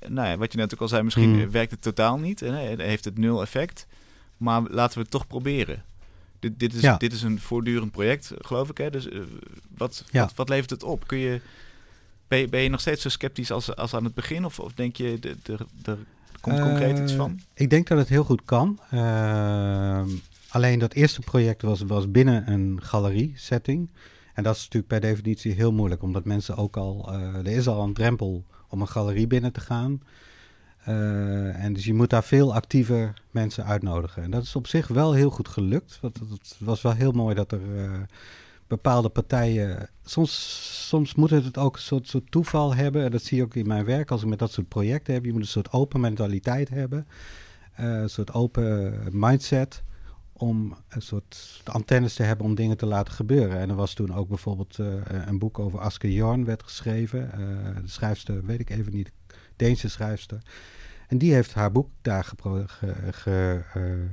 nou 0.07 0.27
ja, 0.27 0.37
wat 0.37 0.51
je 0.51 0.57
net 0.57 0.73
ook 0.73 0.81
al 0.81 0.87
zei, 0.87 1.03
misschien 1.03 1.33
Hmm. 1.39 1.51
werkt 1.51 1.71
het 1.71 1.81
totaal 1.81 2.17
niet 2.17 2.41
en 2.41 2.79
heeft 2.79 3.05
het 3.05 3.17
nul 3.17 3.41
effect. 3.41 3.87
Maar 4.37 4.61
laten 4.69 4.95
we 4.95 5.01
het 5.01 5.11
toch 5.11 5.27
proberen. 5.27 5.83
Dit, 6.39 6.59
dit, 6.59 6.73
is, 6.73 6.81
Ja. 6.81 6.97
dit 6.97 7.13
is 7.13 7.21
een 7.21 7.39
voortdurend 7.39 7.91
project, 7.91 8.31
geloof 8.37 8.69
ik. 8.69 8.77
Hè? 8.77 8.89
Dus 8.89 9.09
eh, 9.09 9.19
wat, 9.77 10.03
Ja. 10.11 10.21
wat, 10.21 10.33
wat 10.35 10.49
levert 10.49 10.69
het 10.69 10.83
op? 10.83 11.07
Kun 11.07 11.17
je, 11.17 11.41
ben, 12.27 12.39
je, 12.39 12.47
ben 12.47 12.61
je 12.61 12.69
nog 12.69 12.79
steeds 12.79 13.01
zo 13.01 13.09
sceptisch 13.09 13.51
als, 13.51 13.75
als 13.75 13.93
aan 13.93 14.03
het 14.03 14.13
begin? 14.13 14.45
Of, 14.45 14.59
of 14.59 14.73
denk 14.73 14.95
je, 14.95 15.19
er 15.85 15.97
komt 16.41 16.59
concreet 16.59 16.99
iets 16.99 17.11
Eh, 17.11 17.17
van? 17.17 17.39
Ik 17.53 17.69
denk 17.69 17.87
dat 17.87 17.97
het 17.97 18.09
heel 18.09 18.23
goed 18.23 18.41
kan. 18.45 18.79
Alleen 20.49 20.79
dat 20.79 20.93
eerste 20.93 21.21
project 21.21 21.61
was, 21.61 21.81
was 21.81 22.11
binnen 22.11 22.51
een 22.51 22.79
galerie-setting. 22.83 23.89
En 24.33 24.43
dat 24.43 24.55
is 24.55 24.61
natuurlijk 24.61 24.87
per 24.87 25.01
definitie 25.01 25.51
heel 25.53 25.71
moeilijk, 25.71 26.01
omdat 26.01 26.25
mensen 26.25 26.55
ook 26.57 26.77
al... 26.77 27.13
er 27.13 27.47
is 27.47 27.67
al 27.67 27.83
een 27.83 27.93
drempel 27.93 28.45
om 28.69 28.81
een 28.81 28.87
galerie 28.87 29.27
binnen 29.27 29.51
te 29.51 29.59
gaan. 29.59 30.01
Eh, 30.83 31.63
en 31.63 31.73
dus 31.73 31.85
je 31.85 31.93
moet 31.93 32.09
daar 32.09 32.23
veel 32.23 32.53
actiever 32.53 33.13
mensen 33.31 33.65
uitnodigen. 33.65 34.23
En 34.23 34.31
dat 34.31 34.43
is 34.43 34.55
op 34.55 34.67
zich 34.67 34.87
wel 34.87 35.13
heel 35.13 35.29
goed 35.29 35.47
gelukt. 35.47 35.97
Want 36.01 36.19
het 36.19 36.55
was 36.59 36.81
wel 36.81 36.93
heel 36.93 37.11
mooi 37.11 37.35
dat 37.35 37.51
er 37.51 37.77
eh, 37.77 37.91
bepaalde 38.67 39.09
partijen... 39.09 39.89
Soms, 40.05 40.87
soms 40.87 41.15
moet 41.15 41.29
het 41.29 41.57
ook 41.57 41.75
een 41.75 41.81
soort, 41.81 42.07
soort 42.07 42.31
toeval 42.31 42.75
hebben. 42.75 43.03
En 43.03 43.11
dat 43.11 43.23
zie 43.23 43.37
je 43.37 43.43
ook 43.43 43.55
in 43.55 43.67
mijn 43.67 43.85
werk 43.85 44.11
als 44.11 44.21
ik 44.21 44.27
met 44.27 44.39
dat 44.39 44.51
soort 44.51 44.67
projecten 44.67 45.13
heb. 45.13 45.25
Je 45.25 45.31
moet 45.31 45.41
een 45.41 45.47
soort 45.47 45.71
open 45.71 45.99
mentaliteit 45.99 46.69
hebben. 46.69 47.07
eh, 47.75 47.85
een 47.85 48.09
soort 48.09 48.33
open 48.33 48.99
mindset 49.11 49.83
om 50.37 50.77
een 50.87 51.01
soort 51.01 51.61
antennes 51.63 52.13
te 52.13 52.23
hebben 52.23 52.45
om 52.45 52.55
dingen 52.55 52.77
te 52.77 52.85
laten 52.85 53.13
gebeuren. 53.13 53.59
En 53.59 53.69
er 53.69 53.75
was 53.75 53.93
toen 53.93 54.13
ook 54.13 54.27
bijvoorbeeld 54.27 54.79
eh, 54.79 54.87
een 55.25 55.39
boek 55.39 55.59
over 55.59 55.79
Aske 55.79 56.13
Jorn 56.13 56.45
werd 56.45 56.63
geschreven. 56.63 57.31
Eh, 57.31 57.39
de 57.81 57.89
schrijfster, 57.89 58.45
weet 58.45 58.59
ik 58.59 58.69
even 58.69 58.93
niet, 58.93 59.11
Deense 59.55 59.89
schrijfster. 59.89 60.41
En 61.07 61.17
die 61.17 61.33
heeft 61.33 61.53
haar 61.53 61.71
boek 61.71 61.89
daar 62.01 62.31
eh, 62.43 63.55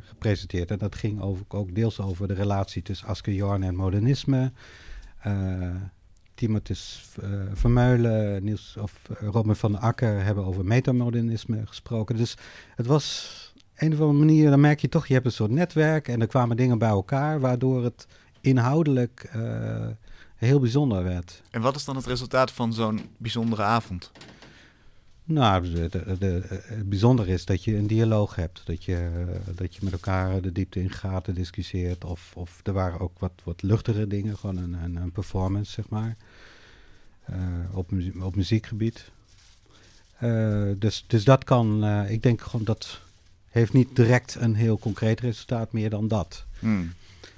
gepresenteerd. 0.01 0.71
En 0.71 0.79
dat 0.79 0.95
ging 0.95 1.21
over, 1.21 1.45
ook 1.49 1.75
deels 1.75 2.01
over 2.01 2.29
de 2.29 2.35
relatie 2.35 2.83
tussen 2.83 3.09
Aske 3.09 3.35
Jorn 3.35 3.63
en 3.63 3.75
modernisme. 3.75 4.53
Timotheus 6.35 7.11
eh, 7.23 7.29
Vermeulen, 7.53 8.45
Niels 8.45 8.77
of 8.77 9.03
Robin 9.09 9.57
van 9.57 9.73
der 9.73 9.81
Akker 9.81 10.25
hebben 10.25 10.45
over 10.45 10.65
metamodernisme 10.65 11.67
gesproken. 11.67 12.17
Dus 12.17 12.37
het 12.77 12.87
was 12.87 13.44
een 13.77 13.93
of 13.93 14.01
andere 14.01 14.19
manier, 14.19 14.51
dan 14.51 14.61
merk 14.61 14.81
je 14.81 14.89
toch, 14.89 15.07
je 15.07 15.15
hebt 15.15 15.27
een 15.27 15.33
soort 15.33 15.51
netwerk 15.51 16.09
en 16.09 16.21
er 16.21 16.27
kwamen 16.27 16.57
dingen 16.57 16.79
bij 16.79 16.89
elkaar, 16.89 17.41
waardoor 17.41 17.85
het 17.85 18.07
inhoudelijk 18.41 19.29
eh, 19.33 19.87
heel 20.37 20.61
bijzonder 20.61 21.05
werd. 21.05 21.43
En 21.51 21.61
wat 21.61 21.77
is 21.77 21.85
dan 21.85 21.97
het 21.97 22.07
resultaat 22.07 22.51
van 22.51 22.73
zo'n 22.73 23.01
bijzondere 23.17 23.63
avond? 23.63 24.11
Nou, 25.27 25.71
de, 25.71 25.89
de, 25.89 26.17
de- 26.19 26.43
het 26.49 26.89
bijzondere 26.89 27.33
is 27.33 27.45
dat 27.45 27.65
je 27.65 27.77
een 27.77 27.87
dialoog 27.87 28.35
hebt. 28.35 28.63
Dat 28.65 28.85
je, 28.85 29.11
dat 29.55 29.75
je 29.75 29.81
met 29.83 29.93
elkaar 29.93 30.41
de 30.41 30.53
diepte 30.53 30.81
in 30.81 30.91
gaat 30.91 31.29
en 31.29 31.35
discussieert. 31.35 32.05
Of, 32.05 32.33
of 32.35 32.61
er 32.63 32.73
waren 32.73 33.01
ook 33.01 33.19
wat, 33.19 33.33
wat 33.45 33.63
luchtige 33.63 34.07
dingen, 34.07 34.37
gewoon 34.39 34.57
een, 34.57 34.73
een, 34.73 34.97
een 34.97 35.13
performance, 35.13 35.73
zeg 35.73 35.89
maar. 35.89 36.17
eh, 37.25 37.37
op, 37.73 37.91
op 38.21 38.37
muziekgebied. 38.37 39.11
Eh, 40.19 40.63
dus, 40.79 41.05
dus 41.07 41.25
dat 41.25 41.45
kan, 41.45 41.85
ik 42.09 42.23
denk 42.23 42.41
gewoon 42.41 42.65
dat 42.65 43.01
heeft 43.55 43.73
niet 43.73 43.97
direct 43.97 44.35
een 44.35 44.55
heel 44.55 44.79
concreet 44.79 45.21
resultaat 45.21 45.73
meer 45.73 45.91
dan 45.91 46.09
dat. 46.09 46.45
Hmm. 46.59 46.93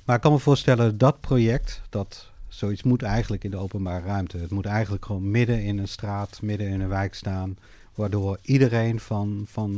Maar 0.05 0.17
ik 0.17 0.23
kan 0.23 0.33
me 0.33 0.39
voorstellen 0.39 0.99
dat 0.99 1.23
dat 1.23 1.81
dat 1.89 2.31
zoiets 2.49 2.83
moet 2.83 3.03
eigenlijk 3.03 3.45
in 3.45 3.51
de 3.51 3.57
openbare 3.57 4.07
ruimte. 4.07 4.39
Het 4.39 4.51
moet 4.51 4.67
eigenlijk 4.67 5.05
gewoon 5.05 5.31
midden 5.31 5.63
in 5.63 5.79
een 5.79 5.89
straat, 5.89 6.43
midden 6.43 6.69
in 6.69 6.81
een 6.81 6.89
wijk 6.89 7.15
staan, 7.15 7.59
waardoor 7.95 8.39
iedereen 8.43 9.01
van, 9.01 9.45
van, 9.49 9.71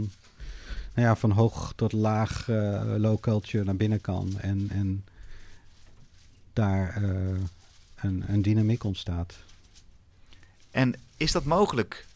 nou 0.94 1.08
ja, 1.08 1.16
van 1.16 1.30
hoog 1.30 1.72
tot 1.76 1.92
laag 1.92 2.48
eh, 2.48 2.82
low 2.96 3.20
culture 3.20 3.64
naar 3.64 3.76
binnen 3.76 4.00
kan 4.00 4.38
en, 4.40 4.68
en 4.70 5.04
daar 6.52 6.96
eh, 6.96 7.10
een, 7.96 8.24
een 8.26 8.42
dynamiek 8.42 8.84
ontstaat. 8.84 9.34
En 10.70 10.94
is 11.16 11.32
dat 11.32 11.44
mogelijk? 11.44 12.06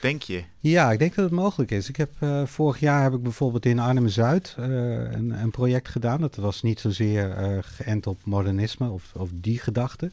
Denk 0.00 0.22
je? 0.22 0.44
Ja, 0.58 0.92
ik 0.92 0.98
denk 0.98 1.14
dat 1.14 1.24
het 1.24 1.34
mogelijk 1.34 1.70
is. 1.70 1.88
Ik 1.88 1.96
heb, 1.96 2.10
eh, 2.18 2.46
vorig 2.46 2.80
jaar 2.80 3.02
heb 3.02 3.12
ik 3.14 3.22
bijvoorbeeld 3.22 3.66
in 3.66 3.78
Arnhem-Zuid 3.78 4.54
eh, 4.58 4.64
een, 5.12 5.30
een 5.30 5.50
project 5.50 5.88
gedaan. 5.88 6.20
Dat 6.20 6.36
was 6.36 6.62
niet 6.62 6.80
zozeer 6.80 7.30
eh, 7.30 7.58
geënt 7.60 8.06
op 8.06 8.18
modernisme 8.24 8.88
of, 8.90 9.12
of 9.16 9.30
die 9.34 9.58
gedachte. 9.58 10.10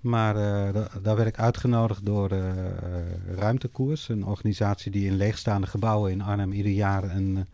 Maar 0.00 0.34
da- 0.72 0.88
daar 1.02 1.16
werd 1.16 1.28
ik 1.28 1.38
uitgenodigd 1.38 2.06
door 2.06 2.30
Ruimtekoers. 3.36 4.08
Een 4.08 4.24
organisatie 4.26 4.90
die 4.90 5.06
in 5.06 5.16
leegstaande 5.16 5.66
gebouwen 5.66 6.10
in 6.12 6.20
Arnhem 6.20 6.52
ieder 6.52 6.72
jaar 6.72 7.02
een, 7.16 7.46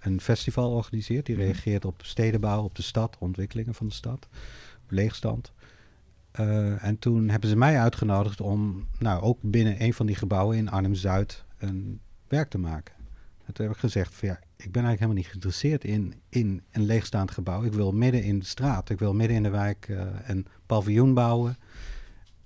een 0.00 0.20
festival 0.20 0.70
organiseert. 0.70 1.26
Die 1.26 1.34
Mhm. 1.36 1.44
reageert 1.44 1.84
op 1.84 2.00
stedenbouw, 2.04 2.62
op 2.62 2.74
de 2.74 2.82
stad, 2.82 3.16
ontwikkelingen 3.18 3.74
van 3.74 3.86
de 3.86 3.92
stad, 3.94 4.26
op 4.84 4.90
leegstand. 4.90 5.52
Eh, 6.34 6.84
en 6.84 6.98
toen 6.98 7.28
hebben 7.28 7.48
ze 7.48 7.56
mij 7.56 7.78
uitgenodigd 7.78 8.40
om 8.40 8.86
nou, 8.98 9.22
ook 9.22 9.38
binnen 9.40 9.82
een 9.82 9.94
van 9.94 10.06
die 10.06 10.16
gebouwen 10.16 10.56
in 10.56 10.70
Arnhem-Zuid 10.70 11.44
een 11.58 12.00
werk 12.28 12.50
te 12.50 12.58
maken. 12.58 12.94
En 13.46 13.52
toen 13.52 13.66
heb 13.66 13.74
ik 13.74 13.80
gezegd 13.80 14.14
van 14.14 14.28
ja, 14.28 14.34
ik 14.34 14.72
ben 14.72 14.84
eigenlijk 14.84 14.98
helemaal 14.98 15.16
niet 15.16 15.26
geïnteresseerd 15.26 15.84
in, 15.84 16.14
in 16.28 16.62
een 16.70 16.84
leegstaand 16.84 17.30
gebouw. 17.30 17.62
Ik 17.62 17.72
wil 17.72 17.92
midden 17.92 18.22
in 18.22 18.38
de 18.38 18.44
straat, 18.44 18.90
ik 18.90 18.98
wil 18.98 19.14
midden 19.14 19.36
in 19.36 19.42
de 19.42 19.50
wijk 19.50 19.86
eh, 19.88 20.06
een 20.26 20.46
paviljoen 20.66 21.14
bouwen. 21.14 21.56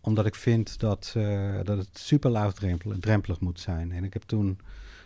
Omdat 0.00 0.26
ik 0.26 0.34
vind 0.34 0.78
dat, 0.78 1.12
eh, 1.16 1.54
dat 1.64 1.78
het 1.78 1.98
super 1.98 2.30
laagdrempelig 2.30 3.40
moet 3.40 3.60
zijn. 3.60 3.92
En 3.92 4.04
ik 4.04 4.12
heb 4.12 4.22
toen... 4.22 4.58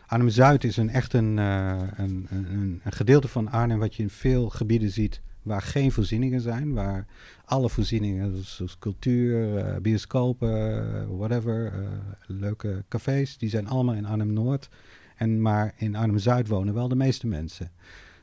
Arnhem-Zuid 0.06 0.64
is 0.64 0.76
een, 0.76 0.90
echt 0.90 1.12
een, 1.12 1.36
een, 1.36 2.26
een, 2.30 2.80
een 2.84 2.92
gedeelte 2.92 3.28
van 3.28 3.50
Arnhem 3.50 3.78
wat 3.78 3.94
je 3.94 4.02
in 4.02 4.10
veel 4.10 4.48
gebieden 4.48 4.90
ziet 4.90 5.20
waar 5.42 5.62
geen 5.62 5.92
voorzieningen 5.92 6.40
zijn, 6.40 6.72
waar 6.72 7.06
alle 7.44 7.68
voorzieningen, 7.68 8.44
zoals 8.44 8.78
cultuur, 8.78 9.56
eh, 9.56 9.76
bioscopen, 9.80 10.84
eh, 11.00 11.06
whatever, 11.16 11.66
eh, 11.66 11.80
leuke 12.26 12.84
cafés, 12.88 13.38
die 13.38 13.48
zijn 13.48 13.68
allemaal 13.68 13.94
in 13.94 14.06
Arnhem-Noord. 14.06 14.68
En 15.16 15.42
maar 15.42 15.74
in 15.76 15.96
Arnhem-Zuid 15.96 16.48
wonen 16.48 16.74
wel 16.74 16.88
de 16.88 16.94
meeste 16.94 17.26
mensen. 17.26 17.70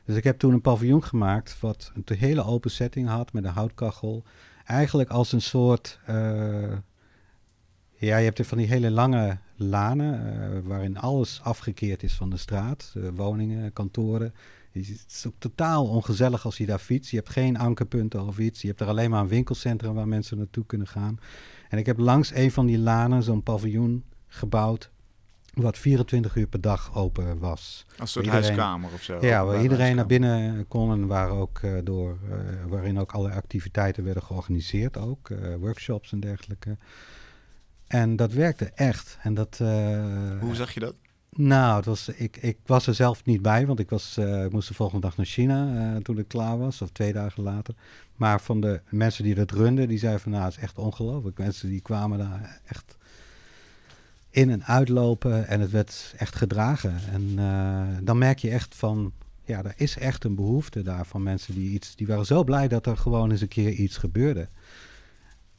Dus 0.04 0.16
ik 0.16 0.24
heb 0.24 0.38
toen 0.38 0.52
een 0.52 0.60
paviljoen 0.60 1.04
gemaakt 1.04 1.60
wat 1.60 1.92
een 1.94 2.16
hele 2.16 2.44
open 2.44 2.70
setting 2.70 3.08
had 3.08 3.32
met 3.32 3.44
een 3.44 3.50
houtkachel. 3.50 4.24
Eigenlijk 4.64 5.10
als 5.10 5.32
een 5.32 5.42
soort, 5.42 6.00
ja, 7.96 8.16
je 8.16 8.24
hebt 8.24 8.38
er 8.38 8.44
van 8.44 8.58
die 8.58 8.66
hele 8.66 8.90
lange 8.90 9.38
lanen 9.56 10.66
waarin 10.66 10.98
alles 10.98 11.40
afgekeerd 11.42 12.02
is 12.02 12.14
van 12.14 12.30
de 12.30 12.36
straat. 12.36 12.94
woningen, 13.14 13.72
kantoren. 13.72 14.34
Het 14.72 15.04
is 15.08 15.24
ook 15.26 15.34
totaal 15.38 15.86
ongezellig 15.88 16.44
als 16.44 16.56
je 16.56 16.66
daar 16.66 16.78
fietst. 16.78 17.10
Je 17.10 17.16
hebt 17.16 17.28
geen 17.28 17.58
ankerpunten 17.58 18.26
of 18.26 18.38
iets. 18.38 18.60
Je 18.60 18.68
hebt 18.68 18.80
er 18.80 18.86
alleen 18.86 19.10
maar 19.10 19.20
een 19.20 19.28
winkelcentrum 19.28 19.94
waar 19.94 20.08
mensen 20.08 20.38
naartoe 20.38 20.66
kunnen 20.66 20.86
gaan. 20.86 21.18
En 21.68 21.78
ik 21.78 21.86
heb 21.86 21.98
langs 21.98 22.34
een 22.34 22.50
van 22.50 22.66
die 22.66 22.78
lanen 22.78 23.22
zo'n 23.22 23.42
paviljoen 23.42 24.04
gebouwd. 24.26 24.90
Wat 25.54 25.78
24 25.78 26.36
uur 26.36 26.46
per 26.46 26.60
dag 26.60 26.94
open 26.96 27.38
was. 27.38 27.84
Als 27.88 27.98
een 27.98 28.06
soort 28.06 28.24
Iedereen- 28.24 28.44
huiskamer 28.46 28.92
of 28.92 29.02
zo? 29.02 29.18
ja, 29.20 29.44
waar 29.44 29.62
iedereen 29.62 29.96
naar 29.96 30.06
binnen 30.06 30.68
kon 30.68 30.92
en 30.92 31.06
waar 31.06 31.30
ook, 31.30 31.58
eh, 31.58 31.72
door, 31.84 32.18
eh, 32.30 32.36
waarin 32.68 32.98
ook 32.98 33.12
alle 33.12 33.32
activiteiten 33.32 34.04
werden 34.04 34.22
georganiseerd. 34.22 34.96
Ook 34.96 35.30
eh, 35.30 35.54
workshops 35.54 36.12
en 36.12 36.20
dergelijke. 36.20 36.76
En 37.86 38.16
dat 38.16 38.32
werkte 38.32 38.64
echt. 38.74 39.18
En 39.22 39.34
dat, 39.34 39.58
Hoe 40.40 40.54
zag 40.54 40.74
je 40.74 40.80
dat? 40.80 40.94
Nou, 41.30 41.76
het 41.76 41.84
was, 41.84 42.08
ik, 42.08 42.36
ik 42.36 42.58
was 42.66 42.86
er 42.86 42.94
zelf 42.94 43.24
niet 43.24 43.42
bij, 43.42 43.66
want 43.66 43.78
ik, 43.78 43.90
was, 43.90 44.16
eh, 44.16 44.44
ik 44.44 44.52
moest 44.52 44.68
de 44.68 44.74
volgende 44.74 45.06
dag 45.06 45.16
naar 45.16 45.26
China 45.26 45.92
uh, 45.94 45.96
toen 45.96 46.18
ik 46.18 46.28
klaar 46.28 46.58
was, 46.58 46.82
of 46.82 46.90
twee 46.90 47.12
dagen 47.12 47.42
later. 47.42 47.74
Maar 48.16 48.40
van 48.40 48.60
de 48.60 48.80
mensen 48.88 49.24
die 49.24 49.34
dat 49.34 49.50
runden, 49.50 49.88
die 49.88 49.98
zeiden 49.98 50.20
van 50.20 50.32
nou, 50.32 50.44
het 50.44 50.56
is 50.56 50.62
echt 50.62 50.78
ongelooflijk. 50.78 51.38
Mensen 51.38 51.68
die 51.68 51.80
kwamen 51.80 52.18
daar 52.18 52.60
echt 52.66 52.96
in 54.30 54.50
en 54.50 54.64
uitlopen 54.64 55.46
en 55.46 55.60
het 55.60 55.70
werd 55.70 56.14
echt 56.16 56.36
gedragen. 56.36 56.94
En 57.12 57.22
uh, 57.22 57.82
dan 58.02 58.18
merk 58.18 58.38
je 58.38 58.50
echt 58.50 58.74
van, 58.74 59.12
ja, 59.44 59.64
er 59.64 59.74
is 59.76 59.98
echt 59.98 60.24
een 60.24 60.34
behoefte 60.34 60.82
daar 60.82 61.06
van 61.06 61.22
mensen 61.22 61.54
die 61.54 61.70
iets, 61.70 61.96
die 61.96 62.06
waren 62.06 62.26
zo 62.26 62.44
blij 62.44 62.68
dat 62.68 62.86
er 62.86 62.96
gewoon 62.96 63.30
eens 63.30 63.40
een 63.40 63.48
keer 63.48 63.72
iets 63.72 63.96
gebeurde. 63.96 64.48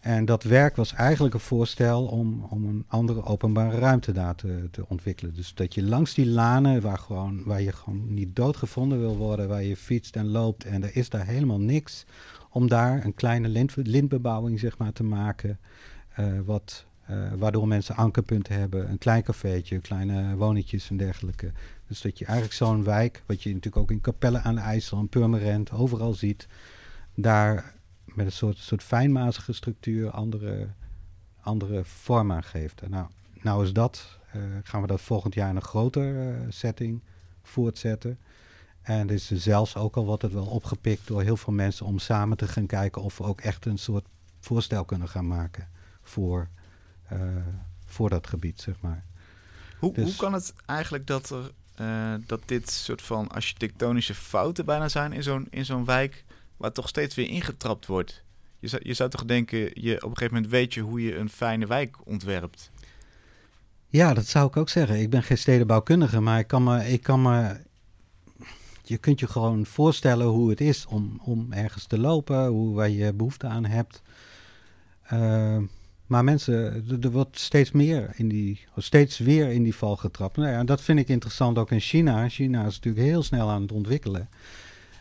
En 0.01 0.25
dat 0.25 0.43
werk 0.43 0.75
was 0.75 0.93
eigenlijk 0.93 1.33
een 1.33 1.39
voorstel 1.39 2.05
om, 2.05 2.45
om 2.49 2.65
een 2.65 2.85
andere 2.87 3.23
openbare 3.23 3.77
ruimte 3.77 4.11
daar 4.11 4.35
te, 4.35 4.67
te 4.71 4.85
ontwikkelen. 4.87 5.33
Dus 5.33 5.53
dat 5.53 5.73
je 5.73 5.83
langs 5.83 6.13
die 6.13 6.25
lanen, 6.25 6.81
waar, 6.81 6.97
gewoon, 6.97 7.43
waar 7.43 7.61
je 7.61 7.71
gewoon 7.71 8.13
niet 8.13 8.35
doodgevonden 8.35 8.99
wil 8.99 9.15
worden, 9.17 9.47
waar 9.47 9.63
je 9.63 9.77
fietst 9.77 10.15
en 10.15 10.27
loopt 10.27 10.65
en 10.65 10.83
er 10.83 10.95
is 10.95 11.09
daar 11.09 11.25
helemaal 11.25 11.59
niks, 11.59 12.05
om 12.49 12.67
daar 12.67 13.05
een 13.05 13.13
kleine 13.13 13.47
lint, 13.47 13.75
lintbebouwing 13.75 14.59
zeg 14.59 14.77
maar, 14.77 14.93
te 14.93 15.03
maken, 15.03 15.59
uh, 16.19 16.39
wat, 16.45 16.85
uh, 17.09 17.17
waardoor 17.37 17.67
mensen 17.67 17.95
ankerpunten 17.95 18.55
hebben, 18.55 18.89
een 18.89 18.97
klein 18.97 19.23
cafeetje, 19.23 19.79
kleine 19.79 20.35
woningjes 20.35 20.89
en 20.89 20.97
dergelijke. 20.97 21.51
Dus 21.87 22.01
dat 22.01 22.19
je 22.19 22.25
eigenlijk 22.25 22.55
zo'n 22.55 22.83
wijk, 22.83 23.23
wat 23.25 23.43
je 23.43 23.49
natuurlijk 23.49 23.83
ook 23.83 23.91
in 23.91 24.01
Capelle 24.01 24.39
aan 24.39 24.55
de 24.55 24.61
IJssel 24.61 24.97
en 24.97 25.09
Purmerend 25.09 25.71
overal 25.71 26.13
ziet, 26.13 26.47
daar 27.15 27.73
met 28.15 28.25
een 28.25 28.31
soort, 28.31 28.57
soort 28.57 28.83
fijnmazige 28.83 29.53
structuur 29.53 30.11
andere, 30.11 30.67
andere 31.41 31.83
vorm 31.85 32.31
aan 32.31 32.43
geeft. 32.43 32.89
Nou, 32.89 33.07
nou 33.41 33.63
is 33.63 33.73
dat, 33.73 34.19
uh, 34.35 34.41
gaan 34.63 34.81
we 34.81 34.87
dat 34.87 35.01
volgend 35.01 35.33
jaar 35.33 35.49
in 35.49 35.55
een 35.55 35.61
groter 35.61 36.13
uh, 36.13 36.45
setting 36.49 37.01
voortzetten. 37.43 38.19
En 38.81 39.07
er 39.07 39.13
is 39.13 39.31
zelfs 39.31 39.75
ook 39.75 39.95
al 39.95 40.05
wordt 40.05 40.21
het 40.21 40.33
wel 40.33 40.45
opgepikt 40.45 41.07
door 41.07 41.21
heel 41.21 41.37
veel 41.37 41.53
mensen 41.53 41.85
om 41.85 41.99
samen 41.99 42.37
te 42.37 42.47
gaan 42.47 42.65
kijken 42.65 43.01
of 43.01 43.17
we 43.17 43.23
ook 43.23 43.41
echt 43.41 43.65
een 43.65 43.77
soort 43.77 44.05
voorstel 44.39 44.85
kunnen 44.85 45.09
gaan 45.09 45.27
maken 45.27 45.69
voor, 46.01 46.47
uh, 47.13 47.19
voor 47.85 48.09
dat 48.09 48.27
gebied, 48.27 48.61
zeg 48.61 48.75
maar. 48.79 49.03
Hoe, 49.79 49.93
dus, 49.93 50.03
hoe 50.03 50.15
kan 50.15 50.33
het 50.33 50.53
eigenlijk 50.65 51.07
dat, 51.07 51.29
er, 51.29 51.51
dat 52.25 52.41
dit 52.45 52.69
soort 52.69 53.01
van 53.01 53.27
architectonische 53.27 54.15
fouten 54.15 54.65
bijna 54.65 54.89
zijn 54.89 55.13
in 55.13 55.23
zo'n, 55.23 55.47
in 55.49 55.65
zo'n 55.65 55.85
wijk 55.85 56.25
waar 56.61 56.71
toch 56.71 56.87
steeds 56.87 57.15
weer 57.15 57.29
ingetrapt 57.29 57.85
wordt. 57.85 58.23
Je 58.59 58.67
zou, 58.67 58.81
je 58.85 58.93
zou 58.93 59.09
toch 59.09 59.25
denken, 59.25 59.59
je, 59.59 59.95
op 59.95 60.09
een 60.09 60.17
gegeven 60.17 60.33
moment 60.33 60.51
weet 60.51 60.73
je 60.73 60.81
hoe 60.81 61.01
je 61.01 61.15
een 61.15 61.29
fijne 61.29 61.67
wijk 61.67 61.97
ontwerpt. 62.07 62.71
Ja, 63.87 64.13
dat 64.13 64.25
zou 64.25 64.47
ik 64.47 64.57
ook 64.57 64.69
zeggen. 64.69 64.99
Ik 64.99 65.09
ben 65.09 65.23
geen 65.23 65.37
stedenbouwkundige, 65.37 66.19
maar 66.19 66.39
ik 66.39 66.47
kan 66.47 66.63
me, 66.63 66.89
ik 66.89 67.03
kan 67.03 67.21
me 67.21 67.59
je 68.83 68.97
kunt 68.97 69.19
je 69.19 69.27
gewoon 69.27 69.65
voorstellen 69.65 70.27
hoe 70.27 70.49
het 70.49 70.61
is 70.61 70.85
om, 70.85 71.19
om 71.23 71.53
ergens 71.53 71.85
te 71.85 71.99
lopen, 71.99 72.47
hoe 72.47 72.75
waar 72.75 72.89
je 72.89 73.13
behoefte 73.13 73.47
aan 73.47 73.65
hebt. 73.65 74.01
Uh, 75.13 75.57
maar 76.05 76.23
mensen, 76.23 76.85
er 77.01 77.11
wordt 77.11 77.39
steeds 77.39 77.71
meer 77.71 78.11
in 78.15 78.27
die, 78.27 78.59
steeds 78.77 79.17
weer 79.17 79.49
in 79.49 79.63
die 79.63 79.75
val 79.75 79.95
getrapt. 79.95 80.37
Nou 80.37 80.49
ja, 80.49 80.63
dat 80.63 80.81
vind 80.81 80.99
ik 80.99 81.07
interessant 81.07 81.57
ook 81.57 81.71
in 81.71 81.79
China. 81.79 82.29
China 82.29 82.65
is 82.65 82.75
natuurlijk 82.75 83.05
heel 83.05 83.23
snel 83.23 83.49
aan 83.49 83.61
het 83.61 83.71
ontwikkelen. 83.71 84.29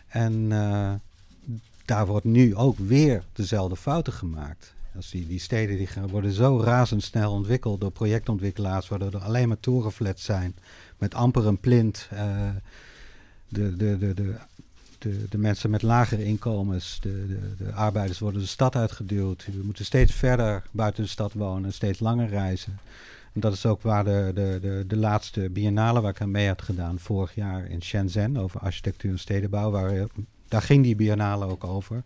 En 0.08 0.50
uh, 0.50 0.92
daar 1.90 2.06
wordt 2.06 2.24
nu 2.24 2.56
ook 2.56 2.78
weer 2.78 3.22
dezelfde 3.32 3.76
fouten 3.76 4.12
gemaakt. 4.12 4.74
Als 4.96 5.10
die, 5.10 5.26
die 5.26 5.38
steden 5.38 5.76
die 5.76 5.86
gaan, 5.86 6.08
worden 6.08 6.32
zo 6.32 6.60
razendsnel 6.60 7.32
ontwikkeld 7.32 7.80
door 7.80 7.90
projectontwikkelaars, 7.90 8.88
waardoor 8.88 9.12
er 9.12 9.22
alleen 9.22 9.48
maar 9.48 9.60
torenflats 9.60 10.24
zijn 10.24 10.54
met 10.98 11.14
amper 11.14 11.46
een 11.46 11.58
plint. 11.58 12.08
Uh, 12.12 12.48
de, 13.48 13.76
de, 13.76 13.98
de, 13.98 14.14
de, 14.14 14.34
de, 14.98 15.26
de, 15.28 15.38
mensen 15.38 15.70
met 15.70 15.82
lagere 15.82 16.24
inkomens, 16.24 16.98
de, 17.00 17.26
de, 17.26 17.64
de 17.64 17.72
arbeiders 17.72 18.18
worden 18.18 18.40
de 18.40 18.46
stad 18.46 18.76
uitgeduwd. 18.76 19.46
We 19.46 19.62
moeten 19.64 19.84
steeds 19.84 20.12
verder 20.12 20.62
buiten 20.70 21.02
de 21.02 21.08
stad 21.08 21.32
wonen, 21.32 21.72
steeds 21.72 22.00
langer 22.00 22.28
reizen. 22.28 22.78
En 23.32 23.40
dat 23.40 23.52
is 23.52 23.66
ook 23.66 23.82
waar 23.82 24.04
de, 24.04 24.30
de, 24.34 24.58
de, 24.60 24.84
de 24.86 24.96
laatste 24.96 25.50
biennale 25.50 26.00
waar 26.00 26.10
ik 26.10 26.20
aan 26.20 26.30
mee 26.30 26.48
had 26.48 26.62
gedaan, 26.62 26.98
vorig 26.98 27.34
jaar 27.34 27.66
in 27.66 27.82
Shenzhen, 27.82 28.36
over 28.36 28.60
architectuur 28.60 29.10
en 29.10 29.18
stedenbouw, 29.18 29.70
waar 29.70 30.08
daar 30.50 30.62
ging 30.62 30.82
die 30.82 30.96
biennale 30.96 31.46
ook 31.46 31.64
over. 31.64 32.02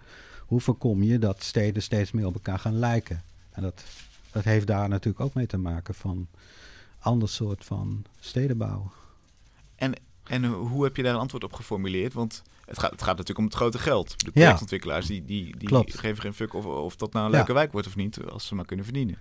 Hoe 0.46 0.60
voorkom 0.60 1.02
je 1.02 1.18
dat 1.18 1.42
steden 1.42 1.82
steeds 1.82 2.12
meer 2.12 2.26
op 2.26 2.34
elkaar 2.34 2.58
gaan 2.58 2.78
lijken? 2.78 3.22
En 3.50 3.62
dat, 3.62 3.84
dat 4.32 4.44
heeft 4.44 4.66
daar 4.66 4.88
natuurlijk 4.88 5.24
ook 5.24 5.34
mee 5.34 5.46
te 5.46 5.56
maken 5.56 5.94
van 5.94 6.26
ander 6.98 7.28
soort 7.28 7.64
van 7.64 8.04
stedenbouw. 8.20 8.92
En, 9.76 9.92
en 10.24 10.44
hoe 10.44 10.84
heb 10.84 10.96
je 10.96 11.02
daar 11.02 11.14
een 11.14 11.20
antwoord 11.20 11.44
op 11.44 11.52
geformuleerd? 11.52 12.12
Want 12.12 12.42
het 12.66 12.78
gaat, 12.78 12.90
het 12.90 13.02
gaat 13.02 13.16
natuurlijk 13.16 13.38
om 13.38 13.44
het 13.44 13.54
grote 13.54 13.78
geld. 13.78 14.24
De 14.24 14.30
projectontwikkelaars 14.30 15.06
die, 15.06 15.24
die, 15.24 15.56
die 15.56 15.84
geven 15.86 16.22
geen 16.22 16.34
fuck 16.34 16.54
of, 16.54 16.64
of 16.64 16.96
dat 16.96 17.12
nou 17.12 17.24
een 17.24 17.30
leuke 17.30 17.52
wijk 17.52 17.72
wordt 17.72 17.86
of 17.86 17.96
niet, 17.96 18.24
als 18.24 18.46
ze 18.46 18.54
maar 18.54 18.64
kunnen 18.64 18.84
verdienen. 18.84 19.18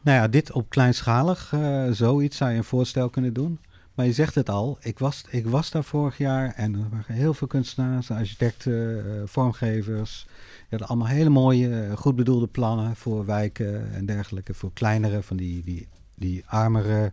Nou 0.00 0.18
ja, 0.18 0.28
dit 0.28 0.52
op 0.52 0.70
kleinschalig, 0.70 1.52
uh, 1.52 1.90
zoiets 1.90 2.36
zou 2.36 2.50
je 2.50 2.56
een 2.56 2.64
voorstel 2.64 3.10
kunnen 3.10 3.32
doen. 3.32 3.58
Maar 3.96 4.06
je 4.06 4.12
zegt 4.12 4.34
het 4.34 4.48
al, 4.48 4.78
ik 4.80 4.98
was, 4.98 5.24
ik 5.28 5.46
was 5.46 5.70
daar 5.70 5.84
vorig 5.84 6.18
jaar 6.18 6.52
en 6.54 6.74
er 6.74 6.88
waren 6.90 7.14
heel 7.14 7.34
veel 7.34 7.46
kunstenaars, 7.46 8.10
architecten, 8.10 9.06
uh, 9.06 9.22
vormgevers. 9.24 10.26
Die 10.26 10.66
hadden 10.68 10.88
allemaal 10.88 11.06
hele 11.06 11.28
mooie, 11.28 11.68
uh, 11.68 11.96
goed 11.96 12.16
bedoelde 12.16 12.46
plannen 12.46 12.96
voor 12.96 13.24
wijken 13.24 13.92
en 13.92 14.06
dergelijke. 14.06 14.54
Voor 14.54 14.72
kleinere, 14.72 15.22
van 15.22 15.36
die, 15.36 15.62
die, 15.64 15.88
die 16.14 16.42
armere 16.46 17.12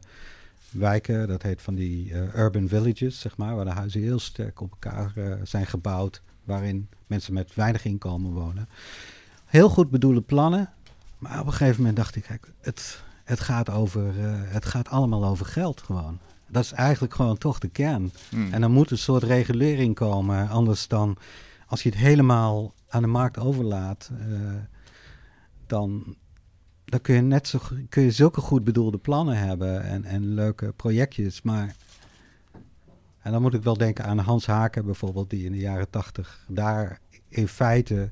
wijken. 0.70 1.28
Dat 1.28 1.42
heet 1.42 1.62
van 1.62 1.76
die 1.76 2.10
uh, 2.10 2.36
urban 2.36 2.68
villages, 2.68 3.20
zeg 3.20 3.38
maar, 3.38 3.56
waar 3.56 3.66
de 3.66 3.72
huizen 3.72 4.02
heel 4.02 4.20
sterk 4.20 4.62
op 4.62 4.72
elkaar 4.72 5.14
zijn 5.44 5.66
gebouwd. 5.66 6.22
Waarin 6.44 6.88
mensen 7.08 7.34
met 7.34 7.56
weinig 7.56 7.86
inkomen 7.86 8.32
wonen. 8.32 8.70
Heel 9.46 9.70
goed 9.70 9.90
bedoelde 9.90 10.22
plannen. 10.22 10.70
Maar 11.18 11.40
op 11.40 11.46
een 11.46 11.52
gegeven 11.52 11.78
moment 11.78 11.98
dacht 11.98 12.16
ik, 12.16 12.24
kijk, 12.24 12.52
het, 12.62 13.04
het, 13.24 13.40
gaat 13.40 13.70
over, 13.70 14.14
het 14.28 14.66
gaat 14.66 14.90
allemaal 14.90 15.26
over 15.26 15.46
geld 15.46 15.82
gewoon. 15.82 16.20
Dat 16.54 16.64
is 16.64 16.72
eigenlijk 16.72 17.14
gewoon 17.14 17.38
toch 17.38 17.60
de 17.60 17.68
kern. 17.68 18.12
Hmm. 18.30 18.54
En 18.54 18.62
dan 18.62 18.72
moet 18.72 18.92
een 18.92 18.98
soort 18.98 19.24
regulering 19.24 19.96
komen. 19.96 20.50
Anders 20.50 20.88
dan, 20.88 21.18
als 21.68 21.84
je 21.84 21.90
het 21.90 21.98
helemaal 21.98 22.74
aan 22.88 23.02
de 23.02 23.08
markt 23.08 23.40
overlaat, 23.40 24.12
uh, 24.28 24.52
dan, 25.68 26.16
dan 26.86 27.02
kun 27.02 27.16
je 27.16 27.22
net 27.22 27.48
zo 27.48 27.60
kun 27.90 28.04
je 28.04 28.12
zulke 28.12 28.42
goed 28.42 28.64
bedoelde 28.64 28.98
plannen 28.98 29.38
hebben 29.38 29.84
en, 29.84 30.04
en 30.04 30.34
leuke 30.34 30.74
projectjes. 30.76 31.42
Maar 31.42 31.76
en 33.24 33.32
dan 33.32 33.42
moet 33.42 33.54
ik 33.54 33.64
wel 33.64 33.78
denken 33.78 34.06
aan 34.06 34.18
Hans 34.18 34.46
Haken 34.46 34.86
bijvoorbeeld, 34.86 35.30
die 35.30 35.46
in 35.46 35.52
de 35.52 35.58
jaren 35.58 35.90
tachtig 35.90 36.46
daar 36.48 37.00
in 37.28 37.48
feite 37.48 38.12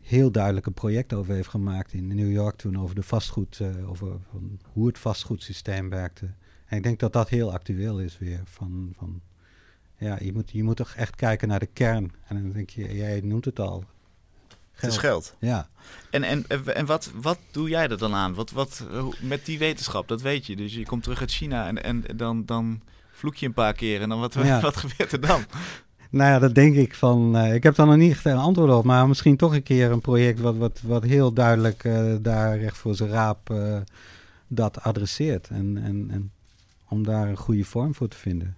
heel 0.00 0.30
duidelijk 0.30 0.66
een 0.66 0.74
project 0.74 1.12
over 1.12 1.34
heeft 1.34 1.48
gemaakt 1.48 1.92
in 1.92 2.06
New 2.06 2.32
York 2.32 2.56
toen 2.56 2.78
over 2.78 2.94
de 2.94 3.02
vastgoed, 3.02 3.58
uh, 3.62 3.90
over 3.90 4.16
hoe 4.72 4.86
het 4.86 4.98
vastgoedsysteem 4.98 5.88
werkte. 5.88 6.30
En 6.68 6.76
ik 6.76 6.82
denk 6.82 6.98
dat 6.98 7.12
dat 7.12 7.28
heel 7.28 7.52
actueel 7.52 8.00
is 8.00 8.18
weer. 8.18 8.40
Van, 8.44 8.92
van, 8.96 9.20
ja, 9.96 10.16
je 10.20 10.32
moet, 10.32 10.50
je 10.50 10.62
moet 10.62 10.76
toch 10.76 10.94
echt 10.94 11.16
kijken 11.16 11.48
naar 11.48 11.58
de 11.58 11.68
kern. 11.72 12.12
En 12.26 12.42
dan 12.42 12.52
denk 12.52 12.70
je, 12.70 12.96
jij 12.96 13.20
noemt 13.20 13.44
het 13.44 13.60
al. 13.60 13.84
Geld. 14.72 14.92
Het 14.92 15.02
is 15.02 15.08
geld. 15.08 15.36
Ja. 15.38 15.68
En, 16.10 16.22
en, 16.22 16.44
en 16.74 16.86
wat, 16.86 17.10
wat 17.14 17.38
doe 17.50 17.68
jij 17.68 17.88
er 17.88 17.98
dan 17.98 18.14
aan? 18.14 18.34
Wat, 18.34 18.50
wat, 18.50 18.86
met 19.20 19.44
die 19.44 19.58
wetenschap, 19.58 20.08
dat 20.08 20.20
weet 20.20 20.46
je. 20.46 20.56
Dus 20.56 20.74
je 20.74 20.86
komt 20.86 21.02
terug 21.02 21.20
uit 21.20 21.30
China 21.30 21.66
en, 21.66 21.82
en 21.82 22.04
dan, 22.16 22.44
dan 22.44 22.82
vloek 23.10 23.34
je 23.34 23.46
een 23.46 23.52
paar 23.52 23.72
keer. 23.72 24.00
En 24.00 24.08
dan 24.08 24.20
wat, 24.20 24.34
wat 24.60 24.76
gebeurt 24.76 25.12
er 25.12 25.20
dan? 25.20 25.44
Nou 26.10 26.30
ja, 26.30 26.38
dat 26.38 26.54
denk 26.54 26.74
ik 26.74 26.94
van. 26.94 27.36
Uh, 27.36 27.54
ik 27.54 27.62
heb 27.62 27.74
daar 27.74 27.86
nog 27.86 27.96
niet 27.96 28.10
echt 28.10 28.24
een 28.24 28.36
antwoord 28.36 28.72
op. 28.72 28.84
Maar 28.84 29.08
misschien 29.08 29.36
toch 29.36 29.54
een 29.54 29.62
keer 29.62 29.90
een 29.90 30.00
project 30.00 30.40
wat, 30.40 30.56
wat, 30.56 30.80
wat 30.82 31.02
heel 31.02 31.32
duidelijk 31.32 31.84
uh, 31.84 32.14
daar 32.20 32.58
recht 32.58 32.76
voor 32.76 32.94
zijn 32.94 33.10
raap 33.10 33.50
uh, 33.50 33.76
dat 34.46 34.82
adresseert. 34.82 35.48
En, 35.48 35.78
en, 35.84 36.08
en 36.10 36.32
om 36.88 37.02
daar 37.02 37.28
een 37.28 37.36
goede 37.36 37.64
vorm 37.64 37.94
voor 37.94 38.08
te 38.08 38.16
vinden. 38.16 38.56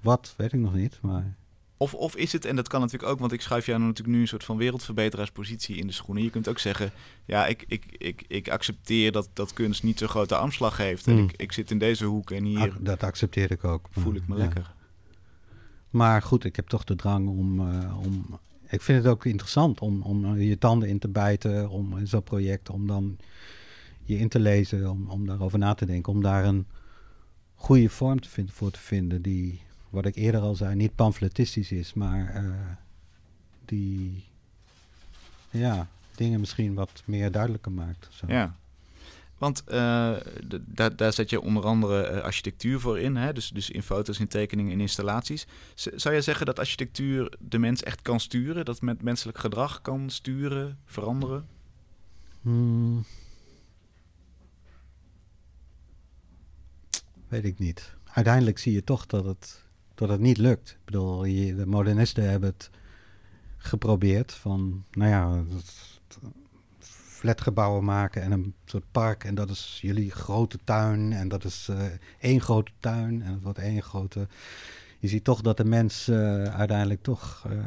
Wat, 0.00 0.34
weet 0.36 0.52
ik 0.52 0.60
nog 0.60 0.74
niet, 0.74 0.98
maar... 1.02 1.38
Of, 1.76 1.94
of 1.94 2.16
is 2.16 2.32
het, 2.32 2.44
en 2.44 2.56
dat 2.56 2.68
kan 2.68 2.80
natuurlijk 2.80 3.12
ook, 3.12 3.18
want 3.18 3.32
ik 3.32 3.40
schuif 3.40 3.66
jou 3.66 3.80
natuurlijk 3.80 4.08
nu 4.08 4.20
een 4.20 4.28
soort 4.28 4.44
van 4.44 4.56
wereldverbeteraarspositie 4.56 5.76
in 5.76 5.86
de 5.86 5.92
schoenen. 5.92 6.24
Je 6.24 6.30
kunt 6.30 6.48
ook 6.48 6.58
zeggen, 6.58 6.92
ja, 7.24 7.46
ik, 7.46 7.64
ik, 7.68 7.84
ik, 7.98 8.24
ik 8.28 8.48
accepteer 8.48 9.12
dat, 9.12 9.28
dat 9.32 9.52
kunst 9.52 9.82
niet 9.82 9.98
zo'n 9.98 10.08
grote 10.08 10.36
armslag 10.36 10.76
heeft. 10.76 11.06
En 11.06 11.12
hmm. 11.12 11.24
ik, 11.24 11.32
ik 11.36 11.52
zit 11.52 11.70
in 11.70 11.78
deze 11.78 12.04
hoek 12.04 12.30
en 12.30 12.44
hier... 12.44 12.76
dat 12.80 13.02
accepteer 13.02 13.50
ik 13.50 13.64
ook. 13.64 13.88
Voel 13.90 14.14
ik 14.14 14.28
me 14.28 14.36
lekker. 14.36 14.74
Maar 15.90 16.22
goed, 16.22 16.44
ik 16.44 16.56
heb 16.56 16.66
toch 16.66 16.84
de 16.84 16.96
drang 16.96 17.28
om... 17.28 17.60
Uh, 17.60 17.98
om 18.04 18.38
ik 18.68 18.82
vind 18.82 19.04
het 19.04 19.12
ook 19.12 19.24
interessant 19.24 19.80
om, 19.80 20.02
om 20.02 20.38
je 20.38 20.58
tanden 20.58 20.88
in 20.88 20.98
te 20.98 21.08
bijten, 21.08 21.68
om 21.68 21.98
in 21.98 22.06
zo'n 22.06 22.22
project, 22.22 22.70
om 22.70 22.86
dan 22.86 23.16
je 24.02 24.18
in 24.18 24.28
te 24.28 24.40
lezen, 24.40 24.90
om, 24.90 25.08
om 25.08 25.26
daarover 25.26 25.58
na 25.58 25.74
te 25.74 25.86
denken, 25.86 26.12
om 26.12 26.22
daar 26.22 26.44
een 26.44 26.66
goede 27.60 27.88
vorm 27.88 28.20
te 28.20 28.28
vinden, 28.28 28.54
voor 28.54 28.70
te 28.70 28.78
vinden 28.78 29.22
die, 29.22 29.62
wat 29.90 30.06
ik 30.06 30.16
eerder 30.16 30.40
al 30.40 30.54
zei, 30.54 30.74
niet 30.74 30.94
pamfletistisch 30.94 31.72
is, 31.72 31.94
maar 31.94 32.44
uh, 32.44 32.54
die 33.64 34.24
ja, 35.50 35.88
dingen 36.14 36.40
misschien 36.40 36.74
wat 36.74 37.02
meer 37.04 37.30
duidelijker 37.30 37.72
maakt. 37.72 38.08
Zo. 38.10 38.26
Ja. 38.28 38.56
Want 39.38 39.62
uh, 39.68 40.16
daar, 40.64 40.96
daar 40.96 41.12
zet 41.12 41.30
je 41.30 41.40
onder 41.40 41.64
andere 41.64 42.10
uh, 42.10 42.20
architectuur 42.20 42.80
voor 42.80 42.98
in, 42.98 43.16
hè? 43.16 43.32
Dus, 43.32 43.48
dus 43.48 43.70
in 43.70 43.82
foto's, 43.82 44.18
in 44.18 44.28
tekeningen, 44.28 44.72
in 44.72 44.80
installaties. 44.80 45.46
Z 45.74 45.86
zou 45.94 46.14
je 46.14 46.20
zeggen 46.20 46.46
dat 46.46 46.58
architectuur 46.58 47.32
de 47.38 47.58
mens 47.58 47.82
echt 47.82 48.02
kan 48.02 48.20
sturen? 48.20 48.64
Dat 48.64 48.80
met 48.80 49.02
menselijk 49.02 49.38
gedrag 49.38 49.82
kan 49.82 50.10
sturen, 50.10 50.78
veranderen? 50.84 51.46
Hmm. 52.42 53.04
Weet 57.30 57.44
ik 57.44 57.58
niet. 57.58 57.94
Uiteindelijk 58.12 58.58
zie 58.58 58.72
je 58.72 58.84
toch 58.84 59.06
dat 59.06 59.24
het, 59.24 59.64
dat 59.94 60.08
het 60.08 60.20
niet 60.20 60.38
lukt. 60.38 60.70
Ik 60.70 60.84
bedoel, 60.84 61.24
je, 61.24 61.54
de 61.54 61.66
modernisten 61.66 62.30
hebben 62.30 62.48
het 62.48 62.70
geprobeerd 63.56 64.32
van, 64.32 64.84
nou 64.90 65.10
ja, 65.10 65.44
flatgebouwen 67.20 67.84
maken 67.84 68.22
en 68.22 68.32
een 68.32 68.54
soort 68.64 68.84
park. 68.90 69.24
En 69.24 69.34
dat 69.34 69.50
is 69.50 69.78
jullie 69.82 70.10
grote 70.10 70.58
tuin. 70.64 71.12
En 71.12 71.28
dat 71.28 71.44
is 71.44 71.68
uh, 71.70 71.82
één 72.18 72.40
grote 72.40 72.72
tuin. 72.78 73.22
En 73.22 73.32
het 73.32 73.42
wordt 73.42 73.58
één 73.58 73.82
grote. 73.82 74.28
Je 74.98 75.08
ziet 75.08 75.24
toch 75.24 75.40
dat 75.40 75.56
de 75.56 75.64
mens 75.64 76.08
uh, 76.08 76.44
uiteindelijk 76.44 77.02
toch 77.02 77.46
uh, 77.50 77.64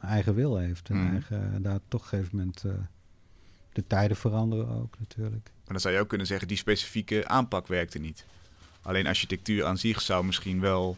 eigen 0.00 0.34
wil 0.34 0.56
heeft. 0.56 0.88
En 0.88 0.96
Mhm. 0.96 1.12
eigen, 1.12 1.62
daar 1.62 1.80
toch 1.88 2.00
op 2.00 2.12
een 2.12 2.18
gegeven 2.18 2.36
moment 2.36 2.64
de 3.72 3.86
tijden 3.86 4.16
veranderen 4.16 4.68
ook 4.68 4.98
natuurlijk. 4.98 5.50
Maar 5.70 5.78
dan 5.78 5.88
zou 5.88 5.94
je 5.94 6.04
ook 6.04 6.08
kunnen 6.08 6.26
zeggen, 6.26 6.48
die 6.48 6.56
specifieke 6.56 7.28
aanpak 7.28 7.66
werkte 7.66 7.98
niet. 7.98 8.24
Alleen 8.82 9.06
architectuur 9.06 9.64
aan 9.64 9.78
zich 9.78 10.00
zou 10.00 10.24
misschien 10.24 10.60
wel 10.60 10.96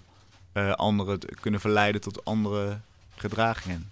uh, 0.55 0.73
anderen 0.73 1.19
kunnen 1.41 1.61
verleiden 1.61 2.01
tot 2.01 2.25
andere 2.25 2.79
gedragingen. 3.17 3.91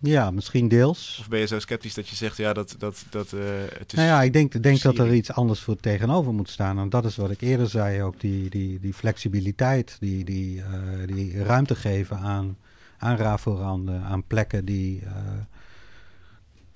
Ja, 0.00 0.30
misschien 0.30 0.68
deels. 0.68 1.16
Of 1.20 1.28
ben 1.28 1.40
je 1.40 1.46
zo 1.46 1.58
sceptisch 1.58 1.94
dat 1.94 2.08
je 2.08 2.16
zegt, 2.16 2.36
ja, 2.36 2.52
dat, 2.52 2.74
dat, 2.78 3.04
dat 3.10 3.32
uh, 3.32 3.40
het 3.78 3.92
is... 3.92 3.98
Nou 3.98 4.08
ja, 4.08 4.22
ik 4.22 4.32
denk, 4.32 4.62
denk 4.62 4.80
dat 4.80 4.98
er 4.98 5.14
iets 5.14 5.32
anders 5.32 5.60
voor 5.60 5.76
tegenover 5.76 6.32
moet 6.32 6.50
staan. 6.50 6.78
En 6.78 6.88
dat 6.88 7.04
is 7.04 7.16
wat 7.16 7.30
ik 7.30 7.40
eerder 7.40 7.68
zei 7.68 8.02
ook, 8.02 8.20
die, 8.20 8.50
die, 8.50 8.80
die 8.80 8.94
flexibiliteit, 8.94 9.96
die, 10.00 10.24
die, 10.24 10.56
uh, 10.56 10.64
die 11.06 11.42
ruimte 11.42 11.74
geven 11.74 12.18
aan, 12.18 12.56
aan 12.98 13.16
raforanden, 13.16 14.02
aan 14.02 14.24
plekken 14.26 14.64
die, 14.64 15.00
uh, 15.02 15.10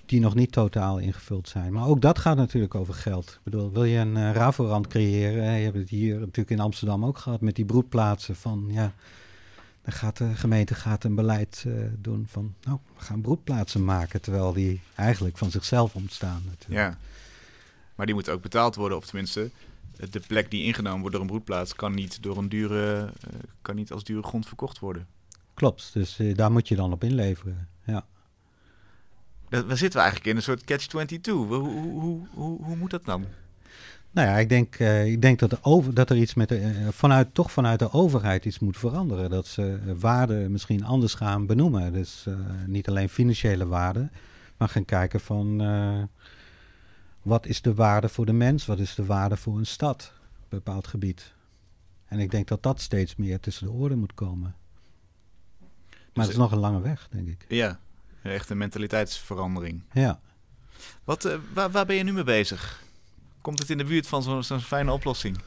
die 0.09 0.21
nog 0.21 0.35
niet 0.35 0.53
totaal 0.53 0.99
ingevuld 0.99 1.49
zijn. 1.49 1.73
Maar 1.73 1.87
ook 1.87 2.01
dat 2.01 2.19
gaat 2.19 2.37
natuurlijk 2.37 2.75
over 2.75 2.95
geld. 2.95 3.31
Ik 3.31 3.41
bedoel, 3.43 3.73
wil 3.73 3.85
je 3.85 3.99
een 3.99 4.17
uh, 4.17 4.33
raforand 4.33 4.87
creëren, 4.87 5.53
je 5.53 5.65
hebt 5.65 5.77
het 5.77 5.89
hier 5.89 6.19
natuurlijk 6.19 6.51
in 6.51 6.61
Amsterdam 6.61 7.05
ook 7.05 7.19
gehad 7.19 7.41
met 7.41 7.57
die 7.57 7.65
broedplaatsen 7.65 8.37
van, 8.37 8.65
ja... 8.69 8.93
Dan 9.83 9.93
gaat 9.93 10.17
de 10.17 10.35
gemeente 10.35 10.75
gaat 10.75 11.05
een 11.05 11.15
beleid 11.15 11.65
uh, 11.67 11.75
doen 11.99 12.27
van, 12.29 12.55
nou, 12.63 12.79
we 12.97 13.05
gaan 13.05 13.21
broedplaatsen 13.21 13.85
maken, 13.85 14.21
terwijl 14.21 14.53
die 14.53 14.81
eigenlijk 14.95 15.39
van 15.39 15.51
zichzelf 15.51 15.95
ontstaan. 15.95 16.43
Natuurlijk. 16.47 16.81
Ja, 16.81 16.99
maar 17.95 18.07
die 18.07 18.15
moeten 18.15 18.33
ook 18.33 18.43
betaald 18.43 18.75
worden, 18.75 18.99
of 18.99 19.07
tenminste, 19.07 19.51
de 20.11 20.21
plek 20.27 20.51
die 20.51 20.65
ingenomen 20.65 21.01
wordt 21.01 21.13
door 21.13 21.21
een 21.21 21.31
broedplaats 21.31 21.75
kan 21.75 21.95
niet 21.95 22.23
door 22.23 22.37
een 22.37 22.49
dure, 22.49 23.03
uh, 23.03 23.11
kan 23.63 23.75
niet 23.75 23.93
als 23.93 24.05
dure 24.05 24.23
grond 24.23 24.47
verkocht 24.47 24.79
worden. 24.79 25.07
Klopt, 25.55 25.91
dus 25.93 26.19
uh, 26.19 26.37
daar 26.37 26.53
moet 26.53 26.69
je 26.69 26.77
dan 26.77 26.93
op 26.93 27.05
inleveren. 27.05 27.69
Ja. 27.85 28.07
Waar 29.63 29.77
zitten 29.77 30.01
we 30.01 30.07
eigenlijk 30.07 30.27
in? 30.27 30.37
Een 30.37 30.43
soort 30.43 30.65
catch-22. 30.65 31.31
Hoe, 31.31 31.45
hoe, 31.45 32.27
hoe, 32.31 32.63
hoe, 32.65 32.77
moet 32.77 32.91
dat 32.91 33.05
dan? 33.05 33.25
Nou 34.11 34.29
ja, 34.29 34.37
ik 34.37 34.49
denk, 34.49 34.79
uh, 34.79 35.07
ik 35.07 35.23
denk 35.23 35.39
dat, 35.39 35.51
de 35.51 35.59
over, 35.63 35.95
dat 35.95 36.11
er 36.11 36.17
iets 36.17 36.35
met 36.35 36.49
de, 36.49 36.61
uh, 36.61 36.89
vanuit, 36.89 37.35
toch 37.35 37.53
vanuit 37.53 37.79
de 37.79 37.93
overheid 37.93 38.45
iets 38.45 38.59
moet 38.59 38.77
veranderen. 38.77 39.31
Dat 39.31 39.47
ze 39.47 39.79
uh, 39.87 39.93
waarden 39.99 40.53
misschien 40.53 40.85
anders 40.85 41.15
gaan 41.15 41.47
benoemen. 41.47 41.93
Dus 41.93 42.27
niet 42.67 42.89
alleen 42.89 43.09
financiële 43.09 43.67
waarden, 43.67 44.13
maar 44.57 44.69
gaan 44.69 44.85
kijken 44.85 45.21
van 45.21 45.63
wat 47.23 47.47
is 47.47 47.63
de 47.63 47.75
waarde 47.75 48.09
voor 48.09 48.27
de 48.27 48.33
mens, 48.33 48.67
wat 48.67 48.79
is 48.79 48.95
de 48.95 49.05
waarde 49.05 49.37
voor 49.37 49.59
een 49.59 49.67
stad, 49.67 50.13
een 50.15 50.47
bepaald 50.49 50.87
gebied. 50.87 51.33
En 52.07 52.19
ik 52.19 52.31
denk 52.31 52.49
dat 52.49 52.63
dat 52.63 52.81
steeds 52.81 53.17
meer 53.17 53.41
tussen 53.41 53.67
de 53.67 53.73
orde 53.73 53.97
moet 53.97 54.15
komen. 54.15 54.55
Maar 55.91 55.99
dus 56.13 56.23
het 56.25 56.33
is 56.33 56.37
nog 56.37 56.53
een 56.53 56.59
lange 56.59 56.81
weg, 56.81 57.09
denk 57.11 57.29
ik. 57.29 57.45
Ja, 57.49 57.81
echt 58.33 58.51
een 58.51 58.59
mentaliteitsverandering. 58.59 59.83
Ja. 59.93 60.21
Wat, 61.05 61.25
uh, 61.25 61.35
waar, 61.53 61.71
waar, 61.71 61.87
ben 61.87 61.97
je 61.97 62.03
nu 62.03 62.13
mee 62.13 62.25
bezig? 62.25 62.83
Komt 63.41 63.59
het 63.59 63.71
in 63.71 63.79
de 63.79 63.85
buurt 63.85 64.07
van 64.07 64.23
zo'n 64.23 64.43
zo 64.43 64.59
fijne 64.59 64.93
oplossing? 64.93 65.39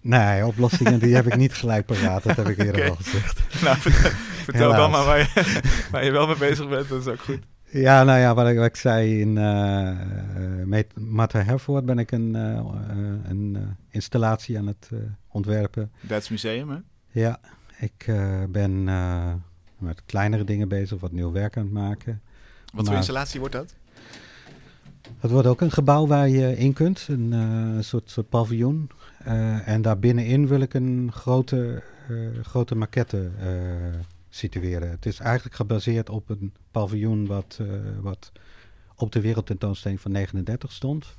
Nee, 0.00 0.46
oplossingen 0.46 0.98
die 0.98 1.14
heb 1.14 1.26
ik 1.26 1.36
niet 1.36 1.54
gelijk 1.62 1.86
paraat. 1.86 2.22
Dat 2.22 2.36
heb 2.36 2.48
ik 2.48 2.58
eerder 2.58 2.74
okay. 2.74 2.88
al 2.88 2.96
gezegd. 2.96 3.40
Nou, 3.64 3.76
vertel, 3.78 4.72
dan 4.72 4.90
maar 4.90 5.04
waar 5.04 5.18
je, 5.18 5.60
waar 5.90 6.04
je 6.04 6.10
wel 6.10 6.26
mee 6.26 6.36
bezig 6.36 6.68
bent. 6.68 6.88
Dat 6.88 7.00
is 7.00 7.06
ook 7.06 7.20
goed. 7.20 7.40
Ja, 7.70 8.04
nou 8.04 8.18
ja, 8.18 8.34
wat 8.34 8.48
ik, 8.48 8.56
wat 8.56 8.66
ik 8.66 8.76
zei, 8.76 9.20
in 9.20 9.36
uh, 9.36 10.82
Matter 10.94 11.44
Herford 11.44 11.84
ben 11.84 11.98
ik 11.98 12.10
een, 12.10 12.34
uh, 12.36 12.60
een 13.24 13.76
installatie 13.90 14.58
aan 14.58 14.66
het 14.66 14.90
ontwerpen. 15.28 15.92
Duits 16.00 16.28
museum, 16.28 16.70
hè? 16.70 16.76
Ja, 17.10 17.40
ik 17.78 18.10
ben 18.48 18.88
met 19.86 20.02
kleinere 20.06 20.44
dingen 20.44 20.68
bezig, 20.68 21.00
wat 21.00 21.12
nieuw 21.12 21.32
werk 21.32 21.56
aan 21.56 21.64
het 21.64 21.72
maken. 21.72 22.20
Wat 22.64 22.74
maar, 22.74 22.84
voor 22.84 22.94
installatie 22.94 23.40
wordt 23.40 23.54
dat? 23.54 23.74
Het 25.18 25.30
wordt 25.30 25.46
ook 25.46 25.60
een 25.60 25.70
gebouw 25.70 26.06
waar 26.06 26.28
je 26.28 26.56
in 26.56 26.72
kunt, 26.72 27.06
een 27.08 27.32
uh, 27.32 27.82
soort, 27.82 28.10
soort 28.10 28.28
paviljoen. 28.28 28.90
Uh, 29.26 29.68
en 29.68 29.82
daar 29.82 29.98
binnenin 29.98 30.46
wil 30.46 30.60
ik 30.60 30.74
een 30.74 31.10
grote, 31.12 31.82
uh, 32.10 32.28
grote 32.42 32.74
maquette 32.74 33.30
situeren. 34.28 34.90
Het 34.90 35.06
is 35.06 35.18
eigenlijk 35.18 35.56
gebaseerd 35.56 36.10
op 36.10 36.28
een 36.28 36.52
paviljoen 36.70 37.26
wat, 37.26 37.60
wat 38.00 38.32
op 38.96 39.12
de 39.12 39.20
wereldtentoonstelling 39.20 40.00
van 40.00 40.12
39 40.12 40.72
stond. 40.72 41.16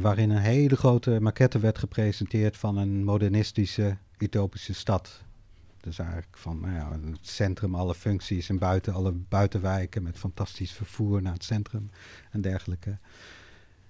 waarin 0.00 0.30
een 0.30 0.36
hele 0.36 0.76
grote 0.76 1.20
maquette 1.20 1.58
werd 1.58 1.78
gepresenteerd 1.78 2.56
van 2.56 2.76
een 2.76 3.04
modernistische, 3.04 3.96
utopische 4.18 4.74
stad. 4.74 5.22
Dus 5.88 5.98
eigenlijk 5.98 6.36
van 6.36 6.60
nou 6.60 6.74
ja, 6.74 6.90
het 7.10 7.18
centrum, 7.20 7.74
alle 7.74 7.94
functies 7.94 8.48
en 8.48 8.58
buiten 8.58 8.92
alle 8.92 9.12
buitenwijken 9.12 10.02
met 10.02 10.18
fantastisch 10.18 10.72
vervoer 10.72 11.22
naar 11.22 11.32
het 11.32 11.44
centrum 11.44 11.90
en 12.30 12.40
dergelijke. 12.40 12.98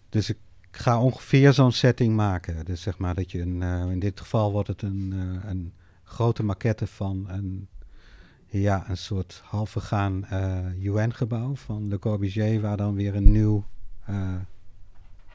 Dus 0.08 0.30
ik 0.30 0.38
ga 0.70 1.00
ongeveer 1.00 1.52
zo'n 1.52 1.72
setting 1.72 2.16
maken. 2.16 2.64
Dus 2.64 2.82
zeg 2.82 2.98
maar 2.98 3.14
dat 3.14 3.30
je 3.30 3.40
een, 3.40 3.60
uh, 3.60 3.90
in 3.90 3.98
dit 3.98 4.20
geval 4.20 4.52
wordt 4.52 4.68
het 4.68 4.82
een, 4.82 5.12
uh, 5.14 5.50
een 5.50 5.72
grote 6.04 6.42
maquette 6.42 6.86
van 6.86 7.28
een, 7.28 7.68
ja, 8.46 8.90
een 8.90 8.96
soort 8.96 9.42
half 9.44 9.70
vergaan 9.70 10.26
uh, 10.32 10.82
UN-gebouw 10.82 11.56
van 11.56 11.88
Le 11.88 11.98
Corbusier, 11.98 12.60
waar 12.60 12.76
dan 12.76 12.94
weer 12.94 13.14
een 13.14 13.32
nieuw 13.32 13.64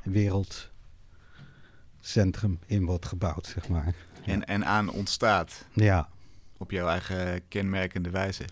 wereldcentrum 0.04 2.60
in 2.66 2.86
wordt 2.86 3.06
gebouwd, 3.06 3.48
zeg 3.48 3.70
maar. 3.70 3.94
En, 4.26 4.46
en 4.46 4.66
aan 4.66 4.90
ontstaat. 4.90 5.66
Ja, 5.74 6.10
op 6.58 6.72
jouw 6.72 6.88
eigen 6.88 7.48
kenmerkende 7.48 8.10
wijze. 8.10 8.46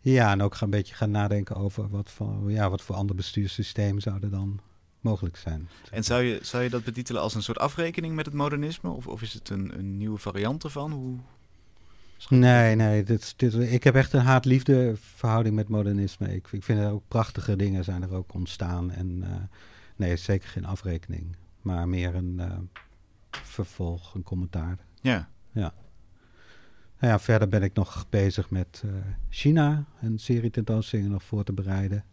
Ja, 0.00 0.30
en 0.30 0.42
ook 0.42 0.54
gaan 0.54 0.68
een 0.68 0.78
beetje 0.78 0.94
gaan 0.94 1.10
nadenken 1.10 1.56
over 1.56 1.88
wat 1.88 2.10
voor, 2.10 2.50
ja, 2.50 2.70
wat 2.70 2.82
voor 2.82 2.94
ander 2.96 3.16
bestuurssysteem 3.16 4.00
zouden 4.00 4.30
dan 4.30 4.60
mogelijk 5.00 5.36
zijn. 5.36 5.68
En 5.90 6.04
zou 6.04 6.22
je, 6.22 6.38
zou 6.42 6.62
je 6.62 6.70
dat 6.70 6.84
betitelen 6.84 7.22
als 7.22 7.34
een 7.34 7.42
soort 7.42 7.58
afrekening 7.58 8.14
met 8.14 8.26
het 8.26 8.34
modernisme? 8.34 8.90
Of, 8.90 9.06
of 9.06 9.22
is 9.22 9.32
het 9.32 9.48
een, 9.48 9.78
een 9.78 9.96
nieuwe 9.96 10.18
variant 10.18 10.64
ervan? 10.64 10.92
Hoe... 10.92 11.18
Nee, 12.28 12.74
nee. 12.74 13.02
Dit, 13.02 13.34
dit, 13.36 13.54
ik 13.54 13.84
heb 13.84 13.94
echt 13.94 14.12
een 14.12 14.20
haat-liefde 14.20 14.94
verhouding 14.96 15.54
met 15.54 15.68
modernisme. 15.68 16.34
Ik, 16.34 16.48
ik 16.50 16.62
vind 16.62 16.78
er 16.78 16.90
ook 16.90 17.02
prachtige 17.08 17.56
dingen 17.56 17.84
zijn 17.84 18.02
er 18.02 18.14
ook 18.14 18.34
ontstaan. 18.34 18.90
En 18.90 19.16
uh, 19.22 19.28
nee, 19.96 20.16
zeker 20.16 20.48
geen 20.48 20.64
afrekening. 20.64 21.36
Maar 21.62 21.88
meer 21.88 22.14
een 22.14 22.36
uh, 22.38 22.52
vervolg, 23.30 24.14
een 24.14 24.22
commentaar. 24.22 24.78
Ja. 25.00 25.28
Ja. 25.52 25.74
Nou 26.98 27.12
ja, 27.12 27.18
verder 27.18 27.48
ben 27.48 27.62
ik 27.62 27.74
nog 27.74 28.06
bezig 28.10 28.50
met 28.50 28.82
uh, 28.84 28.92
China, 29.30 29.84
een 30.00 30.18
serie 30.18 30.50
tentoonstellingen 30.50 31.12
nog 31.12 31.22
voor 31.22 31.44
te 31.44 31.52
bereiden. 31.52 32.04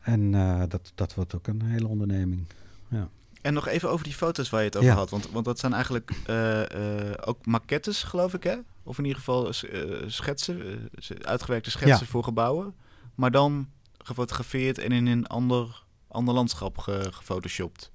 En 0.00 0.32
uh, 0.32 0.62
dat, 0.68 0.92
dat 0.94 1.14
wordt 1.14 1.34
ook 1.34 1.46
een 1.46 1.62
hele 1.62 1.86
onderneming. 1.86 2.46
Ja. 2.88 3.08
En 3.42 3.54
nog 3.54 3.66
even 3.66 3.90
over 3.90 4.04
die 4.04 4.14
foto's 4.14 4.50
waar 4.50 4.60
je 4.60 4.66
het 4.66 4.76
over 4.76 4.88
Ja. 4.88 4.94
had. 4.94 5.10
Want, 5.10 5.30
want 5.30 5.44
dat 5.44 5.58
zijn 5.58 5.72
eigenlijk 5.72 6.10
uh, 6.30 7.12
ook 7.24 7.46
maquettes, 7.46 8.02
geloof 8.02 8.34
ik, 8.34 8.42
hè? 8.42 8.56
Of 8.82 8.98
in 8.98 9.04
ieder 9.04 9.18
geval 9.18 9.52
schetsen, 10.06 10.88
uitgewerkte 11.22 11.70
schetsen 11.70 11.98
Ja. 12.04 12.10
voor 12.10 12.24
gebouwen. 12.24 12.74
Maar 13.14 13.30
dan 13.30 13.68
gefotografeerd 13.98 14.78
en 14.78 14.92
in 14.92 15.06
een 15.06 15.26
ander, 15.26 15.84
ander 16.08 16.34
landschap 16.34 16.78
ge, 16.78 17.08
gefotoshopt. 17.10 17.90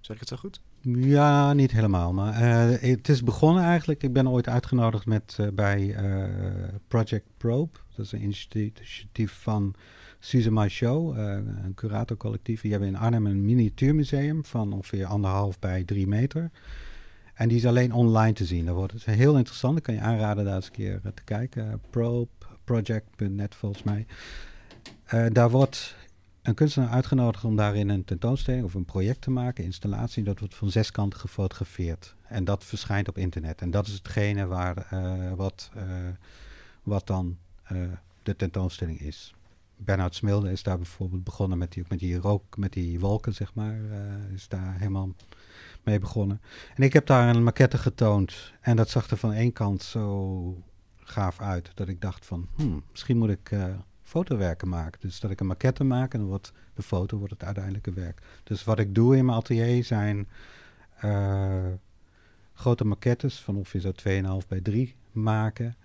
Zeg 0.00 0.14
ik 0.14 0.20
het 0.20 0.28
zo 0.28 0.36
goed? 0.36 0.60
Ja, 0.82 1.52
niet 1.52 1.70
helemaal. 1.70 2.12
Maar 2.12 2.42
uh, 2.42 2.78
het 2.80 3.08
is 3.08 3.22
begonnen 3.22 3.64
eigenlijk. 3.64 4.02
Ik 4.02 4.12
ben 4.12 4.28
ooit 4.28 4.48
uitgenodigd 4.48 5.06
met, 5.06 5.36
uh, 5.40 5.48
bij 5.48 6.02
uh, 6.02 6.24
Project 6.88 7.26
Probe. 7.36 7.78
Dat 7.96 8.04
is 8.04 8.12
een 8.12 8.22
initiatief 8.22 9.32
van 9.32 9.74
Susan 10.18 10.68
Show, 10.68 11.18
een 11.18 11.72
curatorcollectief. 11.74 12.60
Die 12.60 12.70
hebben 12.70 12.88
in 12.88 12.96
Arnhem 12.96 13.26
een 13.26 13.44
miniatuurmuseum 13.44 14.44
van 14.44 14.72
ongeveer 14.72 15.06
anderhalf 15.06 15.58
bij 15.58 15.84
drie 15.84 16.06
meter. 16.06 16.50
En 17.34 17.48
die 17.48 17.56
is 17.56 17.66
alleen 17.66 17.92
online 17.92 18.32
te 18.32 18.44
zien. 18.44 18.66
Dat 18.66 18.74
wordt 18.74 18.92
het 18.92 19.04
heel 19.04 19.36
interessant. 19.36 19.76
Ik 19.76 19.82
kan 19.82 19.94
je 19.94 20.00
aanraden 20.00 20.44
daar 20.44 20.54
eens 20.54 20.66
een 20.66 20.72
keer 20.72 21.00
te 21.14 21.24
kijken. 21.24 21.80
Probe, 21.90 22.28
project.net 22.64 23.54
volgens 23.54 23.82
mij. 23.82 24.06
daar 25.32 25.50
wordt 25.50 25.96
een 26.42 26.54
kunstenaar 26.54 26.90
uitgenodigd 26.90 27.44
om 27.44 27.56
daarin 27.56 27.88
een 27.88 28.04
tentoonstelling 28.04 28.64
of 28.64 28.74
een 28.74 28.84
project 28.84 29.20
te 29.20 29.30
maken, 29.30 29.64
installatie. 29.64 30.24
Dat 30.24 30.38
wordt 30.38 30.54
van 30.54 30.70
zes 30.70 30.90
kanten 30.90 31.20
gefotografeerd. 31.20 32.14
En 32.22 32.44
dat 32.44 32.64
verschijnt 32.64 33.08
op 33.08 33.18
internet. 33.18 33.60
En 33.60 33.70
dat 33.70 33.86
is 33.86 33.92
hetgene 33.92 34.46
waar, 34.46 34.86
eh, 34.90 35.32
wat, 35.32 35.70
eh, 35.74 35.84
wat 36.82 37.06
dan 37.06 37.38
eh, 37.62 37.78
de 38.22 38.36
tentoonstelling 38.36 39.00
is. 39.00 39.34
Bernhard 39.76 40.14
Smilde 40.14 40.50
is 40.50 40.62
daar 40.62 40.76
bijvoorbeeld 40.76 41.24
begonnen 41.24 41.58
met 41.58 41.72
die, 41.72 41.84
met 41.88 41.98
die 41.98 42.16
rook, 42.16 42.56
met 42.56 42.72
die 42.72 43.00
wolken, 43.00 43.34
zeg 43.34 43.54
maar. 43.54 43.78
is 44.34 44.48
daar 44.48 44.78
helemaal 44.78 45.14
mee 45.82 45.98
begonnen. 45.98 46.40
En 46.74 46.82
ik 46.82 46.92
heb 46.92 47.06
daar 47.06 47.34
een 47.34 47.42
maquette 47.42 47.78
getoond. 47.78 48.52
En 48.60 48.76
dat 48.76 48.88
zag 48.88 49.10
er 49.10 49.16
van 49.16 49.32
één 49.32 49.52
kant 49.52 49.82
zo 49.82 50.62
gaaf 50.96 51.40
uit. 51.40 51.70
Dat 51.74 51.88
ik 51.88 52.00
dacht 52.00 52.26
van, 52.26 52.48
hmm, 52.54 52.82
misschien 52.90 53.18
moet 53.18 53.30
ik 53.30 53.52
fotowerken 54.10 54.68
maken. 54.68 55.00
Dus 55.00 55.20
dat 55.20 55.30
ik 55.30 55.40
een 55.40 55.46
maquette 55.46 55.84
maak 55.84 56.14
en 56.14 56.24
wordt 56.24 56.52
de 56.74 56.82
foto 56.82 57.16
wordt 57.16 57.32
het 57.32 57.44
uiteindelijke 57.44 57.92
werk. 57.92 58.22
Dus 58.42 58.64
wat 58.64 58.78
ik 58.78 58.94
doe 58.94 59.16
in 59.16 59.24
mijn 59.24 59.38
atelier 59.38 59.84
zijn 59.84 60.28
uh, 61.04 61.66
grote 62.54 62.84
maquettes 62.84 63.40
van 63.40 63.56
ongeveer 63.56 63.80
zo 63.80 63.92
2,5 64.42 64.48
bij 64.48 64.60
3 64.60 64.94
maken. 65.12 65.76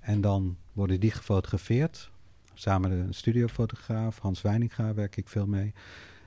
En 0.00 0.20
dan 0.20 0.56
worden 0.72 1.00
die 1.00 1.10
gefotografeerd. 1.10 2.10
Samen 2.54 2.90
met 2.90 3.06
een 3.06 3.14
studiofotograaf, 3.14 4.18
Hans 4.18 4.42
Weininga, 4.42 4.94
werk 4.94 5.16
ik 5.16 5.28
veel 5.28 5.46
mee. 5.46 5.72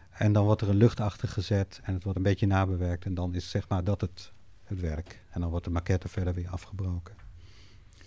En 0.10 0.34
dan 0.34 0.46
wordt 0.46 0.62
er 0.62 0.70
een 0.70 0.76
lucht 0.76 1.00
achter 1.00 1.28
gezet 1.28 1.80
en 1.84 1.94
het 1.94 2.04
wordt 2.04 2.18
een 2.18 2.24
beetje 2.24 2.48
nabewerkt. 2.48 3.06
En 3.06 3.14
dan 3.14 3.36
is 3.36 3.50
zeg 3.50 3.70
maar 3.70 3.84
dat 3.84 4.02
het, 4.02 4.32
het 4.64 4.80
werk. 4.80 5.24
En 5.30 5.42
dan 5.42 5.50
wordt 5.50 5.66
de 5.66 5.72
maquette 5.72 6.08
verder 6.08 6.34
weer 6.34 6.50
afgebroken. 6.50 7.16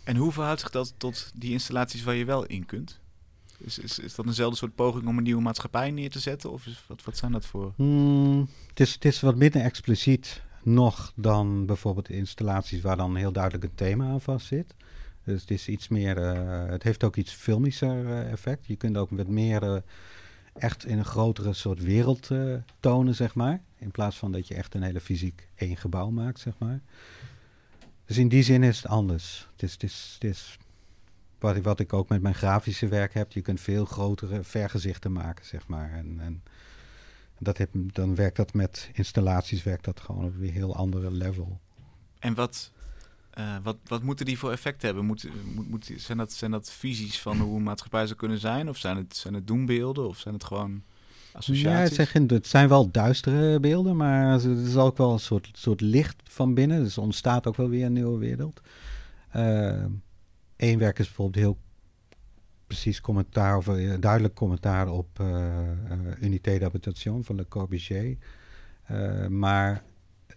En 0.05 0.16
hoe 0.16 0.32
verhoudt 0.32 0.61
zich 0.61 0.70
dat 0.70 0.94
tot 0.96 1.32
die 1.34 1.53
installaties 1.53 2.05
waar 2.05 2.14
je 2.14 2.24
wel 2.24 2.46
in 2.46 2.66
kunt? 2.66 3.01
Is, 3.59 3.78
is, 3.78 3.98
is 3.98 4.14
dat 4.14 4.26
eenzelfde 4.26 4.56
soort 4.56 4.74
poging 4.74 5.06
om 5.06 5.16
een 5.16 5.22
nieuwe 5.22 5.42
maatschappij 5.42 5.90
neer 5.90 6.11
te 6.11 6.18
zetten? 6.18 6.52
Of 6.52 6.66
is, 6.66 6.84
wat, 6.86 7.04
wat 7.04 7.16
zijn 7.16 7.32
dat 7.32 7.46
voor? 7.46 7.72
Hmm, 7.76 8.48
het, 8.74 9.04
is, 9.04 9.20
wat 9.20 9.36
minder 9.36 9.62
expliciet 9.62 10.42
nog 10.62 11.12
dan 11.14 11.66
bijvoorbeeld 11.66 12.11
installaties 12.11 12.80
waar 12.80 12.96
dan 12.96 13.16
heel 13.16 13.32
duidelijk 13.32 13.64
een 13.64 13.74
thema 13.74 14.11
aan 14.11 14.20
vast 14.20 14.46
zit. 14.46 14.74
Dus 15.24 15.40
het 15.40 15.50
is 15.50 15.68
iets 15.68 15.88
meer, 15.88 16.18
uh, 16.18 16.70
het 16.70 16.82
heeft 16.82 17.04
ook 17.04 17.16
iets 17.16 17.32
filmischer 17.32 18.04
uh, 18.04 18.32
effect. 18.32 18.66
Je 18.66 18.76
kunt 18.76 18.96
ook 18.96 19.11
met 19.11 19.28
meer 19.28 19.62
uh, 19.62 19.76
echt 20.54 20.84
in 20.86 20.98
een 20.98 21.04
grotere 21.04 21.52
soort 21.52 21.82
wereld 21.82 22.30
tonen, 22.80 23.14
zeg 23.14 23.34
maar. 23.34 23.62
In 23.78 23.90
plaats 23.90 24.16
van 24.16 24.32
dat 24.32 24.48
je 24.48 24.54
echt 24.54 24.74
een 24.74 24.82
hele 24.82 25.00
fysiek 25.00 25.48
één 25.54 25.76
gebouw 25.76 26.11
maakt, 26.11 26.40
zeg 26.40 26.54
maar. 26.59 26.80
Dus 28.04 28.18
in 28.18 28.28
die 28.28 28.42
zin 28.42 28.62
is 28.62 28.76
het 28.76 28.86
anders. 28.86 29.48
Het 29.52 29.62
is, 29.62 29.72
het 29.72 29.82
is, 29.82 30.11
het 30.14 30.30
is 30.30 30.59
wat, 31.39 31.57
ik, 31.57 31.62
wat 31.62 31.80
ik 31.80 31.93
ook 31.93 32.09
met 32.09 32.22
mijn 32.22 32.34
grafische 32.34 32.89
werk 32.89 33.14
heb. 33.14 33.32
Je 33.32 33.41
kunt 33.41 33.61
veel 33.61 33.84
grotere 33.84 34.43
vergezichten 34.43 35.12
maken, 35.12 35.45
zeg 35.45 35.66
maar. 35.66 35.93
En, 35.93 36.16
en 36.20 36.43
dat 37.39 37.59
heb, 37.59 37.70
dan 37.72 38.14
werkt 38.14 38.36
dat 38.36 38.55
met 38.55 38.91
installaties, 38.93 39.62
werkt 39.62 39.84
dat 39.84 40.01
gewoon 40.01 40.24
op 40.24 40.34
een 40.34 40.51
heel 40.51 40.76
andere 40.76 41.11
level. 41.11 41.61
En 42.18 42.34
wat, 42.34 42.72
uh, 43.39 43.57
wat, 43.62 43.76
wat 43.86 44.03
moeten 44.03 44.26
die 44.26 44.39
voor 44.39 44.53
effect 44.53 44.82
hebben? 44.82 45.05
Moet, 45.05 45.28
moet, 45.55 45.68
moet, 45.68 45.93
zijn, 45.97 46.18
dat, 46.18 46.32
zijn 46.32 46.51
dat 46.51 46.70
visies 46.70 47.20
van 47.20 47.39
hoe 47.39 47.57
een 47.57 47.62
maatschappij 47.62 48.07
zou 48.07 48.18
kunnen 48.18 48.39
zijn? 48.39 48.68
Of 48.68 48.76
zijn 48.76 48.97
het, 48.97 49.16
zijn 49.16 49.34
het 49.34 49.47
doembeelden? 49.47 50.09
Of 50.09 50.18
zijn 50.18 50.34
het 50.34 50.45
gewoon 50.45 50.82
associaties? 51.32 51.97
Ja, 51.97 52.05
het 52.05 52.11
zijn, 52.11 52.28
het 52.28 52.47
zijn 52.47 52.68
wel 52.68 52.91
duistere 52.91 53.61
beelden, 53.61 53.97
maar 53.97 54.45
er 54.45 54.66
is 54.66 54.76
ook 54.76 54.97
wel 54.97 55.12
een 55.12 55.18
soort, 55.18 55.49
soort 55.53 55.80
licht 55.80 56.22
van 56.24 56.55
binnen. 56.55 56.82
Dus 56.82 56.99
ontstaat 56.99 57.47
ook 57.47 57.57
wel 57.57 57.68
weer 57.68 57.86
een 57.86 57.93
nieuwe 57.93 58.18
wereld. 58.18 58.61
Uh, 59.36 59.84
Eén 60.59 60.78
werk 60.78 60.98
is 60.98 61.06
bijvoorbeeld 61.06 61.44
heel 61.44 61.59
precies 62.66 63.00
commentaar, 63.00 63.56
of 63.56 63.68
uh, 63.68 63.94
duidelijk 64.00 64.34
commentaar 64.34 64.88
op 64.88 65.18
uh, 65.20 65.56
Unité 66.20 66.59
d'Habitation 66.59 67.24
van 67.24 67.36
Le 67.36 67.48
Corbusier. 67.48 68.16
maar 69.28 69.82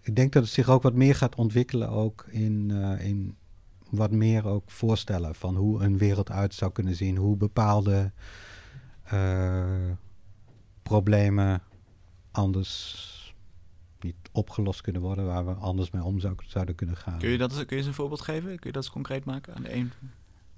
ik 0.02 0.16
denk 0.16 0.34
dat 0.34 0.44
het 0.44 0.52
zich 0.52 0.70
ook 0.70 0.82
wat 0.82 0.94
meer 0.94 1.16
gaat 1.16 1.36
ontwikkelen, 1.36 1.90
ook 1.90 2.26
in, 2.30 2.72
in 3.00 3.36
wat 3.90 4.12
meer 4.12 4.48
ook 4.48 4.72
voorstellen 4.72 5.36
van 5.36 5.56
hoe 5.56 5.84
een 5.84 5.98
wereld 5.98 6.32
uit 6.32 6.54
zou 6.54 6.72
kunnen 6.72 6.96
zien, 6.96 7.18
hoe 7.18 7.38
bepaalde 7.38 8.12
problemen 10.84 11.62
anders 12.32 13.21
niet 14.04 14.16
opgelost 14.32 14.82
kunnen 14.82 15.02
worden, 15.02 15.26
waar 15.26 15.46
we 15.46 15.54
anders 15.54 15.92
mee 15.92 16.04
om 16.04 16.20
zouden 16.48 16.76
kunnen 16.76 16.98
gaan. 16.98 17.20
Kun 17.20 17.30
je, 17.30 17.38
dat, 17.38 17.54
kun 17.54 17.66
je 17.68 17.76
eens 17.76 17.86
een 17.86 17.94
voorbeeld 17.94 18.22
geven? 18.22 18.48
Kun 18.48 18.58
je 18.62 18.72
dat 18.72 18.84
eens 18.84 18.92
concreet 18.92 19.26
maken 19.26 19.56
aan 19.56 19.64
de 19.64 19.74
een? 19.74 19.92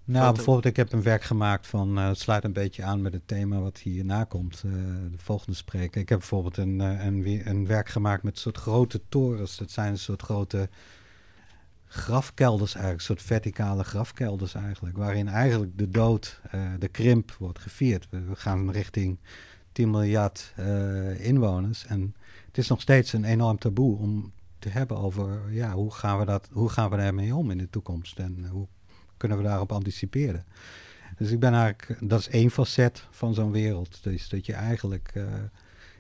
Nou, 0.05 0.33
bijvoorbeeld, 0.33 0.65
ik 0.65 0.75
heb 0.75 0.91
een 0.91 1.03
werk 1.03 1.23
gemaakt 1.23 1.67
van, 1.67 1.97
uh, 1.99 2.07
het 2.07 2.19
sluit 2.19 2.43
een 2.43 2.53
beetje 2.53 2.83
aan 2.83 3.01
met 3.01 3.13
het 3.13 3.27
thema 3.27 3.59
wat 3.59 3.77
hierna 3.77 4.23
komt, 4.23 4.63
uh, 4.65 4.71
de 5.11 5.17
volgende 5.17 5.55
spreker. 5.55 6.01
Ik 6.01 6.09
heb 6.09 6.19
bijvoorbeeld 6.19 6.57
een, 6.57 6.79
uh, 6.79 7.05
een, 7.05 7.47
een, 7.47 7.67
werk 7.67 7.89
gemaakt 7.89 8.23
met 8.23 8.39
soort 8.39 8.57
grote 8.57 9.01
torens. 9.09 9.57
Dat 9.57 9.71
zijn 9.71 9.91
een 9.91 9.97
soort 9.97 10.21
grote 10.21 10.69
grafkelders 11.85 12.73
eigenlijk, 12.73 12.99
een 12.99 13.15
soort 13.15 13.27
verticale 13.27 13.83
grafkelders 13.83 14.53
eigenlijk, 14.53 14.97
waarin 14.97 15.27
eigenlijk 15.27 15.77
de 15.77 15.89
dood, 15.89 16.41
de 16.79 16.87
krimp 16.87 17.35
wordt 17.39 17.59
gevierd. 17.59 18.07
We, 18.09 18.21
we 18.21 18.35
gaan 18.35 18.71
richting 18.71 19.19
10 19.71 19.89
miljard 19.89 20.53
inwoners 21.17 21.85
en 21.85 22.15
het 22.53 22.63
is 22.63 22.69
nog 22.69 22.81
steeds 22.81 23.13
een 23.13 23.23
enorm 23.23 23.57
taboe 23.57 23.97
om 23.97 24.31
te 24.59 24.69
hebben 24.69 24.97
over 24.97 25.51
ja, 25.51 25.73
hoe, 25.73 25.91
gaan 25.91 26.19
we 26.19 26.25
dat, 26.25 26.49
hoe 26.51 26.69
gaan 26.69 26.89
we 26.89 26.97
daarmee 26.97 27.35
om 27.35 27.51
in 27.51 27.57
de 27.57 27.69
toekomst 27.69 28.19
en 28.19 28.47
hoe 28.51 28.67
kunnen 29.17 29.37
we 29.37 29.43
daarop 29.43 29.71
anticiperen. 29.71 30.45
Dus 31.17 31.31
ik 31.31 31.39
ben 31.39 31.53
eigenlijk, 31.53 32.09
dat 32.09 32.19
is 32.19 32.29
één 32.29 32.51
facet 32.51 33.07
van 33.11 33.33
zo'n 33.33 33.51
wereld. 33.51 34.03
Dus 34.03 34.29
dat 34.29 34.45
je 34.45 34.53
eigenlijk 34.53 35.11
uh, 35.15 35.23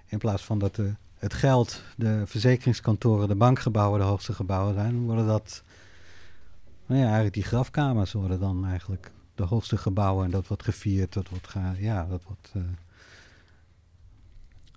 in 0.05 0.17
plaats 0.17 0.43
van 0.43 0.59
dat 0.59 0.75
de, 0.75 0.93
het 1.17 1.33
geld, 1.33 1.83
de 1.97 2.23
verzekeringskantoren, 2.25 3.27
de 3.27 3.35
bankgebouwen 3.35 3.99
de 3.99 4.05
hoogste 4.05 4.33
gebouwen 4.33 4.73
zijn, 4.73 5.03
worden 5.03 5.27
dat, 5.27 5.63
nou 6.85 6.99
ja, 6.99 7.05
eigenlijk 7.05 7.33
die 7.33 7.43
grafkamers 7.43 8.11
worden 8.11 8.39
dan 8.39 8.65
eigenlijk 8.65 9.11
de 9.35 9.43
hoogste 9.43 9.77
gebouwen 9.77 10.25
en 10.25 10.31
dat 10.31 10.47
wordt 10.47 10.63
gevierd, 10.63 11.13
dat 11.13 11.29
wordt, 11.29 11.47
ja, 11.77 12.05
dat 12.05 12.23
wordt... 12.23 12.51
Uh, 12.55 12.63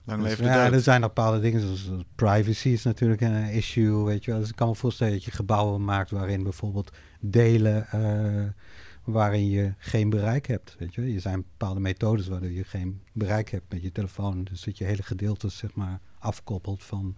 Lang 0.06 0.22
dus, 0.22 0.38
ja, 0.38 0.72
er 0.72 0.80
zijn 0.80 1.00
bepaalde 1.00 1.40
dingen, 1.40 1.60
zoals 1.60 2.04
privacy 2.14 2.68
is 2.68 2.82
natuurlijk 2.82 3.20
een 3.20 3.50
issue, 3.50 4.04
weet 4.04 4.24
je 4.24 4.30
wel. 4.30 4.40
Dus 4.40 4.48
ik 4.48 4.56
kan 4.56 4.68
me 4.68 4.74
voorstellen 4.74 5.12
dat 5.12 5.24
je 5.24 5.30
gebouwen 5.30 5.84
maakt 5.84 6.10
waarin 6.10 6.42
bijvoorbeeld 6.42 6.90
delen, 7.20 7.86
uh, 7.94 8.44
waarin 9.04 9.50
je 9.50 9.72
geen 9.78 10.10
bereik 10.10 10.46
hebt, 10.46 10.76
weet 10.78 10.94
je. 10.94 11.02
Er 11.02 11.20
zijn 11.20 11.44
bepaalde 11.50 11.80
methodes 11.80 12.28
waardoor 12.28 12.50
je 12.50 12.64
geen 12.64 13.00
bereik 13.12 13.50
hebt 13.50 13.72
met 13.72 13.82
je 13.82 13.92
telefoon. 13.92 14.44
Dus 14.44 14.62
dat 14.62 14.78
je 14.78 14.84
hele 14.84 15.02
gedeeltes, 15.02 15.56
zeg 15.56 15.74
maar, 15.74 16.00
afkoppelt 16.18 16.84
van... 16.84 17.16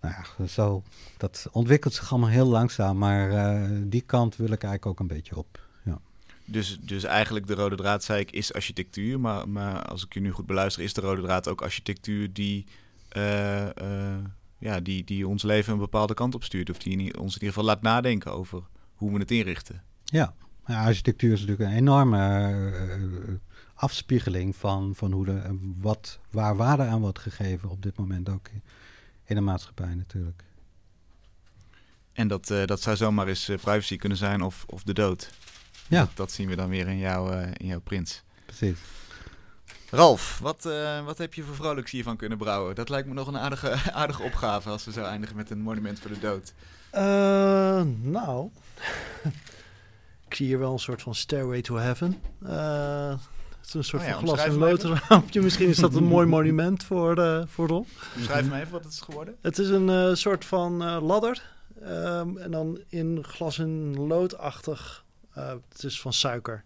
Nou 0.00 0.14
ja, 0.38 0.46
zo, 0.46 0.82
dat 1.16 1.46
ontwikkelt 1.52 1.94
zich 1.94 2.10
allemaal 2.10 2.30
heel 2.30 2.48
langzaam, 2.48 2.98
maar 2.98 3.30
uh, 3.30 3.78
die 3.84 4.00
kant 4.00 4.36
wil 4.36 4.52
ik 4.52 4.62
eigenlijk 4.62 4.86
ook 4.86 5.00
een 5.00 5.16
beetje 5.16 5.36
op. 5.36 5.67
Dus, 6.50 6.78
dus 6.80 7.04
eigenlijk 7.04 7.46
de 7.46 7.54
rode 7.54 7.76
draad, 7.76 8.04
zei 8.04 8.20
ik, 8.20 8.30
is 8.30 8.52
architectuur. 8.52 9.20
Maar, 9.20 9.48
maar 9.48 9.82
als 9.82 10.04
ik 10.04 10.14
je 10.14 10.20
nu 10.20 10.30
goed 10.30 10.46
beluister, 10.46 10.82
is 10.82 10.92
de 10.92 11.00
rode 11.00 11.22
draad 11.22 11.48
ook 11.48 11.62
architectuur 11.62 12.32
die, 12.32 12.66
uh, 13.16 13.64
uh, 13.64 14.16
ja, 14.58 14.80
die, 14.80 15.04
die 15.04 15.28
ons 15.28 15.42
leven 15.42 15.72
een 15.72 15.78
bepaalde 15.78 16.14
kant 16.14 16.34
op 16.34 16.44
stuurt. 16.44 16.70
Of 16.70 16.78
die 16.78 17.18
ons 17.18 17.34
in 17.34 17.40
ieder 17.40 17.48
geval 17.48 17.64
laat 17.64 17.82
nadenken 17.82 18.32
over 18.32 18.62
hoe 18.94 19.12
we 19.12 19.18
het 19.18 19.30
inrichten. 19.30 19.82
Ja, 20.04 20.34
ja 20.66 20.84
architectuur 20.84 21.32
is 21.32 21.40
natuurlijk 21.40 21.70
een 21.70 21.76
enorme 21.76 22.50
uh, 22.98 23.34
afspiegeling 23.74 24.56
van, 24.56 24.94
van 24.94 25.12
hoe 25.12 25.24
de, 25.24 25.58
wat, 25.80 26.18
waar 26.30 26.56
waarde 26.56 26.82
aan 26.82 27.00
wordt 27.00 27.18
gegeven 27.18 27.68
op 27.68 27.82
dit 27.82 27.96
moment 27.96 28.28
ook 28.28 28.48
in 29.24 29.34
de 29.34 29.40
maatschappij 29.40 29.94
natuurlijk. 29.94 30.44
En 32.12 32.28
dat, 32.28 32.46
dat 32.46 32.80
zou 32.80 32.96
zomaar 32.96 33.28
eens 33.28 33.44
privacy 33.44 33.96
kunnen 33.96 34.18
zijn 34.18 34.42
of, 34.42 34.64
of 34.66 34.82
de 34.82 34.94
dood. 34.94 35.30
Ja. 35.88 36.00
Dat, 36.00 36.10
dat, 36.14 36.32
zien 36.32 36.48
we 36.48 36.56
dan 36.56 36.68
weer 36.68 36.88
in, 36.88 36.98
jou, 36.98 37.32
uh, 37.32 37.42
in 37.56 37.66
jouw 37.66 37.80
prins. 37.80 38.22
Precies. 38.46 38.78
Ralf, 39.90 40.38
wat, 40.42 40.64
uh, 40.66 41.04
wat 41.04 41.18
heb 41.18 41.34
je 41.34 41.42
voor 41.42 41.54
vrolijks 41.54 41.90
hiervan 41.90 42.16
kunnen 42.16 42.38
brouwen? 42.38 42.74
Dat 42.74 42.88
lijkt 42.88 43.08
me 43.08 43.14
nog 43.14 43.26
een 43.26 43.38
aardige, 43.38 43.76
aardige 43.92 44.22
opgave 44.22 44.68
als 44.68 44.84
we 44.84 44.92
zo 44.92 45.02
eindigen 45.02 45.36
met 45.36 45.50
een 45.50 45.60
monument 45.60 46.00
voor 46.00 46.10
de 46.10 46.18
dood. 46.18 46.52
Uh, 46.94 47.82
nou, 48.00 48.50
ik 50.28 50.34
zie 50.34 50.46
hier 50.46 50.58
wel 50.58 50.72
een 50.72 50.78
soort 50.78 51.02
van 51.02 51.14
Stairway 51.14 51.62
to 51.62 51.76
Heaven. 51.76 52.20
het 52.38 53.66
is 53.66 53.74
een 53.74 53.84
soort 53.84 54.02
oh 54.02 54.08
ja, 54.08 54.14
van 54.14 54.28
glas- 54.28 54.44
en 54.44 54.54
loodraampje. 54.54 55.40
Misschien 55.40 55.68
is 55.68 55.76
dat 55.76 55.94
een 55.94 56.04
mooi 56.16 56.26
monument 56.26 56.84
voor, 56.84 57.46
voor 57.48 57.68
Ron. 57.68 57.86
Schrijf 58.20 58.48
me 58.48 58.60
even 58.60 58.72
wat 58.72 58.84
het 58.84 58.92
is 58.92 59.00
geworden. 59.00 59.36
Het 59.40 59.58
is 59.58 59.68
een 59.68 60.16
soort 60.16 60.44
van 60.44 60.76
ladder. 61.02 61.56
Um, 61.82 62.38
en 62.38 62.50
dan 62.50 62.80
in 62.88 63.24
glas- 63.24 63.58
en 63.58 63.94
loodachtig 64.06 65.04
uh, 65.38 65.52
het 65.68 65.84
is 65.84 66.00
van 66.00 66.12
suiker. 66.12 66.64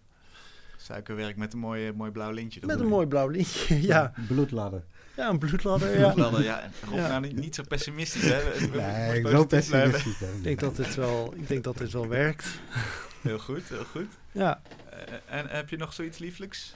Suikerwerk 0.77 1.35
met 1.37 1.53
een 1.53 1.59
mooi, 1.59 1.91
mooi 1.91 2.11
blauw 2.11 2.31
lintje. 2.31 2.59
Met 2.65 2.79
een 2.79 2.87
mooi 2.87 3.07
blauw 3.07 3.27
lintje, 3.27 3.81
ja. 3.81 4.13
Bloedladder. 4.27 4.83
Ja, 5.15 5.29
een 5.29 5.39
bloedladder, 5.39 5.99
ja. 5.99 6.11
bloedladder, 6.11 6.43
ja. 6.43 6.69
Rob, 6.89 6.95
ja. 6.95 7.07
nou 7.07 7.21
niet, 7.21 7.35
niet, 7.35 7.55
zo 7.55 7.63
pessimistisch, 7.67 8.23
hè? 8.23 8.67
Nee, 8.67 9.17
ik 9.17 9.23
ben 9.23 9.47
pessimistisch. 9.47 10.21
ik, 10.21 10.43
denk 10.43 10.59
dat 10.59 10.75
dit 10.75 10.95
wel, 10.95 11.33
ik 11.35 11.47
denk 11.47 11.63
dat 11.63 11.77
dit 11.77 11.91
wel 11.91 12.07
werkt. 12.07 12.45
Heel 13.21 13.39
goed, 13.39 13.69
heel 13.69 13.85
goed. 13.85 14.07
Ja. 14.31 14.61
Uh, 14.93 15.37
en 15.37 15.47
heb 15.47 15.69
je 15.69 15.77
nog 15.77 15.93
zoiets 15.93 16.17
lieflijks? 16.17 16.75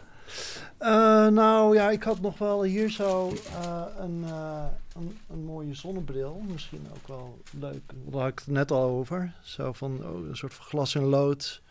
Eh, 0.78 1.28
nou 1.28 1.76
ja, 1.76 1.90
ik 1.90 2.04
had 2.04 2.22
nog 2.22 2.38
wel 2.38 2.64
hier 2.64 2.90
zo 2.90 3.34
eh, 3.62 3.84
een, 4.00 4.24
eh, 4.26 4.66
een, 4.96 5.18
een 5.30 5.46
mooie 5.46 5.74
zonnebril. 5.74 6.44
Misschien 6.48 6.88
ook 6.96 7.08
wel 7.08 7.42
leuk. 7.60 7.82
Daar 8.06 8.22
had 8.22 8.32
ik 8.32 8.40
het 8.40 8.48
net 8.48 8.72
al 8.72 8.84
over. 8.84 9.34
Zo 9.42 9.74
van 9.74 10.06
oh, 10.06 10.28
een 10.28 10.38
soort 10.38 10.54
van 10.54 10.66
glas 10.66 10.96
en 10.96 11.04
lood. 11.04 11.62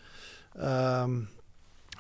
Ehm, 0.57 1.21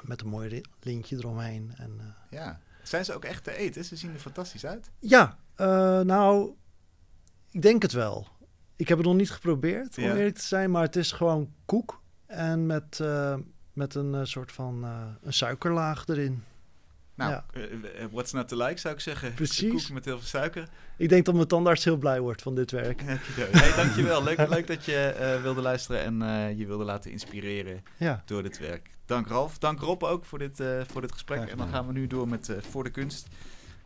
met 0.02 0.20
een 0.20 0.28
mooi 0.28 0.61
lintje 0.80 1.16
eromheen. 1.16 1.72
En, 1.76 1.92
eh, 2.00 2.38
Ja. 2.38 2.61
Zijn 2.82 3.04
ze 3.04 3.14
ook 3.14 3.24
echt 3.24 3.44
te 3.44 3.52
eten? 3.57 3.84
Ze 3.84 3.96
zien 3.96 4.12
er 4.12 4.18
fantastisch 4.20 4.66
uit. 4.66 4.90
ja, 4.98 5.36
eh, 5.54 6.00
nou, 6.00 6.54
ik 7.50 7.62
denk 7.62 7.82
het 7.82 7.92
wel. 7.92 8.28
Ik 8.76 8.88
heb 8.88 8.98
het 8.98 9.07
nog 9.07 9.16
niet 9.16 9.30
geprobeerd, 9.30 9.98
om 9.98 10.04
Ja. 10.04 10.14
eerlijk 10.14 10.34
te 10.36 10.44
zijn. 10.46 10.70
Maar 10.70 10.82
het 10.82 10.96
is 10.96 11.12
gewoon 11.12 11.52
koek. 11.64 12.02
En 12.26 12.66
met, 12.66 13.00
eh, 13.00 13.36
met 13.72 13.94
een 13.94 14.26
soort 14.26 14.52
van 14.52 14.84
een 15.22 15.32
suikerlaag 15.32 16.07
erin. 16.09 16.44
Nou, 17.17 17.31
Ja. 17.31 17.45
eh, 17.53 17.62
eh, 17.62 18.09
what's 18.11 18.33
not 18.33 18.49
to 18.49 18.57
like 18.67 18.81
zou 18.81 18.95
ik 18.95 19.01
zeggen. 19.01 19.35
Precies. 19.35 19.71
Koek 19.71 19.91
met 19.95 20.05
heel 20.05 20.19
veel 20.19 20.27
suiker. 20.27 20.69
Ik 20.97 21.09
denk 21.09 21.25
dat 21.25 21.35
mijn 21.35 21.47
tandarts 21.47 21.85
heel 21.85 21.97
blij 21.97 22.21
wordt 22.21 22.43
van 22.43 22.55
dit 22.55 22.71
werk. 22.71 23.03
Hey, 23.07 23.77
dankjewel. 23.77 24.23
Leuk, 24.23 24.49
leuk 24.49 24.67
dat 24.67 24.85
je 24.85 24.97
eh, 24.97 25.43
wilde 25.43 25.61
luisteren 25.61 26.01
en 26.03 26.23
eh, 26.23 26.59
je 26.59 26.67
wilde 26.67 26.85
laten 26.85 27.11
inspireren 27.11 27.83
Ja. 27.97 28.23
door 28.27 28.43
dit 28.43 28.59
werk. 28.59 28.91
Dank 29.07 29.27
Ralf. 29.29 29.59
Dank 29.59 29.81
Rob 29.81 30.03
ook 30.03 30.25
voor 30.25 30.39
dit, 30.39 30.61
eh, 30.61 30.81
voor 30.87 31.01
dit 31.01 31.12
gesprek. 31.12 31.49
En 31.49 31.57
dan 31.59 31.69
gaan 31.69 31.87
we 31.87 31.93
nu 31.93 32.07
door 32.07 32.29
met 32.29 32.49
eh, 32.49 32.57
Voor 32.62 32.85
de 32.85 32.91
Kunst. 32.91 33.27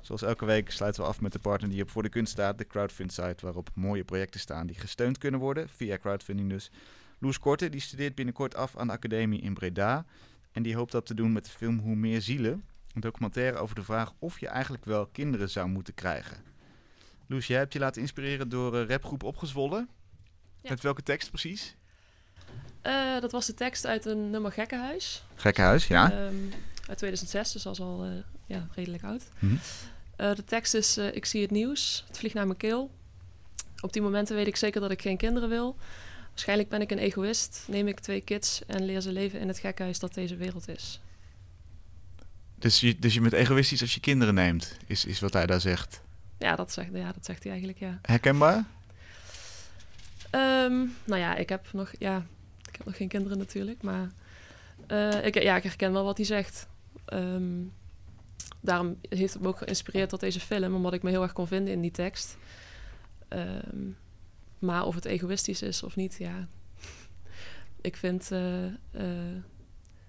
Zoals 0.00 0.22
elke 0.22 0.44
week 0.44 0.70
sluiten 0.70 1.02
we 1.02 1.08
af 1.08 1.20
met 1.20 1.32
de 1.32 1.38
partner 1.38 1.70
die 1.70 1.82
op 1.82 1.90
Voor 1.90 2.02
de 2.02 2.08
Kunst 2.08 2.32
staat. 2.32 2.58
De 2.58 2.66
crowdfund 2.66 3.12
site 3.12 3.36
waarop 3.40 3.70
mooie 3.74 4.04
projecten 4.04 4.40
staan 4.40 4.66
die 4.66 4.76
gesteund 4.78 5.18
kunnen 5.18 5.40
worden. 5.40 5.68
Via 5.68 5.98
crowdfunding 5.98 6.48
dus. 6.50 6.70
Loes 7.18 7.38
Korte 7.38 7.68
die 7.68 7.80
studeert 7.80 8.14
binnenkort 8.14 8.54
af 8.54 8.76
aan 8.76 8.86
de 8.86 8.92
academie 8.92 9.40
in 9.40 9.54
Breda. 9.54 10.04
En 10.52 10.62
die 10.62 10.76
hoopt 10.76 10.92
dat 10.92 11.06
te 11.06 11.14
doen 11.14 11.32
met 11.32 11.44
de 11.44 11.50
film 11.50 11.78
Hoe 11.78 11.94
meer 11.96 12.20
zielen. 12.20 12.64
Een 12.94 13.00
documentaire 13.00 13.58
over 13.58 13.74
de 13.74 13.82
vraag 13.82 14.12
of 14.18 14.40
je 14.40 14.48
eigenlijk 14.48 14.84
wel 14.84 15.06
kinderen 15.06 15.50
zou 15.50 15.68
moeten 15.68 15.94
krijgen. 15.94 16.36
Loes, 17.26 17.46
jij 17.46 17.58
hebt 17.58 17.72
je 17.72 17.78
laten 17.78 18.00
inspireren 18.00 18.48
door 18.48 18.76
eh, 18.76 18.88
rapgroep 18.88 19.22
Opgezwollen. 19.22 19.88
Ja. 20.60 20.70
Met 20.70 20.80
welke 20.80 21.02
tekst 21.02 21.28
precies? 21.28 21.76
Eh, 22.82 23.20
dat 23.20 23.32
was 23.32 23.46
de 23.46 23.54
tekst 23.54 23.86
uit 23.86 24.04
een 24.04 24.30
nummer 24.30 24.52
Gekkenhuis. 24.52 25.24
Gekkenhuis, 25.34 25.86
ja. 25.86 26.12
Ehm, 26.12 26.34
uit 26.86 26.98
2006, 26.98 27.52
dus 27.52 27.62
dat 27.62 27.72
is 27.72 27.80
al 27.80 28.04
eh, 28.04 28.10
ja, 28.46 28.68
redelijk 28.74 29.02
oud. 29.02 29.28
Mhm. 29.38 29.56
De 30.16 30.44
tekst 30.44 30.74
is, 30.74 30.96
ik 30.96 31.24
zie 31.24 31.42
het 31.42 31.50
nieuws, 31.50 32.04
het 32.06 32.18
vliegt 32.18 32.34
naar 32.34 32.46
mijn 32.46 32.58
keel. 32.58 32.90
Op 33.80 33.92
die 33.92 34.02
momenten 34.02 34.36
weet 34.36 34.46
ik 34.46 34.56
zeker 34.56 34.80
dat 34.80 34.90
ik 34.90 35.02
geen 35.02 35.16
kinderen 35.16 35.48
wil. 35.48 35.76
Waarschijnlijk 36.28 36.68
ben 36.68 36.80
ik 36.80 36.90
een 36.90 36.98
egoïst, 36.98 37.64
neem 37.66 37.88
ik 37.88 38.00
twee 38.00 38.20
kids 38.20 38.66
en 38.66 38.84
leer 38.84 39.00
ze 39.00 39.12
leven 39.12 39.40
in 39.40 39.48
het 39.48 39.58
gekkenhuis 39.58 39.98
dat 39.98 40.14
deze 40.14 40.36
wereld 40.36 40.68
is. 40.68 41.00
Dus, 42.60 42.80
je, 42.80 42.98
dus 42.98 43.14
je 43.14 43.20
bent 43.20 43.32
egoïstisch 43.32 43.80
als 43.80 43.94
je 43.94 44.00
kinderen 44.00 44.34
neemt, 44.34 44.76
is, 44.86 45.04
is 45.04 45.20
wat 45.20 45.32
hij 45.32 45.46
daar 45.46 45.60
zegt. 45.60 46.00
Ja, 46.38 46.56
dat 46.56 46.72
zegt, 46.72 46.88
ja, 46.92 47.12
dat 47.12 47.24
zegt 47.24 47.42
hij 47.42 47.52
eigenlijk, 47.52 47.80
ja. 47.80 47.98
Herkenbaar? 48.02 48.64
Ehm, 50.30 50.86
nou 51.04 51.20
ja, 51.20 51.36
ik 51.36 51.48
heb 51.48 51.72
nog, 51.72 51.92
ja, 51.98 52.26
ik 52.68 52.76
heb 52.76 52.86
nog 52.86 52.96
geen 52.96 53.08
kinderen 53.08 53.38
natuurlijk, 53.38 53.82
maar 53.82 54.10
eh, 54.86 55.26
ik, 55.26 55.42
ja, 55.42 55.56
ik 55.56 55.62
herken 55.62 55.92
wel 55.92 56.04
wat 56.04 56.16
hij 56.16 56.26
zegt. 56.26 56.68
Ehm, 57.04 57.62
daarom 58.60 58.98
heeft 59.08 59.32
het 59.32 59.42
me 59.42 59.48
ook 59.48 59.58
geïnspireerd 59.58 60.08
tot 60.08 60.20
deze 60.20 60.40
film, 60.40 60.74
omdat 60.74 60.92
ik 60.92 61.02
me 61.02 61.10
heel 61.10 61.22
erg 61.22 61.32
kon 61.32 61.46
vinden 61.46 61.72
in 61.72 61.80
die 61.80 61.90
tekst. 61.90 62.36
Ehm, 63.28 63.90
maar 64.58 64.84
of 64.84 64.94
het 64.94 65.04
egoïstisch 65.04 65.62
is 65.62 65.82
of 65.82 65.96
niet, 65.96 66.16
ja. 66.18 66.48
Ik 67.80 67.96
vind 67.96 68.30
eh, 68.30 68.64
eh, 68.66 68.72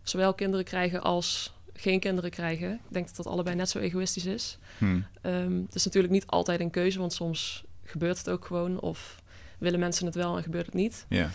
zowel 0.04 0.34
kinderen 0.34 0.66
krijgen 0.66 1.02
als 1.02 1.54
geen 1.82 2.00
kinderen 2.00 2.30
krijgen. 2.30 2.74
Ik 2.74 2.80
denk 2.94 3.06
dat 3.08 3.16
dat 3.16 3.28
allebei 3.28 3.56
net 3.56 3.70
zo 3.70 3.80
egoïstisch 3.80 4.26
is. 4.26 4.58
Hm. 4.78 5.00
Ehm, 5.22 5.62
het 5.66 5.76
is 5.76 5.86
natuurlijk 5.86 6.14
niet 6.14 6.28
altijd 6.28 6.60
een 6.60 6.70
keuze, 6.70 7.00
want 7.00 7.14
soms 7.14 7.64
gebeurt 7.84 8.18
het 8.18 8.30
ook 8.30 8.46
gewoon. 8.46 8.80
Of 8.80 9.22
willen 9.58 9.80
mensen 9.80 10.06
het 10.06 10.16
wel 10.16 10.38
en 10.38 10.44
gebeurt 10.44 10.66
het 10.66 10.76
niet. 10.76 11.06
Ja. 11.10 11.30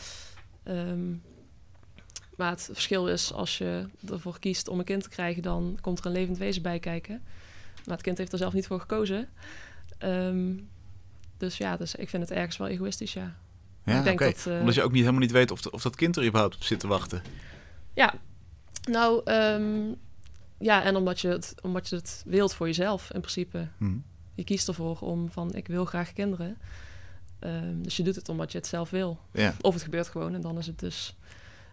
Ehm, 0.62 1.10
maar 2.36 2.50
het 2.50 2.68
verschil 2.72 3.08
is, 3.08 3.32
als 3.32 3.58
je 3.58 3.86
ervoor 4.10 4.38
kiest 4.38 4.68
om 4.68 4.78
een 4.78 4.84
kind 4.84 5.02
te 5.02 5.08
krijgen, 5.08 5.42
dan 5.42 5.78
komt 5.80 5.98
er 5.98 6.06
een 6.06 6.12
levend 6.12 6.38
wezen 6.38 6.62
bij 6.62 6.78
kijken. 6.78 7.22
Maar 7.84 7.94
het 7.94 8.04
kind 8.04 8.18
heeft 8.18 8.32
er 8.32 8.38
zelf 8.38 8.52
niet 8.52 8.66
voor 8.66 8.80
gekozen. 8.80 9.28
Ehm, 9.98 10.52
dus 11.36 11.56
ja, 11.56 11.76
dus 11.76 11.94
ik 11.94 12.08
vind 12.08 12.22
het 12.28 12.38
ergens 12.38 12.56
wel 12.56 12.68
egoïstisch, 12.68 13.12
ja. 13.12 13.36
Ja, 13.84 13.98
Ik 13.98 14.04
denk 14.04 14.18
dat, 14.18 14.46
eh, 14.46 14.58
Omdat 14.60 14.74
je 14.74 14.82
ook 14.82 14.90
niet, 14.92 15.00
helemaal 15.00 15.20
niet 15.20 15.30
weet 15.30 15.50
of, 15.50 15.60
de- 15.62 15.70
of 15.70 15.82
dat 15.82 15.96
kind 15.96 16.16
er 16.16 16.24
überhaupt 16.26 16.54
op 16.54 16.62
zit 16.62 16.80
te 16.80 16.86
wachten. 16.86 17.22
Ja, 17.94 18.14
nou, 18.90 19.20
ja, 20.58 20.82
en 20.82 20.96
omdat 20.96 21.20
je, 21.20 21.28
het, 21.28 21.54
omdat 21.62 21.88
je 21.88 21.96
het 21.96 22.22
wilt 22.26 22.54
voor 22.54 22.66
jezelf 22.66 23.10
in 23.12 23.20
principe. 23.20 23.68
Hm. 23.78 23.96
Je 24.34 24.44
kiest 24.44 24.68
ervoor 24.68 24.98
om 25.00 25.30
van, 25.30 25.54
ik 25.54 25.66
wil 25.66 25.84
graag 25.84 26.12
kinderen. 26.12 26.58
Ehm, 27.38 27.82
dus 27.82 27.96
je 27.96 28.02
doet 28.02 28.14
het 28.16 28.28
omdat 28.28 28.52
je 28.52 28.58
het 28.58 28.66
zelf 28.66 28.90
wil. 28.90 29.18
Ja, 29.32 29.54
Of 29.60 29.74
het 29.74 29.82
gebeurt 29.82 30.08
gewoon 30.08 30.34
en 30.34 30.40
dan 30.40 30.58
is 30.58 30.66
het 30.66 30.78
dus 30.78 31.16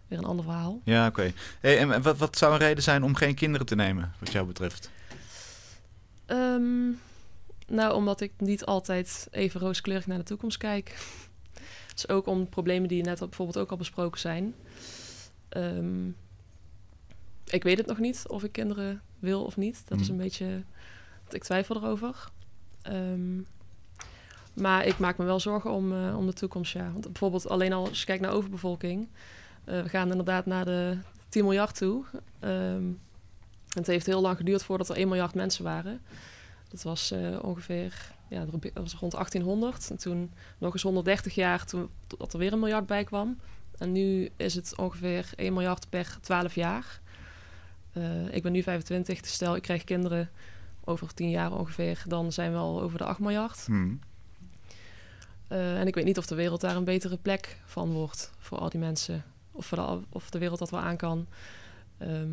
weer 0.08 0.18
een 0.18 0.26
ander 0.26 0.46
verhaal. 0.46 0.82
ja 0.84 1.08
oké. 1.08 1.34
Hey, 1.60 1.80
en 1.80 2.02
wat, 2.02 2.18
wat 2.18 2.38
zou 2.38 2.54
een 2.54 2.60
reden 2.60 2.84
zijn 2.84 3.04
om 3.04 3.16
geen 3.16 3.36
kinderen 3.36 3.66
te 3.66 3.76
nemen, 3.76 4.14
wat 4.20 4.32
jou 4.32 4.48
betreft? 4.48 4.90
Ehm, 6.26 6.90
nou, 7.68 7.94
omdat 7.94 8.22
ik 8.22 8.32
niet 8.38 8.66
altijd 8.66 9.28
even 9.32 9.60
rooskleurig 9.60 10.08
naar 10.08 10.18
de 10.18 10.24
toekomst 10.24 10.58
kijk. 10.58 10.98
Dus 11.94 12.08
ook 12.08 12.28
om 12.28 12.50
problemen 12.50 12.88
die 12.88 13.04
net 13.04 13.20
bijvoorbeeld 13.20 13.58
ook 13.58 13.72
al 13.72 13.78
besproken 13.78 14.20
zijn. 14.20 14.56
Ehm, 15.50 16.10
ik 17.54 17.64
weet 17.64 17.78
het 17.78 17.88
nog 17.88 17.98
niet 17.98 18.24
of 18.28 18.44
ik 18.44 18.52
kinderen 18.52 19.02
wil 19.20 19.44
of 19.44 19.58
niet. 19.58 19.82
Dat 19.88 20.00
is 20.00 20.04
Mhm. 20.10 20.12
een 20.18 20.24
beetje... 20.24 20.64
Ik 21.30 21.44
twijfel 21.44 21.76
erover. 21.76 22.30
Ehm, 22.82 23.38
maar 24.54 24.86
ik 24.86 24.98
maak 24.98 25.18
me 25.18 25.26
wel 25.26 25.40
zorgen 25.40 25.72
om, 25.72 25.94
eh, 25.94 26.18
om 26.18 26.26
de 26.26 26.34
toekomst, 26.34 26.74
ja. 26.74 26.92
Want 26.92 27.04
bijvoorbeeld 27.06 27.50
alleen 27.50 27.74
al 27.74 27.88
als 27.88 28.00
je 28.00 28.06
kijkt 28.06 28.22
naar 28.22 28.32
overbevolking... 28.32 29.08
eh, 29.64 29.82
we 29.82 29.90
gaan 29.90 30.10
inderdaad 30.12 30.46
naar 30.46 30.66
de 30.66 30.98
10 31.30 31.44
miljard 31.44 31.78
toe. 31.78 32.04
Ehm, 32.40 32.84
het 33.70 33.88
heeft 33.88 34.06
heel 34.06 34.22
lang 34.22 34.38
geduurd 34.38 34.64
voordat 34.64 34.90
er 34.90 34.98
1 34.98 35.08
miljard 35.08 35.34
mensen 35.36 35.64
waren. 35.64 36.02
Dat 36.70 36.82
was 36.84 37.12
eh, 37.12 37.40
ongeveer 37.44 38.12
ja, 38.30 38.46
dat 38.46 38.72
was 38.74 38.94
rond 38.96 39.14
1800. 39.14 39.90
En 39.90 39.98
toen 39.98 40.32
nog 40.58 40.74
eens 40.74 40.82
130 40.82 41.36
jaar 41.36 41.66
toen 41.66 41.90
dat 42.08 42.34
er 42.34 42.40
weer 42.40 42.54
een 42.54 42.60
miljard 42.60 42.86
bij 42.86 43.04
kwam. 43.04 43.40
En 43.78 43.92
nu 43.92 44.30
is 44.36 44.56
het 44.56 44.78
ongeveer 44.78 45.30
1 45.36 45.54
miljard 45.54 45.90
per 45.90 46.18
12 46.22 46.56
jaar. 46.56 47.02
Eh, 47.94 48.34
ik 48.34 48.44
ben 48.44 48.52
nu 48.52 48.64
25, 48.64 49.22
dus 49.22 49.34
stel 49.34 49.56
ik 49.56 49.62
krijg 49.62 49.84
kinderen 49.84 50.30
over 50.84 51.14
10 51.14 51.30
jaar 51.30 51.52
ongeveer, 51.52 52.04
dan 52.08 52.32
zijn 52.32 52.52
we 52.52 52.58
al 52.58 52.82
over 52.82 52.98
de 52.98 53.04
8 53.04 53.20
miljard. 53.20 53.66
Hm. 53.66 53.94
Eh, 55.48 55.80
en 55.80 55.88
ik 55.88 55.96
weet 55.96 56.06
niet 56.06 56.18
of 56.18 56.26
de 56.26 56.36
wereld 56.36 56.62
daar 56.62 56.76
een 56.76 56.84
betere 56.84 57.18
plek 57.18 57.58
van 57.66 57.92
wordt 57.92 58.32
voor 58.38 58.58
al 58.58 58.70
die 58.70 58.80
mensen. 58.80 59.24
Of, 59.52 59.70
de, 59.70 60.00
of 60.10 60.30
de 60.30 60.40
wereld 60.40 60.60
dat 60.60 60.70
wel 60.70 60.80
aan 60.80 60.98
kan. 60.98 61.28
Ehm, 61.98 62.32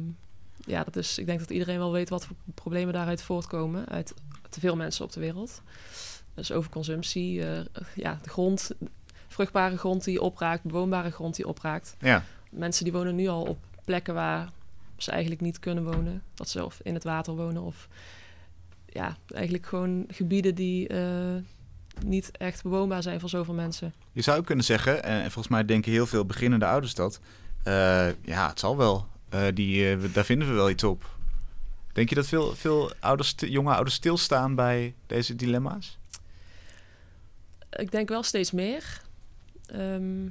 ja, 0.57 0.85
dat 0.85 0.97
is, 0.97 1.19
ik 1.19 1.27
denk 1.27 1.39
dat 1.39 1.51
iedereen 1.51 1.79
wel 1.79 1.93
weet 1.93 2.09
wat 2.09 2.27
voor 2.27 2.37
problemen 2.55 2.93
daaruit 2.93 3.23
voortkomen. 3.23 3.89
Uit 3.89 4.15
te 4.49 4.61
veel 4.61 4.77
mensen 4.77 5.05
op 5.05 5.13
de 5.13 5.21
wereld. 5.21 5.63
Dus 6.35 6.53
overconsumptie, 6.53 7.47
eh, 7.47 7.61
ja, 7.95 8.19
de 8.23 8.29
grond, 8.29 8.71
vruchtbare 9.29 9.79
grond 9.79 10.05
die 10.05 10.21
opraakt, 10.21 10.63
bewoonbare 10.63 11.11
grond 11.11 11.37
die 11.37 11.47
opraakt. 11.47 11.97
Ja, 11.99 12.25
Mensen 12.51 12.85
die 12.85 12.93
wonen 12.93 13.15
nu 13.15 13.29
al 13.29 13.43
op 13.43 13.59
plekken 13.85 14.15
waar 14.15 14.51
ze 15.03 15.11
eigenlijk 15.11 15.41
niet 15.41 15.59
kunnen 15.59 15.85
wonen. 15.85 16.23
Dat 16.35 16.49
ze 16.49 16.65
of 16.65 16.81
in 16.83 16.95
het 16.95 17.05
water 17.05 17.35
wonen 17.35 17.63
of 17.63 17.89
ja, 18.87 19.17
eigenlijk 19.27 19.67
gewoon 19.67 20.05
gebieden 20.09 20.55
die 20.55 20.89
eh, 20.89 21.35
niet 22.05 22.31
echt 22.37 22.63
bewoonbaar 22.63 23.03
zijn 23.03 23.21
voor 23.21 23.29
zoveel 23.29 23.55
mensen. 23.55 23.95
je 24.13 24.23
zou 24.23 24.45
kunnen 24.45 24.65
zeggen, 24.65 25.03
en 25.03 25.21
volgens 25.21 25.49
mij 25.49 25.65
denken 25.65 25.93
heel 25.93 26.07
veel 26.07 26.25
beginnende 26.25 26.67
ouders 26.67 26.95
dat... 26.95 27.21
eh, 27.63 28.09
ja, 28.25 28.49
het 28.49 28.59
zal 28.59 28.77
wel. 28.77 29.07
Eh, 29.29 29.47
die, 29.55 30.11
daar 30.13 30.25
vinden 30.25 30.49
we 30.49 30.55
wel 30.55 30.71
iets 30.71 30.85
op. 30.85 31.19
Denk 31.93 32.09
je 32.09 32.15
dat 32.15 32.27
veel, 32.27 32.55
veel 32.55 32.93
ouders, 33.01 33.35
jonge 33.37 33.75
ouders 33.75 33.95
stilstaan 33.95 34.55
bij 34.55 34.95
deze 35.07 35.37
dilemma's? 35.37 35.99
Ik 37.71 37.91
denk 37.91 38.09
wel 38.09 38.23
steeds 38.23 38.51
meer. 38.51 39.03
Ehm, 39.67 40.27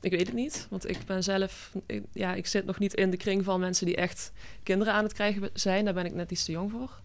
ik 0.00 0.10
weet 0.10 0.26
het 0.26 0.34
niet, 0.36 0.66
want 0.70 0.88
ik 0.88 0.98
ben 1.06 1.22
zelf, 1.22 1.72
ik- 1.86 2.02
ja, 2.12 2.34
ik 2.34 2.46
zit 2.46 2.64
nog 2.64 2.78
niet 2.78 2.94
in 2.94 3.10
de 3.10 3.16
kring 3.16 3.44
van 3.44 3.60
mensen 3.60 3.86
die 3.86 3.96
echt 3.96 4.32
kinderen 4.62 4.92
aan 4.94 5.04
het 5.04 5.12
krijgen 5.12 5.50
zijn. 5.52 5.84
Daar 5.84 5.94
ben 5.94 6.04
ik 6.04 6.14
net 6.14 6.30
iets 6.30 6.44
te 6.44 6.52
jong 6.52 6.70
voor. 6.70 7.00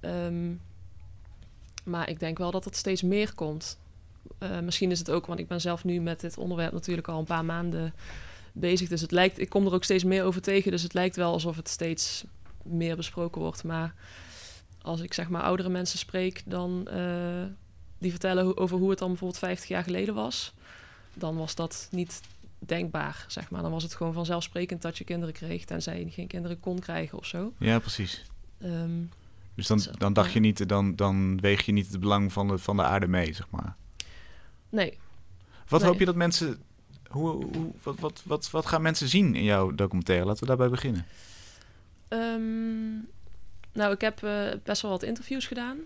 Ehm, 0.00 0.52
maar 1.84 2.08
ik 2.08 2.18
denk 2.20 2.38
wel 2.38 2.50
dat 2.50 2.64
het 2.64 2.76
steeds 2.76 3.02
meer 3.02 3.34
komt. 3.34 3.78
Eh, 4.38 4.58
misschien 4.60 4.90
is 4.90 4.98
het 4.98 5.10
ook, 5.10 5.26
want 5.26 5.38
ik 5.38 5.48
ben 5.48 5.60
zelf 5.60 5.84
nu 5.84 6.00
met 6.00 6.20
dit 6.20 6.38
onderwerp 6.38 6.72
natuurlijk 6.72 7.08
al 7.08 7.18
een 7.18 7.24
paar 7.24 7.44
maanden 7.44 7.94
bezig. 8.52 8.88
Dus 8.88 9.00
het 9.00 9.10
lijkt, 9.12 9.38
ik 9.40 9.48
kom 9.48 9.66
er 9.66 9.72
ook 9.74 9.84
steeds 9.84 10.04
meer 10.04 10.24
over 10.24 10.40
tegen. 10.42 10.70
Dus 10.70 10.82
het 10.82 10.94
lijkt 10.94 11.16
wel 11.16 11.32
alsof 11.32 11.56
het 11.56 11.68
steeds 11.68 12.24
meer 12.62 12.96
besproken 12.96 13.40
wordt. 13.40 13.64
Maar 13.64 13.94
als 14.82 15.00
ik 15.00 15.14
zeg 15.14 15.28
maar 15.28 15.42
oudere 15.42 15.68
mensen 15.68 15.98
spreek, 15.98 16.42
dan 16.46 16.88
eh, 16.88 17.44
die 17.98 18.10
vertellen 18.10 18.56
over 18.56 18.78
hoe 18.78 18.90
het 18.90 18.98
dan 18.98 19.08
bijvoorbeeld 19.08 19.40
50 19.40 19.68
jaar 19.68 19.82
geleden 19.82 20.14
was. 20.14 20.52
Dan 21.18 21.36
was 21.36 21.54
dat 21.54 21.88
niet 21.90 22.20
denkbaar, 22.58 23.24
zeg 23.28 23.50
maar. 23.50 23.62
Dan 23.62 23.70
was 23.70 23.82
het 23.82 23.94
gewoon 23.94 24.12
vanzelfsprekend 24.12 24.82
dat 24.82 24.98
je 24.98 25.04
kinderen 25.04 25.34
kreeg, 25.34 25.64
tenzij 25.64 25.98
je 26.04 26.10
geen 26.10 26.26
kinderen 26.26 26.60
kon 26.60 26.78
krijgen 26.78 27.18
of 27.18 27.26
zo. 27.26 27.52
Ja, 27.58 27.78
precies. 27.78 28.24
Ehm, 28.58 28.90
Dus 29.54 29.66
dan, 29.66 29.80
dan 29.98 30.12
dacht 30.12 30.32
je 30.32 30.40
niet, 30.40 30.68
dan, 30.68 30.96
dan 30.96 31.40
weeg 31.40 31.62
je 31.66 31.72
niet 31.72 31.88
het 31.90 32.00
belang 32.00 32.32
van 32.32 32.48
de, 32.48 32.58
van 32.58 32.76
de 32.76 32.82
aarde 32.82 33.08
mee, 33.08 33.32
zeg 33.34 33.50
maar. 33.50 33.76
nee, 34.68 34.98
Wat 35.68 35.80
Nee. 35.80 35.90
hoop 35.90 35.98
je 35.98 36.04
dat 36.04 36.14
mensen. 36.14 36.62
Hoe, 37.08 37.28
hoe, 37.30 37.72
wat, 37.82 37.98
wat, 37.98 38.22
wat, 38.24 38.50
wat 38.50 38.66
gaan 38.66 38.82
mensen 38.82 39.08
zien 39.08 39.34
in 39.34 39.44
jouw 39.44 39.74
documentaire? 39.74 40.24
Laten 40.26 40.40
we 40.40 40.46
daarbij 40.46 40.68
beginnen. 40.68 41.06
Ehm, 42.08 42.92
nou, 43.72 43.92
ik 43.92 44.00
heb 44.00 44.22
eh, 44.22 44.42
best 44.64 44.82
wel 44.82 44.90
wat 44.90 45.02
interviews 45.02 45.46
gedaan 45.46 45.78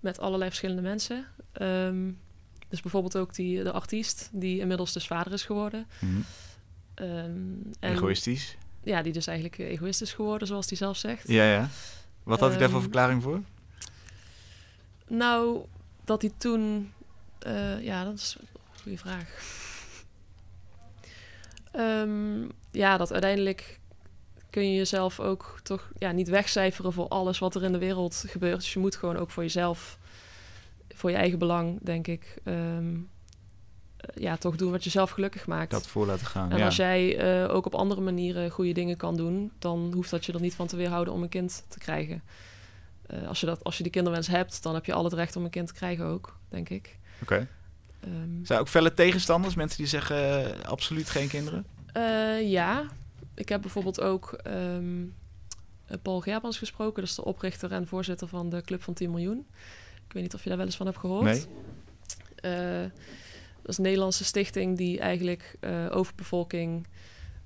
met 0.00 0.18
allerlei 0.18 0.48
verschillende 0.50 0.82
mensen. 0.82 1.26
Ehm, 1.52 2.10
dus 2.68 2.80
bijvoorbeeld 2.80 3.16
ook 3.16 3.34
die, 3.34 3.62
de 3.62 3.72
artiest, 3.72 4.28
die 4.32 4.60
inmiddels 4.60 4.92
dus 4.92 5.06
vader 5.06 5.32
is 5.32 5.42
geworden. 5.42 5.86
Mhm. 5.98 6.12
Ehm, 6.94 7.08
en, 7.80 7.92
Egoïstisch. 7.92 8.56
Ja, 8.82 9.02
die 9.02 9.12
dus 9.12 9.26
eigenlijk 9.26 9.58
eh, 9.58 9.66
egoïst 9.70 10.00
is 10.02 10.12
geworden, 10.12 10.48
zoals 10.48 10.68
hij 10.68 10.76
zelf 10.76 10.96
zegt. 10.96 11.28
Ja, 11.28 11.44
ja. 11.44 11.68
Wat 12.22 12.40
had 12.40 12.50
hij 12.50 12.58
daar 12.58 12.68
voor 12.68 12.78
Ehm, 12.80 12.88
verklaring 12.90 13.22
voor? 13.22 13.40
Nou, 15.08 15.64
dat 16.04 16.22
hij 16.22 16.32
toen... 16.36 16.92
eh, 17.38 17.82
ja, 17.84 18.04
dat 18.04 18.14
is 18.14 18.36
een 18.40 18.48
goede 18.82 18.98
vraag. 18.98 19.28
Ehm, 21.72 22.42
ja, 22.70 22.96
dat 22.96 23.12
uiteindelijk 23.12 23.78
kun 24.50 24.70
je 24.70 24.76
jezelf 24.76 25.20
ook 25.20 25.60
toch 25.62 25.90
ja, 25.98 26.10
niet 26.12 26.28
wegcijferen 26.28 26.92
voor 26.92 27.08
alles 27.08 27.38
wat 27.38 27.54
er 27.54 27.62
in 27.62 27.72
de 27.72 27.78
wereld 27.78 28.24
gebeurt. 28.26 28.56
Dus 28.60 28.72
je 28.72 28.78
moet 28.78 28.96
gewoon 28.96 29.16
ook 29.16 29.30
voor 29.30 29.42
jezelf, 29.42 29.98
voor 30.94 31.10
je 31.10 31.16
eigen 31.16 31.38
belang, 31.38 31.78
denk 31.82 32.06
ik, 32.06 32.38
ehm, 32.44 32.94
eh, 33.96 34.22
ja, 34.22 34.36
toch 34.36 34.56
doen 34.56 34.70
wat 34.70 34.84
jezelf 34.84 35.10
gelukkig 35.10 35.46
maakt. 35.46 35.70
Dat 35.70 35.86
voor 35.86 36.06
laten 36.06 36.26
gaan. 36.26 36.50
En 36.50 36.58
ja. 36.58 36.64
als 36.64 36.76
jij 36.76 37.18
eh, 37.18 37.54
ook 37.54 37.66
op 37.66 37.74
andere 37.74 38.00
manieren 38.00 38.50
goede 38.50 38.72
dingen 38.72 38.96
kan 38.96 39.16
doen, 39.16 39.52
dan 39.58 39.92
hoeft 39.94 40.10
dat 40.10 40.26
je 40.26 40.32
er 40.32 40.40
niet 40.40 40.54
van 40.54 40.66
te 40.66 40.76
weerhouden 40.76 41.14
om 41.14 41.22
een 41.22 41.28
kind 41.28 41.64
te 41.68 41.78
krijgen. 41.78 42.22
Eh, 43.06 43.28
als, 43.28 43.40
je 43.40 43.46
dat, 43.46 43.64
als 43.64 43.76
je 43.76 43.82
die 43.82 43.92
kinderwens 43.92 44.26
hebt, 44.26 44.62
dan 44.62 44.74
heb 44.74 44.84
je 44.84 44.92
al 44.92 45.04
het 45.04 45.12
recht 45.12 45.36
om 45.36 45.44
een 45.44 45.50
kind 45.50 45.66
te 45.66 45.74
krijgen 45.74 46.04
ook, 46.04 46.38
denk 46.48 46.68
ik. 46.68 46.98
Oké. 47.22 47.48
Ehm, 48.00 48.12
Zijn 48.42 48.58
er 48.58 48.60
ook 48.60 48.68
felle 48.68 48.94
tegenstanders? 48.94 49.54
Mensen 49.54 49.78
die 49.78 49.86
zeggen 49.86 50.64
absoluut 50.64 51.10
geen 51.10 51.28
kinderen? 51.28 51.66
ja, 52.42 52.86
ik 53.34 53.48
heb 53.48 53.60
bijvoorbeeld 53.60 54.00
ook 54.00 54.32
ehm, 54.32 55.02
eh, 55.86 55.96
Paul 56.02 56.20
Gerbans 56.20 56.58
gesproken. 56.58 57.00
Dat 57.00 57.10
is 57.10 57.16
de 57.16 57.24
oprichter 57.24 57.72
en 57.72 57.86
voorzitter 57.86 58.28
van 58.28 58.48
de 58.48 58.62
Club 58.62 58.82
van 58.82 58.94
10 58.94 59.10
miljoen. 59.10 59.46
Ik 60.14 60.20
weet 60.20 60.22
niet 60.22 60.34
of 60.34 60.42
je 60.42 60.48
daar 60.48 60.58
wel 60.58 60.66
eens 60.66 60.76
van 60.76 60.86
hebt 60.86 60.98
gehoord. 60.98 61.24
Nee. 61.24 61.44
Eh, 62.34 62.90
dat 63.60 63.70
is 63.70 63.76
een 63.76 63.82
Nederlandse 63.82 64.24
stichting 64.24 64.76
die 64.76 64.98
eigenlijk 64.98 65.56
eh, 65.60 65.86
overbevolking, 65.90 66.86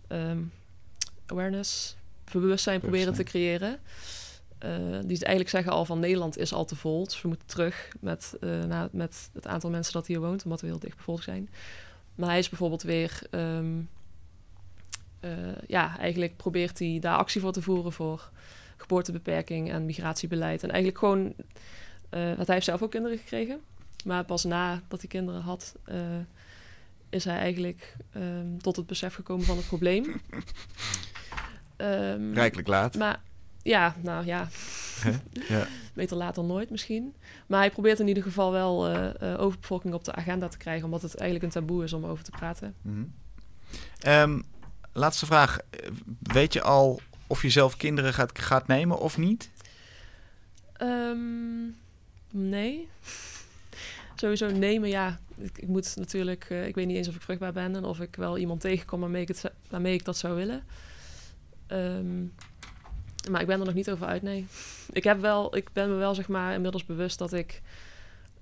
ehm, 0.09 0.43
awareness, 1.27 1.97
bewustzijn 2.33 2.81
proberen 2.81 3.15
te 3.15 3.23
creëren. 3.23 3.79
Eh, 4.59 4.71
die 5.05 5.19
eigenlijk 5.25 5.49
zeggen 5.49 5.73
al 5.73 5.85
van 5.85 5.99
Nederland 5.99 6.39
is 6.39 6.53
al 6.53 6.65
te 6.65 6.77
vol, 6.77 7.05
dus 7.05 7.23
we 7.23 7.29
moeten 7.29 7.47
terug 7.47 7.89
met, 8.01 8.37
na, 8.41 8.89
met 8.93 9.31
het 9.33 9.47
aantal 9.47 9.71
mensen 9.71 9.93
dat 9.93 10.07
hier 10.07 10.21
woont, 10.21 10.45
omdat 10.45 10.61
we 10.61 10.67
heel 10.67 10.79
dicht 10.79 10.97
bevolkt 10.97 11.25
zijn. 11.25 11.49
Maar 12.15 12.29
hij 12.29 12.39
is 12.39 12.49
bijvoorbeeld 12.49 12.83
weer, 12.83 13.21
ehm, 13.31 13.81
eh, 15.21 15.31
ja, 15.67 15.99
eigenlijk 15.99 16.37
probeert 16.37 16.79
hij 16.79 16.99
daar 17.01 17.17
actie 17.17 17.41
voor 17.41 17.53
te 17.53 17.63
voeren 17.63 17.93
voor 17.93 18.31
geboortebeperking 18.77 19.71
en 19.71 19.85
migratiebeleid. 19.85 20.63
En 20.63 20.69
eigenlijk 20.69 20.99
gewoon, 20.99 21.35
want 22.11 22.47
hij 22.47 22.55
heeft 22.55 22.65
zelf 22.65 22.83
ook 22.83 22.91
kinderen 22.91 23.19
gekregen. 23.19 23.61
Maar 24.05 24.25
pas 24.25 24.45
nadat 24.45 25.01
hij 25.01 25.09
kinderen 25.09 25.41
had, 25.41 25.75
eh, 25.85 25.97
is 27.09 27.25
hij 27.25 27.39
eigenlijk 27.39 27.97
ehm, 28.13 28.59
tot 28.59 28.77
het 28.77 28.87
besef 28.87 29.15
gekomen 29.15 29.47
van 29.47 29.57
het 29.57 29.67
probleem. 29.67 30.05
Ehm, 31.77 32.33
Rijkelijk 32.33 32.69
laat. 32.69 32.97
maar 32.97 33.21
ja, 33.63 33.95
nou 34.01 34.27
ja. 34.27 34.49
Ja. 35.49 35.67
Beter 35.95 36.17
laat 36.17 36.35
dan 36.35 36.47
nooit 36.47 36.71
misschien. 36.71 37.15
Maar 37.47 37.59
hij 37.59 37.71
probeert 37.71 38.01
in 38.01 38.09
ieder 38.09 38.23
geval 38.23 38.53
wel 38.53 38.89
eh, 38.89 39.41
overbevolking 39.41 39.95
op 39.95 40.05
de 40.05 40.15
agenda 40.15 40.49
te 40.49 40.59
krijgen, 40.59 40.85
omdat 40.85 41.03
het 41.03 41.15
eigenlijk 41.15 41.55
een 41.55 41.61
taboe 41.61 41.85
is 41.85 41.93
om 41.93 42.05
over 42.05 42.25
te 42.25 42.31
praten. 42.31 42.75
Mhm. 42.83 43.05
Ehm, 44.01 44.41
laatste 44.93 45.27
vraag. 45.27 45.59
Weet 46.19 46.53
je 46.53 46.63
al 46.63 47.01
of 47.27 47.43
je 47.43 47.51
zelf 47.51 47.77
kinderen 47.77 48.15
gaat, 48.15 48.39
gaat 48.39 48.67
nemen 48.67 48.99
of 48.99 49.19
niet? 49.19 49.51
Ehm, 50.73 51.69
nee. 52.31 52.89
Sowieso 54.15 54.51
nemen, 54.51 54.89
ja. 54.89 55.19
Ik, 55.37 55.59
ik 55.59 55.69
moet 55.69 55.97
natuurlijk, 55.97 56.47
eh, 56.49 56.67
ik 56.67 56.75
weet 56.75 56.87
niet 56.87 56.97
eens 56.97 57.09
of 57.09 57.15
ik 57.15 57.23
vruchtbaar 57.23 57.53
ben 57.53 57.77
en 57.77 57.85
of 57.85 58.01
ik 58.01 58.17
wel 58.17 58.39
iemand 58.39 58.61
tegenkom 58.61 59.01
waarmee 59.69 59.95
ik 59.95 60.05
dat 60.05 60.17
zou 60.17 60.35
willen. 60.35 60.65
Ehm, 61.67 62.23
maar 63.31 63.41
ik 63.41 63.47
ben 63.47 63.61
er 63.61 63.67
nog 63.67 63.75
niet 63.75 63.91
over 63.91 64.07
uit, 64.07 64.23
nee. 64.23 64.47
Ik, 64.93 65.05
heb 65.05 65.21
wel, 65.21 65.57
ik 65.57 65.73
ben 65.73 65.91
me 65.91 65.95
wel, 65.95 66.15
zeg 66.15 66.29
maar, 66.29 66.55
inmiddels 66.55 66.85
bewust 66.85 67.19
dat 67.19 67.33
ik 67.33 67.63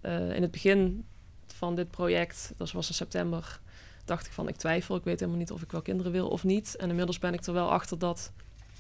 eh, 0.01 0.35
in 0.35 0.43
het 0.43 0.51
begin 0.51 1.05
van 1.47 1.75
dit 1.75 1.91
project, 1.91 2.53
dat 2.57 2.73
was 2.73 2.89
in 2.89 2.95
september, 2.95 3.61
dacht 4.05 4.27
ik 4.27 4.33
van 4.33 4.49
ik 4.49 4.57
twijfel. 4.57 4.97
Ik 4.97 5.05
weet 5.05 5.21
helemaal 5.21 5.41
niet 5.41 5.51
of 5.51 5.63
ik 5.63 5.71
wel 5.71 5.83
kinderen 5.83 6.13
wil 6.13 6.29
of 6.29 6.45
niet. 6.45 6.77
En 6.77 6.89
inmiddels 6.89 7.19
ben 7.19 7.35
ik 7.35 7.47
er 7.47 7.53
wel 7.53 7.71
achter 7.71 7.99
dat, 7.99 8.33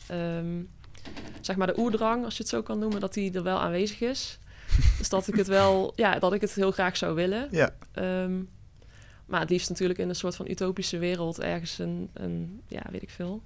ehm, 0.06 0.62
zeg 1.40 1.56
maar, 1.56 1.66
de 1.66 1.78
oerdrang, 1.78 2.24
als 2.24 2.36
je 2.36 2.42
het 2.42 2.52
zo 2.52 2.62
kan 2.62 2.78
noemen, 2.78 3.00
dat 3.00 3.14
die 3.14 3.32
er 3.32 3.42
wel 3.42 3.58
aanwezig 3.58 4.00
is. 4.00 4.38
dus 4.98 5.08
dat 5.08 5.28
ik 5.28 5.34
het 5.34 5.46
wel, 5.46 5.92
ja, 5.96 6.18
dat 6.18 6.32
ik 6.32 6.40
het 6.40 6.54
heel 6.54 6.70
graag 6.72 6.96
zou 6.96 7.14
willen. 7.14 7.48
Ja. 7.50 7.74
Ehm, 7.92 8.34
maar 9.26 9.40
het 9.40 9.50
liefst 9.50 9.68
natuurlijk 9.68 9.98
in 9.98 10.08
een 10.08 10.14
soort 10.16 10.36
van 10.36 10.50
utopische 10.50 10.98
wereld, 10.98 11.40
ergens 11.40 11.78
een, 11.78 12.10
een 12.12 12.60
ja, 12.66 12.82
weet 12.90 13.02
ik 13.02 13.10
veel. 13.10 13.42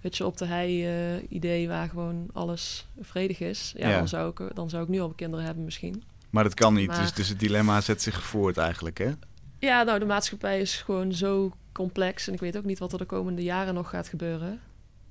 Weet 0.00 0.16
je, 0.16 0.26
op 0.26 0.36
de 0.36 0.44
hei 0.46 0.86
eh, 0.86 1.22
idee 1.28 1.68
waar 1.68 1.88
gewoon 1.88 2.28
alles 2.32 2.86
vredig 3.00 3.40
is. 3.40 3.72
Ja, 3.76 3.88
Ja. 3.88 3.96
Dan, 3.98 4.08
zou 4.08 4.30
ik, 4.30 4.54
dan 4.54 4.70
zou 4.70 4.82
ik 4.82 4.88
nu 4.88 5.00
al 5.00 5.08
kinderen 5.08 5.44
hebben 5.44 5.64
misschien. 5.64 6.02
Maar 6.30 6.44
dat 6.44 6.54
kan 6.54 6.74
niet. 6.74 6.86
Maar- 6.86 7.00
Dus, 7.00 7.12
dus 7.14 7.28
het 7.28 7.40
dilemma 7.40 7.80
zet 7.80 8.02
zich 8.02 8.22
voort 8.22 8.56
eigenlijk, 8.56 8.98
hè? 8.98 9.10
Ja, 9.58 9.82
nou, 9.82 9.98
de 9.98 10.04
maatschappij 10.04 10.60
is 10.60 10.76
gewoon 10.76 11.12
zo 11.12 11.52
complex. 11.72 12.26
En 12.28 12.34
ik 12.34 12.40
weet 12.40 12.56
ook 12.56 12.64
niet 12.64 12.78
wat 12.78 12.92
er 12.92 12.98
de 12.98 13.04
komende 13.04 13.42
jaren 13.42 13.74
nog 13.74 13.90
gaat 13.90 14.08
gebeuren. 14.08 14.60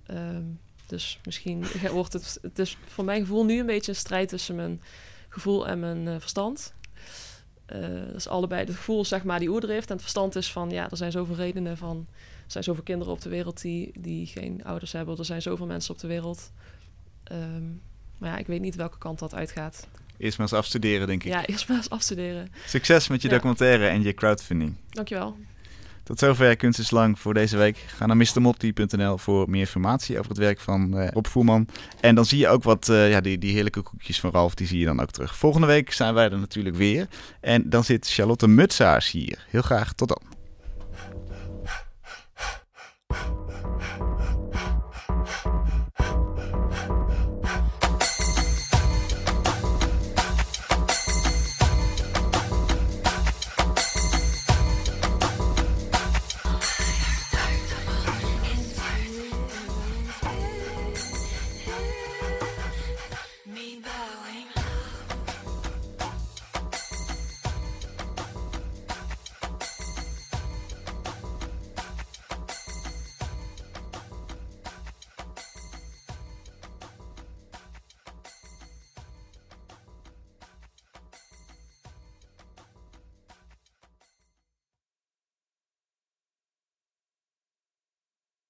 Ehm, 0.06 0.44
dus 0.86 1.20
misschien 1.26 1.66
wordt 1.92 2.14
het... 2.14 2.38
Het 2.42 2.60
is 2.60 2.78
voor 2.86 3.04
mijn 3.06 3.20
gevoel 3.22 3.46
nu 3.46 3.60
een 3.60 3.66
beetje 3.66 3.92
een 3.92 3.98
strijd 3.98 4.30
tussen 4.30 4.56
mijn 4.56 4.82
gevoel 5.38 5.68
en 5.68 5.80
mijn 5.80 6.08
eh, 6.08 6.16
verstand. 6.20 6.74
Eh 7.66 7.80
dat 8.06 8.16
is 8.16 8.28
allebei... 8.28 8.66
Het 8.66 8.76
gevoel 8.76 9.06
zeg 9.06 9.24
maar 9.24 9.40
die 9.40 9.50
oerdrift. 9.50 9.88
En 9.88 9.94
het 9.94 10.02
verstand 10.02 10.36
is 10.36 10.52
van... 10.52 10.70
Ja, 10.70 10.90
er 10.90 10.98
zijn 10.98 11.12
zoveel 11.12 11.36
redenen 11.36 11.78
van... 11.78 12.08
Er 12.46 12.52
zijn 12.52 12.64
zoveel 12.64 12.84
kinderen 12.84 13.14
op 13.14 13.22
de 13.22 13.30
wereld 13.30 13.62
die, 13.62 13.92
die 14.00 14.26
geen 14.26 14.64
ouders 14.64 14.92
hebben. 14.92 15.18
Er 15.18 15.26
zijn 15.26 15.42
zoveel 15.42 15.66
mensen 15.66 15.94
op 15.94 16.00
de 16.00 16.08
wereld. 16.08 16.52
Ehm, 17.24 17.64
maar 18.18 18.30
ja, 18.30 18.38
ik 18.38 18.48
weet 18.48 18.62
niet 18.62 18.76
welke 18.76 18.98
kant 18.98 19.20
dat 19.20 19.34
uitgaat. 19.36 19.88
Eerst 20.18 20.38
maar 20.38 20.48
eens 20.48 20.58
afstuderen, 20.58 21.08
denk 21.08 21.24
ik. 21.24 21.32
Ja, 21.32 21.46
eerst 21.46 21.68
maar 21.68 21.78
eens 21.78 21.90
afstuderen. 21.90 22.52
Succes 22.66 23.08
met 23.08 23.22
je 23.22 23.28
Ja. 23.28 23.34
documentaire 23.34 23.88
en 23.88 24.02
je 24.02 24.14
crowdfunding. 24.14 24.76
Dankjewel. 24.90 25.38
Tot 26.08 26.20
zover 26.20 26.56
Kunst 26.56 26.80
is 26.80 26.92
Lang 26.92 27.20
voor 27.20 27.34
deze 27.34 27.58
week. 27.58 27.78
Ga 27.78 28.06
naar 28.06 28.18
mistermotti.nl 28.18 29.18
voor 29.18 29.50
meer 29.50 29.60
informatie 29.60 30.18
over 30.18 30.30
het 30.30 30.40
werk 30.40 30.60
van 30.60 30.98
uh, 30.98 31.08
Rob 31.08 31.26
Voerman. 31.26 31.68
En 32.02 32.16
dan 32.16 32.26
zie 32.26 32.40
je 32.40 32.48
ook 32.48 32.64
wat, 32.64 32.90
eh, 32.90 33.10
ja, 33.10 33.22
die, 33.22 33.38
die 33.38 33.54
heerlijke 33.54 33.82
koekjes 33.82 34.20
van 34.20 34.32
Ralf, 34.32 34.56
die 34.56 34.68
zie 34.68 34.80
je 34.80 34.86
dan 34.86 35.02
ook 35.02 35.12
terug. 35.12 35.36
Volgende 35.36 35.68
week 35.68 35.92
zijn 35.92 36.14
wij 36.14 36.32
er 36.32 36.40
natuurlijk 36.40 36.76
weer. 36.76 37.08
En 37.42 37.70
dan 37.70 37.84
zit 37.84 38.08
Charlotte 38.10 38.48
Mutsaars 38.48 39.12
hier. 39.12 39.46
Heel 39.50 39.62
graag, 39.62 39.94
tot 39.94 40.08
dan. 40.08 40.22